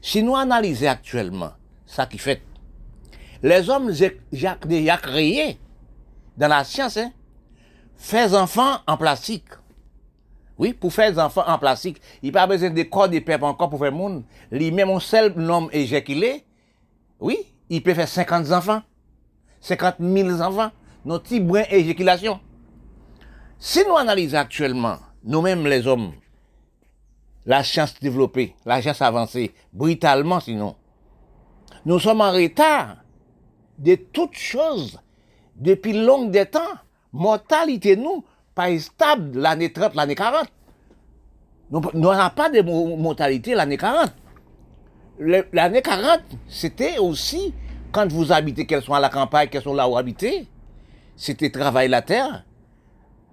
Si 0.00 0.22
nous 0.22 0.36
analysons 0.36 0.88
actuellement 0.88 1.50
ça 1.84 2.06
qui 2.06 2.16
fait, 2.16 2.42
les 3.42 3.68
hommes 3.68 3.92
déjà 3.92 4.96
créé 4.96 5.58
dans 6.36 6.48
la 6.48 6.64
science, 6.64 6.96
hein, 6.96 7.10
faire 8.00 8.32
enfants 8.34 8.78
en 8.86 8.96
plastique. 8.96 9.44
Oui, 10.58 10.72
pour 10.72 10.92
faire 10.92 11.12
des 11.12 11.18
enfants 11.18 11.44
en 11.46 11.58
plastique, 11.58 12.00
il 12.22 12.30
n'y 12.30 12.36
a 12.36 12.40
pas 12.40 12.46
besoin 12.46 12.70
de 12.70 12.82
corps 12.82 13.08
de 13.08 13.18
peuple 13.18 13.44
encore 13.44 13.70
pour 13.70 13.78
faire 13.78 13.92
monde. 13.92 14.24
Lui-même, 14.50 14.90
un 14.90 15.00
seul 15.00 15.32
homme 15.38 15.68
éjaculé, 15.72 16.44
oui, 17.20 17.38
il 17.68 17.82
peut 17.82 17.94
faire 17.94 18.08
50 18.08 18.50
enfants. 18.52 18.82
50 19.60 19.96
000 20.00 20.40
enfants, 20.40 20.70
nos 21.04 21.18
petits 21.18 21.40
brins 21.40 21.64
éjaculation. 21.70 22.40
Si 23.58 23.84
nous 23.86 23.96
analysons 23.96 24.38
actuellement, 24.38 24.96
nous-mêmes 25.22 25.66
les 25.66 25.86
hommes, 25.86 26.12
la 27.44 27.62
science 27.62 27.94
développée, 28.00 28.54
la 28.64 28.80
science 28.80 29.02
avancée, 29.02 29.52
brutalement 29.74 30.40
sinon, 30.40 30.76
nous 31.84 31.98
sommes 31.98 32.22
en 32.22 32.32
retard 32.32 32.96
de 33.78 33.96
toutes 33.96 34.36
choses 34.36 34.98
depuis 35.56 35.92
longue 35.92 36.30
des 36.30 36.46
temps. 36.46 36.60
Mortalité, 37.12 37.96
nous, 37.96 38.24
pas 38.54 38.76
stable 38.78 39.38
l'année 39.38 39.72
30, 39.72 39.94
l'année 39.94 40.14
40. 40.14 40.46
Nous 41.70 41.80
n'avons 41.94 42.34
pas 42.34 42.50
de 42.50 42.62
mortalité 42.62 43.54
l'année 43.54 43.76
40. 43.76 44.12
L'année 45.52 45.82
40, 45.82 46.20
c'était 46.48 46.98
aussi 46.98 47.52
quand 47.92 48.10
vous 48.10 48.32
habitez, 48.32 48.66
qu'elles 48.66 48.82
sont 48.82 48.94
à 48.94 49.00
la 49.00 49.08
campagne, 49.08 49.48
qu'elles 49.48 49.62
sont 49.62 49.74
là 49.74 49.88
où 49.88 49.96
habitez, 49.96 50.46
c'était 51.16 51.50
travailler 51.50 51.88
la 51.88 52.02
terre, 52.02 52.44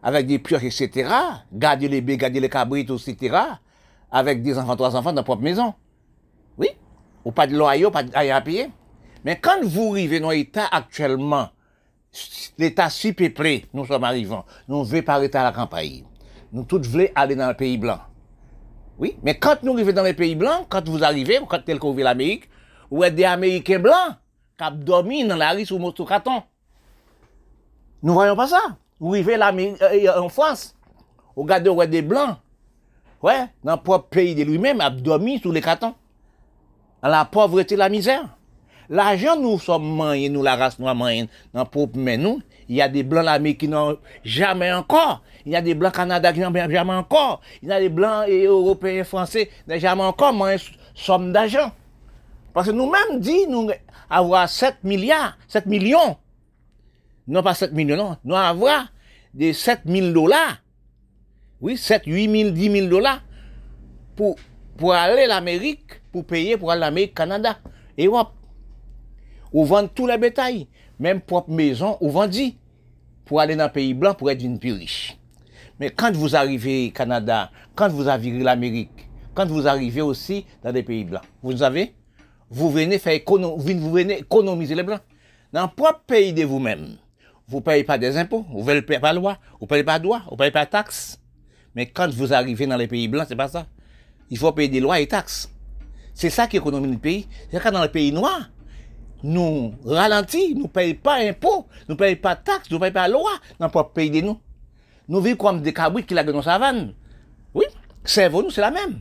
avec 0.01 0.27
des 0.27 0.39
pioches, 0.39 0.63
etc., 0.63 1.09
garder 1.51 1.87
les 1.87 2.01
baies, 2.01 2.17
garder 2.17 2.39
les 2.39 2.49
cabrites, 2.49 2.89
etc., 2.89 3.37
avec 4.11 4.41
des 4.41 4.57
enfants, 4.57 4.75
trois 4.75 4.95
enfants 4.95 5.13
dans 5.13 5.23
propre 5.23 5.43
maison. 5.43 5.73
Oui, 6.57 6.69
ou 7.23 7.31
pas 7.31 7.47
de 7.47 7.55
loyer, 7.55 7.89
pas 7.91 8.03
de 8.03 8.15
à 8.15 8.41
payer. 8.41 8.69
Mais 9.23 9.39
quand 9.39 9.63
vous 9.63 9.91
arrivez 9.91 10.19
dans 10.19 10.29
l'état 10.29 10.65
actuellement, 10.71 11.49
l'état 12.57 12.89
si 12.89 13.13
peuplé, 13.13 13.65
nous 13.73 13.85
sommes 13.85 14.03
arrivants, 14.03 14.45
nous 14.67 14.79
ne 14.79 14.85
voulons 14.85 15.01
pas 15.01 15.15
arrêter 15.15 15.37
à 15.37 15.43
la 15.43 15.51
campagne. 15.51 16.03
Nous 16.51 16.63
tous 16.63 16.87
voulons 16.87 17.07
aller 17.15 17.35
dans 17.35 17.49
le 17.49 17.53
pays 17.53 17.77
blanc. 17.77 17.99
Oui, 18.97 19.17
mais 19.21 19.37
quand 19.37 19.61
nous 19.63 19.73
arrivons 19.73 19.93
dans 19.93 20.03
les 20.03 20.13
pays 20.13 20.35
blancs, 20.35 20.65
quand 20.69 20.87
vous 20.87 21.03
arrivez, 21.03 21.39
quand 21.47 21.63
tel 21.63 21.77
qu'on 21.79 21.95
l'Amérique, 21.95 22.49
vous 22.89 23.03
êtes 23.03 23.15
des 23.15 23.25
Américains 23.25 23.79
blancs, 23.79 24.15
qui 24.57 24.77
dormi 24.77 25.25
dans 25.25 25.35
la 25.35 25.51
rue 25.51 25.65
sous 25.65 25.77
mon 25.77 25.91
carton. 25.91 26.41
Nous 28.01 28.13
voyons 28.13 28.35
pas 28.35 28.47
ça. 28.47 28.61
Vous 28.99 29.13
arrivez 29.13 29.37
là 29.37 29.53
euh, 29.53 30.19
en 30.19 30.29
France, 30.29 30.75
vous 31.35 31.43
regardez 31.43 31.87
des 31.87 32.01
blancs, 32.01 32.37
ouais, 33.21 33.45
dans 33.63 33.75
le 33.75 33.81
propre 33.81 34.09
pays 34.09 34.33
de 34.33 34.43
lui-même, 34.43 34.81
a 34.81 34.89
dormi 34.89 35.39
sous 35.39 35.51
les 35.51 35.61
cartons. 35.61 35.93
Dans 37.03 37.09
la 37.09 37.25
pauvreté, 37.25 37.75
la 37.75 37.89
misère. 37.89 38.36
L'argent, 38.89 39.35
nous 39.39 39.59
sommes 39.59 39.83
moyens, 39.83 40.33
nous, 40.33 40.43
la 40.43 40.55
race 40.55 40.79
noire 40.79 40.95
moyenne, 40.95 41.27
dans 41.53 41.67
mais 41.95 42.17
nous, 42.17 42.41
il 42.69 42.75
y 42.75 42.81
a 42.81 42.87
des 42.87 43.03
blancs 43.03 43.25
là, 43.25 43.39
qui 43.53 43.67
n'ont 43.67 43.97
jamais 44.23 44.71
encore. 44.71 45.23
Il 45.45 45.51
y 45.51 45.55
a 45.55 45.61
des 45.61 45.73
blancs 45.75 45.93
Canada 45.93 46.31
qui 46.31 46.39
n'ont 46.39 46.53
jamais 46.53 46.93
encore. 46.93 47.41
Il 47.61 47.69
y 47.69 47.71
a 47.71 47.79
des 47.79 47.89
blancs 47.89 48.25
et 48.27 48.45
européens, 48.45 49.03
français, 49.03 49.47
qui 49.47 49.73
n'ont 49.73 49.79
jamais 49.79 50.03
encore 50.03 50.33
moins 50.33 50.55
somme 50.95 51.31
d'argent. 51.31 51.71
Parce 52.53 52.67
que 52.67 52.71
nous-mêmes 52.73 53.19
dit 53.19 53.45
nous 53.47 53.69
avoir 54.09 54.49
7 54.49 54.83
milliards, 54.83 55.37
7 55.47 55.65
millions. 55.65 56.17
Non 57.27 57.43
pas 57.43 57.53
7 57.53 57.73
millions, 57.73 57.97
non. 57.97 58.17
Nous 58.23 58.35
avoir 58.35 58.87
des 59.33 59.53
7 59.53 59.81
000 59.85 60.11
dollars. 60.11 60.57
Oui, 61.59 61.77
7, 61.77 62.03
8 62.05 62.41
000, 62.41 62.49
10 62.51 62.71
000 62.71 62.87
dollars 62.87 63.21
pour, 64.15 64.37
pour 64.77 64.93
aller 64.93 65.27
l'Amérique, 65.27 66.01
pour 66.11 66.25
payer 66.25 66.57
pour 66.57 66.71
aller 66.71 66.81
l'Amérique, 66.81 67.15
Canada, 67.15 67.57
Europe. 67.97 68.36
Ou 69.53 69.65
vendre 69.65 69.89
tous 69.93 70.07
les 70.07 70.17
bétails, 70.17 70.67
même 70.99 71.21
propre 71.21 71.51
maison, 71.51 71.97
ou 72.01 72.09
vendre 72.09 72.35
pour 73.25 73.41
aller 73.41 73.55
dans 73.55 73.65
le 73.65 73.71
pays 73.71 73.93
blanc 73.93 74.13
pour 74.13 74.31
être 74.31 74.43
une 74.43 74.59
plus 74.59 74.73
riche. 74.73 75.17
Mais 75.79 75.91
quand 75.91 76.11
vous 76.15 76.35
arrivez 76.35 76.87
au 76.87 76.91
Canada, 76.91 77.51
quand 77.75 77.89
vous 77.89 78.09
arrivez 78.09 78.39
l'Amérique, 78.39 79.09
quand 79.33 79.45
vous 79.45 79.67
arrivez 79.67 80.01
aussi 80.01 80.45
dans 80.63 80.71
des 80.71 80.83
pays 80.83 81.03
blancs, 81.03 81.21
vous 81.43 81.57
savez, 81.57 81.93
vous 82.49 82.69
venez 82.69 82.97
faire 82.97 83.19
vous 83.27 83.91
venez 83.91 84.19
économiser 84.19 84.75
les 84.75 84.83
blancs. 84.83 85.01
Dans 85.53 85.63
le 85.63 85.67
propre 85.67 86.01
pays 86.07 86.33
de 86.33 86.43
vous-même, 86.43 86.97
vous 87.47 87.57
ne 87.57 87.61
payez 87.61 87.83
pas 87.83 87.97
des 87.97 88.17
impôts, 88.17 88.45
vous 88.49 88.69
ne 88.69 88.79
payez 88.79 88.99
pas 88.99 89.13
loi, 89.13 89.37
vous 89.59 89.65
ne 89.65 89.67
payez 89.67 89.83
pas 89.83 89.99
de 89.99 90.03
droits, 90.03 90.21
vous 90.25 90.33
ne 90.33 90.37
payez 90.37 90.51
pas 90.51 90.65
taxes. 90.65 91.19
Mais 91.75 91.85
quand 91.85 92.09
vous 92.09 92.33
arrivez 92.33 92.65
dans 92.65 92.75
les 92.75 92.87
pays 92.87 93.07
blancs, 93.07 93.25
c'est 93.27 93.35
pas 93.35 93.47
ça. 93.47 93.67
Il 94.29 94.37
faut 94.37 94.51
payer 94.51 94.67
des 94.67 94.79
lois 94.79 94.99
et 94.99 95.07
taxes. 95.07 95.49
C'est 96.13 96.29
ça 96.29 96.47
qui 96.47 96.57
économise 96.57 96.91
le 96.91 96.97
pays. 96.97 97.27
C'est 97.51 97.61
quand 97.61 97.71
dans 97.71 97.83
les 97.83 97.89
pays 97.89 98.11
noirs, 98.11 98.49
nous 99.23 99.73
ralentissons, 99.85 100.55
nous 100.55 100.63
ne 100.63 100.67
payons 100.67 100.95
pas 101.01 101.23
d'impôts, 101.23 101.67
nous 101.87 101.95
ne 101.95 101.99
payons 101.99 102.17
pas 102.17 102.35
taxes, 102.35 102.69
nous 102.69 102.77
ne 102.77 102.81
payons 102.81 102.93
pas 102.93 103.07
loi 103.07 103.31
dans 103.59 103.67
le 103.73 103.93
pays 103.93 104.11
de 104.11 104.21
nous. 104.21 104.39
Nous 105.07 105.21
vivons 105.21 105.37
comme 105.37 105.61
des 105.61 105.73
cabrites 105.73 106.05
qui 106.05 106.13
la 106.13 106.23
dans 106.23 106.35
la 106.37 106.43
savane. 106.43 106.93
Oui, 107.53 107.65
cerveau, 108.03 108.43
nous, 108.43 108.51
c'est 108.51 108.61
la 108.61 108.71
même. 108.71 108.99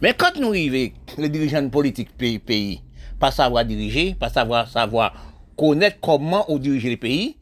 Mais 0.00 0.14
quand 0.14 0.36
nous 0.36 0.48
arrivons, 0.48 0.92
les 1.18 1.28
dirigeants 1.28 1.68
politiques 1.68 2.16
pays, 2.16 2.38
pays, 2.38 2.82
pas 3.18 3.30
savoir 3.30 3.64
diriger, 3.64 4.14
pas 4.14 4.28
savoir, 4.28 4.68
savoir 4.68 5.12
connaître 5.56 5.98
comment 6.00 6.44
on 6.48 6.58
dirige 6.58 6.84
les 6.84 6.96
pays, 6.96 7.36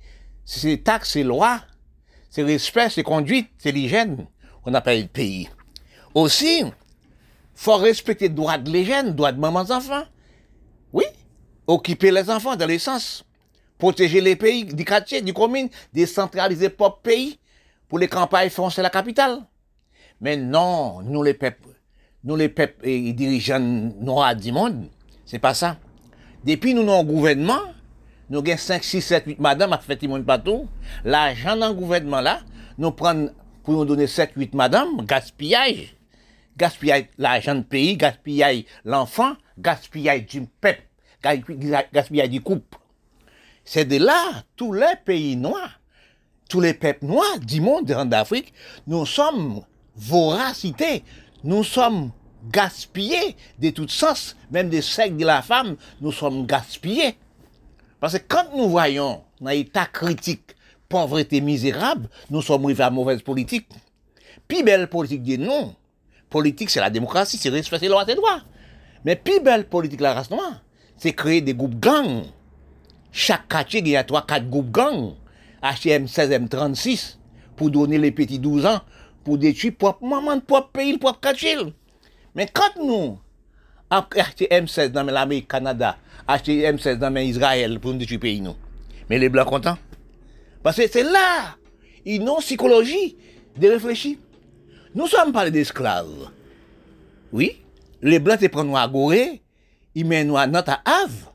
c'est 0.44 0.82
taxes, 0.84 1.10
c'est 1.12 1.22
lois, 1.22 1.60
c'est 2.30 2.42
respect, 2.42 2.90
c'est 2.90 3.02
conduite, 3.02 3.48
c'est 3.58 3.72
l'hygiène 3.72 4.26
qu'on 4.62 4.74
appelle 4.74 5.02
le 5.02 5.08
pays. 5.08 5.48
Aussi, 6.14 6.64
faut 7.54 7.76
respecter 7.76 8.28
le 8.28 8.34
droit 8.34 8.58
de 8.58 8.70
l'hygiène, 8.70 9.06
le 9.06 9.12
droit 9.12 9.32
de 9.32 9.40
maman 9.40 9.60
enfants. 9.60 10.04
Oui, 10.92 11.04
occuper 11.66 12.10
les 12.10 12.30
enfants 12.30 12.56
dans 12.56 12.66
les 12.66 12.78
sens, 12.78 13.24
protéger 13.78 14.20
les 14.20 14.36
pays, 14.36 14.64
du 14.64 14.84
quartier, 14.84 15.22
du 15.22 15.32
commune, 15.32 15.68
décentraliser 15.92 16.68
propre 16.68 17.00
pays 17.02 17.38
pour 17.88 17.98
les 17.98 18.08
campagnes 18.08 18.50
foncer 18.50 18.82
la 18.82 18.90
capitale. 18.90 19.42
Mais 20.20 20.36
non, 20.36 21.02
nous 21.02 21.22
les 21.22 21.34
peuples, 21.34 21.68
nous 22.22 22.36
les 22.36 22.48
peuples 22.48 22.86
et 22.86 23.12
dirigeants 23.12 23.60
noirs 23.60 24.36
du 24.36 24.52
monde, 24.52 24.88
c'est 25.24 25.38
pas 25.38 25.54
ça. 25.54 25.76
Depuis 26.44 26.74
nous, 26.74 26.82
nous, 26.82 27.02
gouvernement, 27.02 27.60
nous 28.30 28.38
avons 28.38 28.56
5, 28.56 28.82
6, 28.82 29.00
7, 29.00 29.24
8 29.26 29.40
madame 29.40 29.72
à 29.72 29.78
faire 29.78 29.96
monde 30.08 30.24
partout. 30.24 30.68
L'argent 31.04 31.56
dans 31.56 31.68
le 31.68 31.74
gouvernement 31.74 32.20
là, 32.20 32.40
nous 32.78 32.90
prenons 32.90 33.30
pour 33.62 33.74
nous 33.74 33.84
donner 33.84 34.06
7, 34.06 34.32
8 34.36 34.54
madame, 34.54 35.04
gaspillage. 35.06 35.96
Gaspillage 36.56 37.06
l'argent 37.18 37.54
du 37.54 37.62
pays, 37.62 37.96
gaspillage 37.96 38.64
l'enfant, 38.84 39.34
gaspillage 39.58 40.26
du 40.26 40.42
peuple, 40.42 40.82
gaspillage 41.92 42.30
du 42.30 42.40
couple. 42.40 42.78
C'est 43.64 43.86
de 43.86 43.96
là, 43.96 44.42
tous 44.56 44.72
les 44.72 44.94
pays 45.04 45.36
noirs, 45.36 45.80
tous 46.48 46.60
les 46.60 46.74
peuples 46.74 47.06
noirs 47.06 47.38
du 47.40 47.60
monde 47.60 47.86
d'Afrique, 47.86 48.52
nous 48.86 49.06
sommes 49.06 49.62
voracité, 49.96 51.02
nous 51.42 51.64
sommes 51.64 52.10
gaspillés 52.52 53.36
de 53.58 53.70
tous 53.70 53.88
sens, 53.88 54.36
même 54.50 54.68
des 54.68 54.82
sexes 54.82 55.16
de 55.16 55.24
la 55.24 55.42
femme, 55.42 55.76
nous 56.00 56.12
sommes 56.12 56.46
gaspillés. 56.46 57.16
Parce 58.00 58.18
que 58.18 58.24
quand 58.28 58.54
nous 58.54 58.68
voyons 58.68 59.22
dans 59.40 59.50
l'état 59.50 59.86
critique, 59.86 60.54
pauvreté 60.88 61.40
misérable, 61.40 62.08
nous 62.30 62.42
sommes 62.42 62.64
arrivés 62.64 62.84
à 62.84 62.90
mauvaise 62.90 63.22
politique. 63.22 63.68
Puis 64.46 64.62
belle 64.62 64.88
politique 64.88 65.22
dit 65.22 65.38
non. 65.38 65.74
Politique, 66.28 66.70
c'est 66.70 66.80
la 66.80 66.90
démocratie, 66.90 67.38
c'est 67.38 67.48
respecter 67.48 67.86
les 67.86 67.92
lois 67.92 68.04
et 68.06 68.14
droits. 68.14 68.42
Mais 69.04 69.16
puis 69.16 69.40
belle 69.40 69.68
politique, 69.68 70.00
la 70.00 70.14
race 70.14 70.30
noire, 70.30 70.60
c'est 70.96 71.12
créer 71.12 71.40
des 71.40 71.54
groupes 71.54 71.78
gangs. 71.78 72.24
Chaque 73.12 73.48
quartier, 73.48 73.80
il 73.80 73.88
y 73.88 73.96
a 73.96 74.02
3-4 74.02 74.48
groupes 74.48 74.70
gangs. 74.70 75.14
HM16, 75.62 76.48
M36, 76.48 77.16
pour 77.56 77.70
donner 77.70 77.98
les 77.98 78.10
petits 78.10 78.38
12 78.38 78.66
ans, 78.66 78.80
pour 79.24 79.38
détruire 79.38 79.74
propre 79.76 80.04
maman, 80.04 80.40
propre 80.40 80.70
pays, 80.72 80.98
propre 80.98 81.20
quartier. 81.20 81.56
Mais 82.34 82.46
quand 82.52 82.82
nous, 82.84 83.18
acheter 83.90 84.46
M16 84.50 84.88
dans 84.88 85.04
l'Amérique, 85.04 85.48
Canada, 85.48 85.96
acheter 86.26 86.70
M16 86.70 86.96
dans 86.96 87.16
Israël 87.16 87.80
pour 87.80 87.92
nous 87.92 87.98
détruire 87.98 88.20
pays, 88.20 88.40
nous. 88.40 88.56
Mais 89.08 89.18
les 89.18 89.28
Blancs 89.28 89.48
contents? 89.48 89.78
Parce 90.62 90.76
que 90.76 90.88
c'est 90.90 91.02
là, 91.02 91.56
ils 92.04 92.22
ont 92.22 92.40
psychologie 92.40 93.16
de 93.56 93.68
réfléchir. 93.68 94.18
Nous 94.94 95.06
sommes 95.06 95.32
pas 95.32 95.48
d'esclaves. 95.50 96.30
Oui, 97.32 97.62
les 98.02 98.18
Blancs 98.18 98.40
te 98.40 98.46
prennent 98.46 98.74
à 98.76 98.86
Gorée, 98.88 99.42
ils 99.94 100.06
mettent 100.06 100.26
nous 100.26 100.36
à 100.36 100.46
notre 100.46 100.80
Havre. 100.84 101.34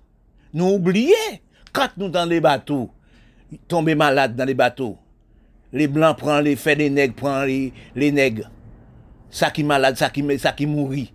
Nous 0.53 0.66
oublions, 0.66 1.14
quand 1.72 1.89
nous 1.97 2.10
dans 2.10 2.26
les 2.26 2.41
bateaux, 2.41 2.89
tomber 3.68 3.95
malades 3.95 4.36
dans 4.36 4.45
les 4.45 4.53
bateaux, 4.53 4.97
les 5.72 5.88
Blancs 5.88 6.18
prennent 6.18 6.43
les 6.43 6.55
faits 6.55 6.78
des 6.78 6.89
nègres, 6.89 7.16
prennent 7.16 7.45
les, 7.45 7.74
les 7.95 8.12
nègres. 8.12 8.49
Ça 9.30 9.51
qui 9.51 9.64
malade, 9.64 9.97
ça 9.97 10.10
qui, 10.10 10.39
ça 10.39 10.51
qui 10.51 10.66
mourit. 10.66 11.14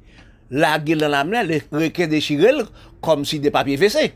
La 0.50 0.78
gueule 0.78 0.98
dans 0.98 1.08
la 1.08 1.24
mer, 1.24 1.44
les 1.44 1.62
requins 1.72 2.06
déchirés 2.06 2.52
comme 3.00 3.24
si 3.24 3.40
des 3.40 3.50
papiers 3.50 3.76
fessés. 3.76 4.14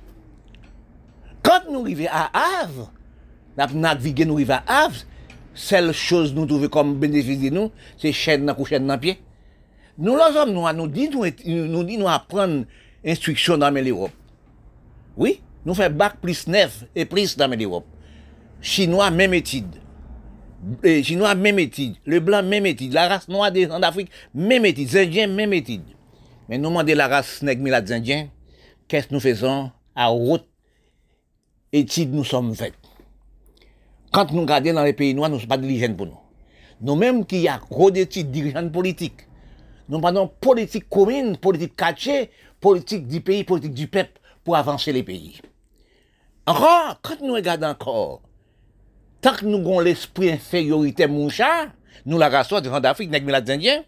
Quand 1.42 1.62
nous 1.70 1.80
arrivons 1.80 2.06
à 2.10 2.30
Havre, 2.62 2.92
notre 3.74 4.00
vie 4.00 4.14
nous 4.24 4.34
arrive 4.34 4.52
à 4.52 4.62
Havre, 4.66 4.94
seule 5.54 5.92
chose 5.92 6.32
nous 6.32 6.46
trouvons 6.46 6.68
comme 6.68 6.98
bénéfice 6.98 7.40
de 7.40 7.48
nous, 7.50 7.72
c'est 7.96 8.12
chaîne 8.12 8.46
dans 8.46 8.64
chaîne 8.64 8.86
dans 8.86 8.98
pied. 8.98 9.18
Nous, 9.98 10.14
les 10.14 10.36
hommes, 10.36 10.52
nous, 10.52 10.72
nous 10.72 10.86
dit, 10.86 11.08
nous, 11.08 11.24
nous 11.66 11.82
dit, 11.82 11.98
nous 11.98 12.06
apprendre 12.06 12.64
instruction 13.04 13.58
dans 13.58 13.70
l'Europe. 13.70 14.12
Oui, 15.16 15.40
nous 15.64 15.74
faisons 15.74 15.90
bac 15.94 16.16
plus 16.20 16.46
neuf 16.46 16.84
et 16.94 17.04
plus 17.04 17.36
dans 17.36 17.48
l'Europe. 17.48 17.86
Chinois, 18.60 19.10
même 19.10 19.34
étude. 19.34 19.74
Les 20.82 21.02
Chinois, 21.02 21.34
même 21.34 21.58
étude. 21.58 21.94
Le 22.04 22.20
blanc, 22.20 22.42
même 22.42 22.66
étude. 22.66 22.92
La 22.92 23.08
race 23.08 23.28
noire 23.28 23.52
des 23.52 23.66
Afrique, 23.66 24.10
même 24.34 24.64
étude. 24.64 24.92
Les 24.92 25.02
Indiens, 25.02 25.26
même 25.28 25.52
étude. 25.52 25.82
Mais 26.48 26.58
nous 26.58 26.70
demandons 26.70 26.94
la 26.94 27.08
race 27.08 27.42
nègre 27.42 27.82
des 27.82 27.92
Indiens, 27.92 28.28
qu'est-ce 28.88 29.08
que 29.08 29.14
nous 29.14 29.20
faisons 29.20 29.70
à 29.94 30.12
haute 30.12 30.48
étude 31.72 32.12
nous 32.14 32.24
sommes 32.24 32.54
faits. 32.54 32.72
Quand 34.10 34.32
nous 34.32 34.40
regardons 34.40 34.72
dans 34.72 34.84
les 34.84 34.94
pays 34.94 35.14
noirs, 35.14 35.28
nous 35.28 35.36
ne 35.36 35.40
sommes 35.40 35.48
pas 35.48 35.58
dirigeants 35.58 35.92
pour 35.92 36.06
nous. 36.06 36.18
Nous-mêmes 36.80 37.26
qui 37.26 37.40
y 37.40 37.48
a 37.48 37.58
gros 37.58 37.90
d'études 37.90 38.30
dirigeants 38.30 38.68
politiques, 38.70 39.26
nous 39.88 40.00
parlons 40.00 40.30
politique 40.40 40.88
commune, 40.88 41.36
politique 41.36 41.76
cachée, 41.76 42.30
politique 42.60 43.06
du 43.06 43.20
pays, 43.20 43.44
politique 43.44 43.74
du 43.74 43.86
peuple 43.86 44.20
pour 44.44 44.56
avancer 44.56 44.92
les 44.92 45.02
pays. 45.02 45.40
Encore, 46.46 46.98
quand 47.02 47.20
nous 47.20 47.34
regardons 47.34 47.68
encore, 47.68 48.22
tant 49.20 49.34
que 49.34 49.44
nous 49.44 49.58
avons 49.58 49.80
l'esprit 49.80 50.30
infériorité 50.30 51.06
moucha, 51.06 51.66
nous 52.06 52.18
la 52.18 52.28
race 52.28 52.48
de 52.48 52.80
d'Afrique, 52.80 53.10
nous 53.10 53.28
les 53.28 53.50
Indiens, 53.50 53.82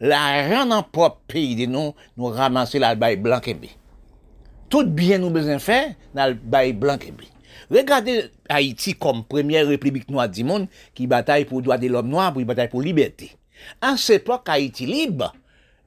l'argent 0.00 0.66
dans 0.66 0.82
propre 0.82 1.20
pays 1.26 1.54
de 1.56 1.70
nous, 1.70 1.94
nous 2.16 2.26
ramasser 2.26 2.78
la 2.78 2.94
blanc 2.94 3.40
et 3.46 3.56
Tout 4.68 4.86
bien 4.86 5.18
nous 5.18 5.30
besoin 5.30 5.58
faire, 5.58 5.94
dans 6.14 6.26
le 6.26 6.72
blanc 6.72 6.96
et 7.00 7.12
Regardez 7.70 8.30
Haïti 8.48 8.94
comme 8.94 9.24
première 9.24 9.66
république 9.66 10.08
noire 10.08 10.28
du 10.28 10.42
monde 10.42 10.66
qui 10.94 11.06
bataille 11.06 11.44
pour 11.44 11.58
les 11.58 11.64
droits 11.64 11.78
de 11.78 11.86
l'homme 11.86 12.08
noir, 12.08 12.32
pour 12.32 12.42
bataille 12.42 12.68
pour 12.68 12.80
la 12.80 12.86
liberté. 12.86 13.32
En 13.82 13.96
cette 13.96 14.22
époque, 14.22 14.48
Haïti 14.48 14.86
libre, 14.86 15.34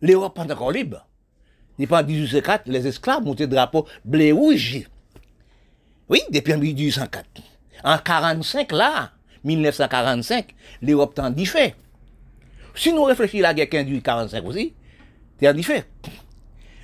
l'Europe 0.02 0.38
est 0.38 0.52
encore 0.52 0.72
libre. 0.72 1.06
Depuis 1.80 2.04
1804, 2.04 2.68
les 2.68 2.88
esclaves 2.88 3.24
montaient 3.24 3.48
drapeau 3.48 3.88
bleu-rouge. 4.06 4.84
Oui, 6.10 6.20
depuis 6.32 6.56
1804. 6.56 7.26
En 7.84 7.98
45, 7.98 8.72
là, 8.72 9.12
1945, 9.44 10.54
l'Europe 10.82 11.16
t'en 11.16 11.30
dit 11.30 11.46
fait. 11.46 11.76
Si 12.76 12.94
nous 12.94 13.04
réfléchissons 13.04 13.46
à 13.46 13.54
la 13.54 13.54
guerre 13.54 13.86
qui 13.86 14.02
45 14.02 14.46
aussi, 14.46 14.74
t'en 15.42 15.54
dit 15.54 15.64
fait. 15.64 15.86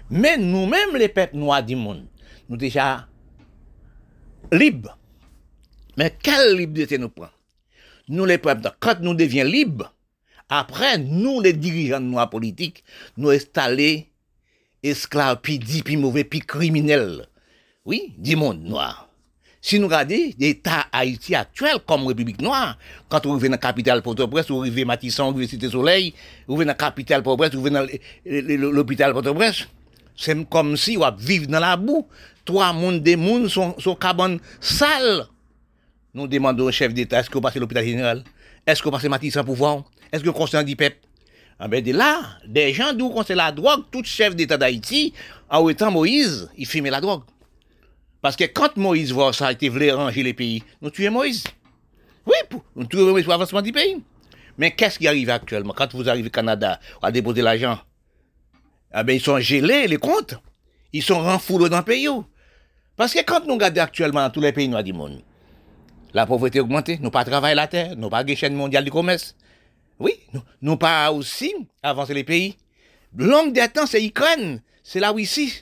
Mais 0.10 0.38
nous-mêmes, 0.38 0.96
les 0.98 1.10
peuples 1.10 1.38
noirs 1.38 1.64
du 1.64 1.76
monde, 1.76 2.06
nous 2.48 2.58
déjà 2.58 3.08
libres. 4.52 4.98
Mais 5.98 6.16
quelle 6.22 6.56
liberté 6.56 6.98
nous 6.98 7.10
prend? 7.10 7.30
Nous, 8.08 8.26
les 8.26 8.40
peuples, 8.40 8.72
quand 8.80 9.00
nous 9.02 9.14
devions 9.14 9.46
libres, 9.46 9.94
après, 10.50 10.98
nous, 10.98 11.42
les 11.42 11.54
dirigeants 11.54 12.00
noirs 12.00 12.30
politiques, 12.30 12.84
nous 13.18 13.30
installons 13.30 14.02
esclaves, 14.84 15.40
puis 15.42 15.60
dits, 15.60 15.84
puis 15.84 15.98
mauvais, 15.98 16.24
puis 16.24 16.40
criminels. 16.40 17.28
Oui, 17.86 18.14
du 18.18 18.36
monde 18.36 18.64
noir. 18.64 19.10
Si 19.62 19.78
nous 19.78 19.88
regardons 19.88 20.16
l'État 20.38 20.86
Haïti 20.92 21.36
actuel 21.36 21.80
comme 21.86 22.08
République 22.08 22.42
noire, 22.42 22.78
quand 23.10 23.26
vous 23.26 23.34
revenez 23.34 23.50
dans 23.50 23.54
la 23.54 23.58
capitale 23.58 24.02
Port-au-Prince, 24.02 24.50
vous 24.50 24.60
revenez 24.60 24.86
Matisson, 24.86 25.26
vous 25.26 25.30
revenez 25.32 25.48
Cité 25.48 25.70
Soleil, 25.70 26.14
vous 26.48 26.54
revenez 26.54 26.68
dans 26.68 26.72
la 26.72 26.76
capitale 26.76 27.24
Port-au-Prince, 27.24 27.56
vous 27.56 27.64
revenez 27.64 28.00
dans 28.26 28.72
l'hôpital 28.72 29.12
Port-au-Prince, 29.12 29.68
c'est 30.16 30.50
comme 30.50 30.78
si 30.78 30.96
vous 30.96 31.04
vivez 31.18 31.48
dans 31.48 31.60
la 31.60 31.76
boue. 31.76 32.08
Trois 32.46 32.74
mondes 32.74 33.04
des 33.04 33.16
mondes 33.16 33.48
sont, 33.48 33.76
sont 33.80 33.96
cabanes 33.96 34.40
sales. 34.60 35.28
Nous 36.14 36.28
demandons 36.28 36.66
au 36.66 36.72
chef 36.72 36.94
d'État, 36.94 37.20
est-ce 37.20 37.30
que 37.30 37.36
vous 37.36 37.42
passez 37.42 37.60
l'hôpital 37.60 37.86
général? 37.86 38.24
Est-ce 38.66 38.82
que 38.82 38.86
vous 38.86 38.92
passez 38.92 39.10
Matisson 39.10 39.44
pouvoir? 39.44 39.84
Est-ce 40.12 40.24
que 40.24 40.30
conseillez 40.30 40.64
du 40.64 40.76
peuple? 40.76 40.98
Ah 41.60 41.68
ben 41.68 41.84
de 41.84 41.92
là, 41.92 42.22
des 42.48 42.74
gens 42.74 42.94
d'où 42.94 43.14
c'est 43.28 43.36
la 43.36 43.52
drogue, 43.52 43.84
tout 43.92 44.04
chef 44.04 44.34
d'État 44.34 44.58
d'Haïti, 44.58 45.14
en 45.50 45.68
étant 45.68 45.92
Moïse, 45.92 46.50
il 46.58 46.66
fumait 46.66 46.90
la 46.90 47.02
drogue. 47.02 47.24
Parce 48.22 48.38
que 48.38 48.46
quand 48.46 48.78
Moïse 48.78 49.12
voit 49.12 49.34
ça, 49.34 49.52
il 49.52 49.70
voulait 49.70 49.92
ranger 49.92 50.24
les 50.24 50.34
pays, 50.34 50.64
nous 50.82 50.90
tuons 50.90 51.12
Moïse. 51.12 51.44
Oui, 52.26 52.36
nous 52.76 52.86
tuons 52.86 53.12
Moïse 53.12 53.26
pour 53.26 53.32
l'avancement 53.32 53.62
du 53.62 53.74
pays. 53.74 54.02
Mais 54.58 54.72
qu'est-ce 54.72 55.00
qui 55.00 55.08
arrive 55.08 55.30
actuellement? 55.30 55.74
Quand 55.76 55.94
vous 55.94 56.08
arrivez 56.08 56.28
au 56.28 56.32
Canada, 56.32 56.80
à 57.02 57.12
déposer 57.12 57.42
l'argent, 57.42 57.78
ah 58.92 59.04
ben 59.04 59.14
ils 59.14 59.22
sont 59.22 59.40
gelés, 59.40 59.88
les 59.88 59.98
comptes. 59.98 60.36
Ils 60.94 61.04
sont 61.04 61.20
renfoulés 61.20 61.70
dans 61.70 61.78
le 61.78 61.84
pays. 61.84 62.08
Parce 62.96 63.14
que 63.14 63.24
quand 63.24 63.46
nous 63.46 63.54
regardons 63.54 63.82
actuellement 63.82 64.22
dans 64.22 64.30
tous 64.30 64.42
les 64.42 64.52
pays 64.52 64.68
noirs 64.68 64.84
du 64.84 64.94
monde, 64.94 65.22
la 66.14 66.26
pauvreté 66.26 66.60
a 66.60 66.62
augmenté, 66.64 66.98
nous 67.02 67.12
pas 67.12 67.24
travailler 67.24 67.56
la 67.56 67.68
terre, 67.68 67.96
nous 67.96 68.10
pas 68.10 68.24
de 68.24 68.34
chaîne 68.34 68.56
mondiale 68.56 68.84
du 68.84 68.92
commerce. 68.92 69.36
Oui, 70.00 70.14
nous, 70.62 70.78
pas 70.78 71.12
aussi 71.12 71.54
avancer 71.84 72.14
les 72.14 72.24
pays. 72.24 72.56
Longue 73.16 73.54
des 73.54 73.68
temps, 73.68 73.86
c'est 73.86 74.00
l'Ukraine, 74.00 74.62
c'est 74.84 75.00
la 75.00 75.12
Russie, 75.12 75.54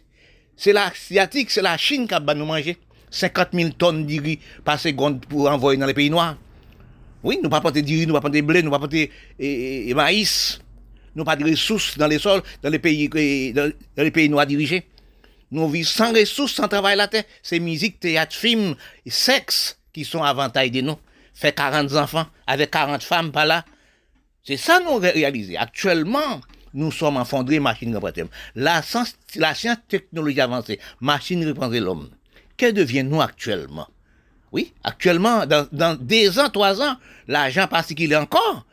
c'est 0.56 0.74
l'Asiatique, 0.74 1.50
c'est 1.50 1.62
la 1.62 1.78
Chine 1.78 2.08
qui 2.08 2.14
va 2.14 2.34
nous 2.34 2.46
manger. 2.46 2.78
50 3.10 3.50
000 3.54 3.70
tonnes 3.70 4.06
de 4.06 4.22
riz 4.22 4.40
par 4.66 4.80
seconde 4.80 5.26
pour 5.26 5.50
envoyer 5.50 5.80
dans 5.80 5.86
les 5.86 5.94
pays 5.94 6.10
noirs. 6.10 6.38
Oui, 7.24 7.40
nous 7.42 7.50
pas 7.50 7.62
porter 7.62 7.82
du 7.82 7.96
riz, 7.96 8.06
nous 8.06 8.14
pas 8.14 8.22
porter 8.22 8.42
blé, 8.42 8.62
nous 8.62 8.70
pas 8.70 8.80
porter 8.80 9.12
maïs. 9.96 10.60
Nous 11.16 11.24
pas 11.24 11.36
de 11.36 11.50
ressources 11.50 11.98
dans 11.98 12.06
les 12.06 12.20
sols, 12.20 12.44
dans 12.62 12.70
les 12.70 12.78
pays, 12.78 13.10
les 13.12 14.12
pays 14.12 14.30
noirs 14.30 14.46
dirigés. 14.46 14.86
Nous 15.50 15.68
vivons 15.68 15.88
sans 15.88 16.14
ressources, 16.14 16.54
sans 16.54 16.68
travail 16.68 16.96
la 16.96 17.08
terre. 17.08 17.24
C'est 17.42 17.60
musique, 17.60 18.00
théâtre, 18.00 18.36
film, 18.36 18.76
sexe 19.08 19.80
qui 19.94 20.06
sont 20.06 20.22
avantages 20.22 20.70
de 20.70 20.82
nous. 20.82 20.98
Fait 21.34 21.56
40 21.56 21.94
enfants 21.94 22.28
avec 22.46 22.70
40 22.70 23.02
femmes 23.02 23.32
par 23.32 23.48
là. 23.48 23.66
C'est 24.48 24.56
ça 24.56 24.80
nous 24.80 24.95
réaliser. 24.95 25.58
Actuellement, 25.58 26.39
nous 26.74 26.89
sommes 26.89 27.18
enfondrés, 27.18 27.60
machine 27.60 27.93
reprend 27.93 28.30
La 28.56 28.82
science, 28.82 29.16
la 29.36 29.54
science 29.54 29.80
technologie 29.89 30.39
avancée, 30.39 30.80
machine 31.02 31.45
reprend 31.45 31.68
l'homme. 31.68 32.10
Que 32.56 32.72
deviens-nous 32.72 33.20
actuellement? 33.20 33.89
Oui, 34.54 34.74
actuellement, 34.86 35.45
dans, 35.45 35.68
dans 35.74 36.00
des 36.00 36.39
ans, 36.39 36.50
trois 36.50 36.82
ans, 36.82 36.95
l'argent 37.28 37.68
est 38.14 38.16
encore, 38.16 38.66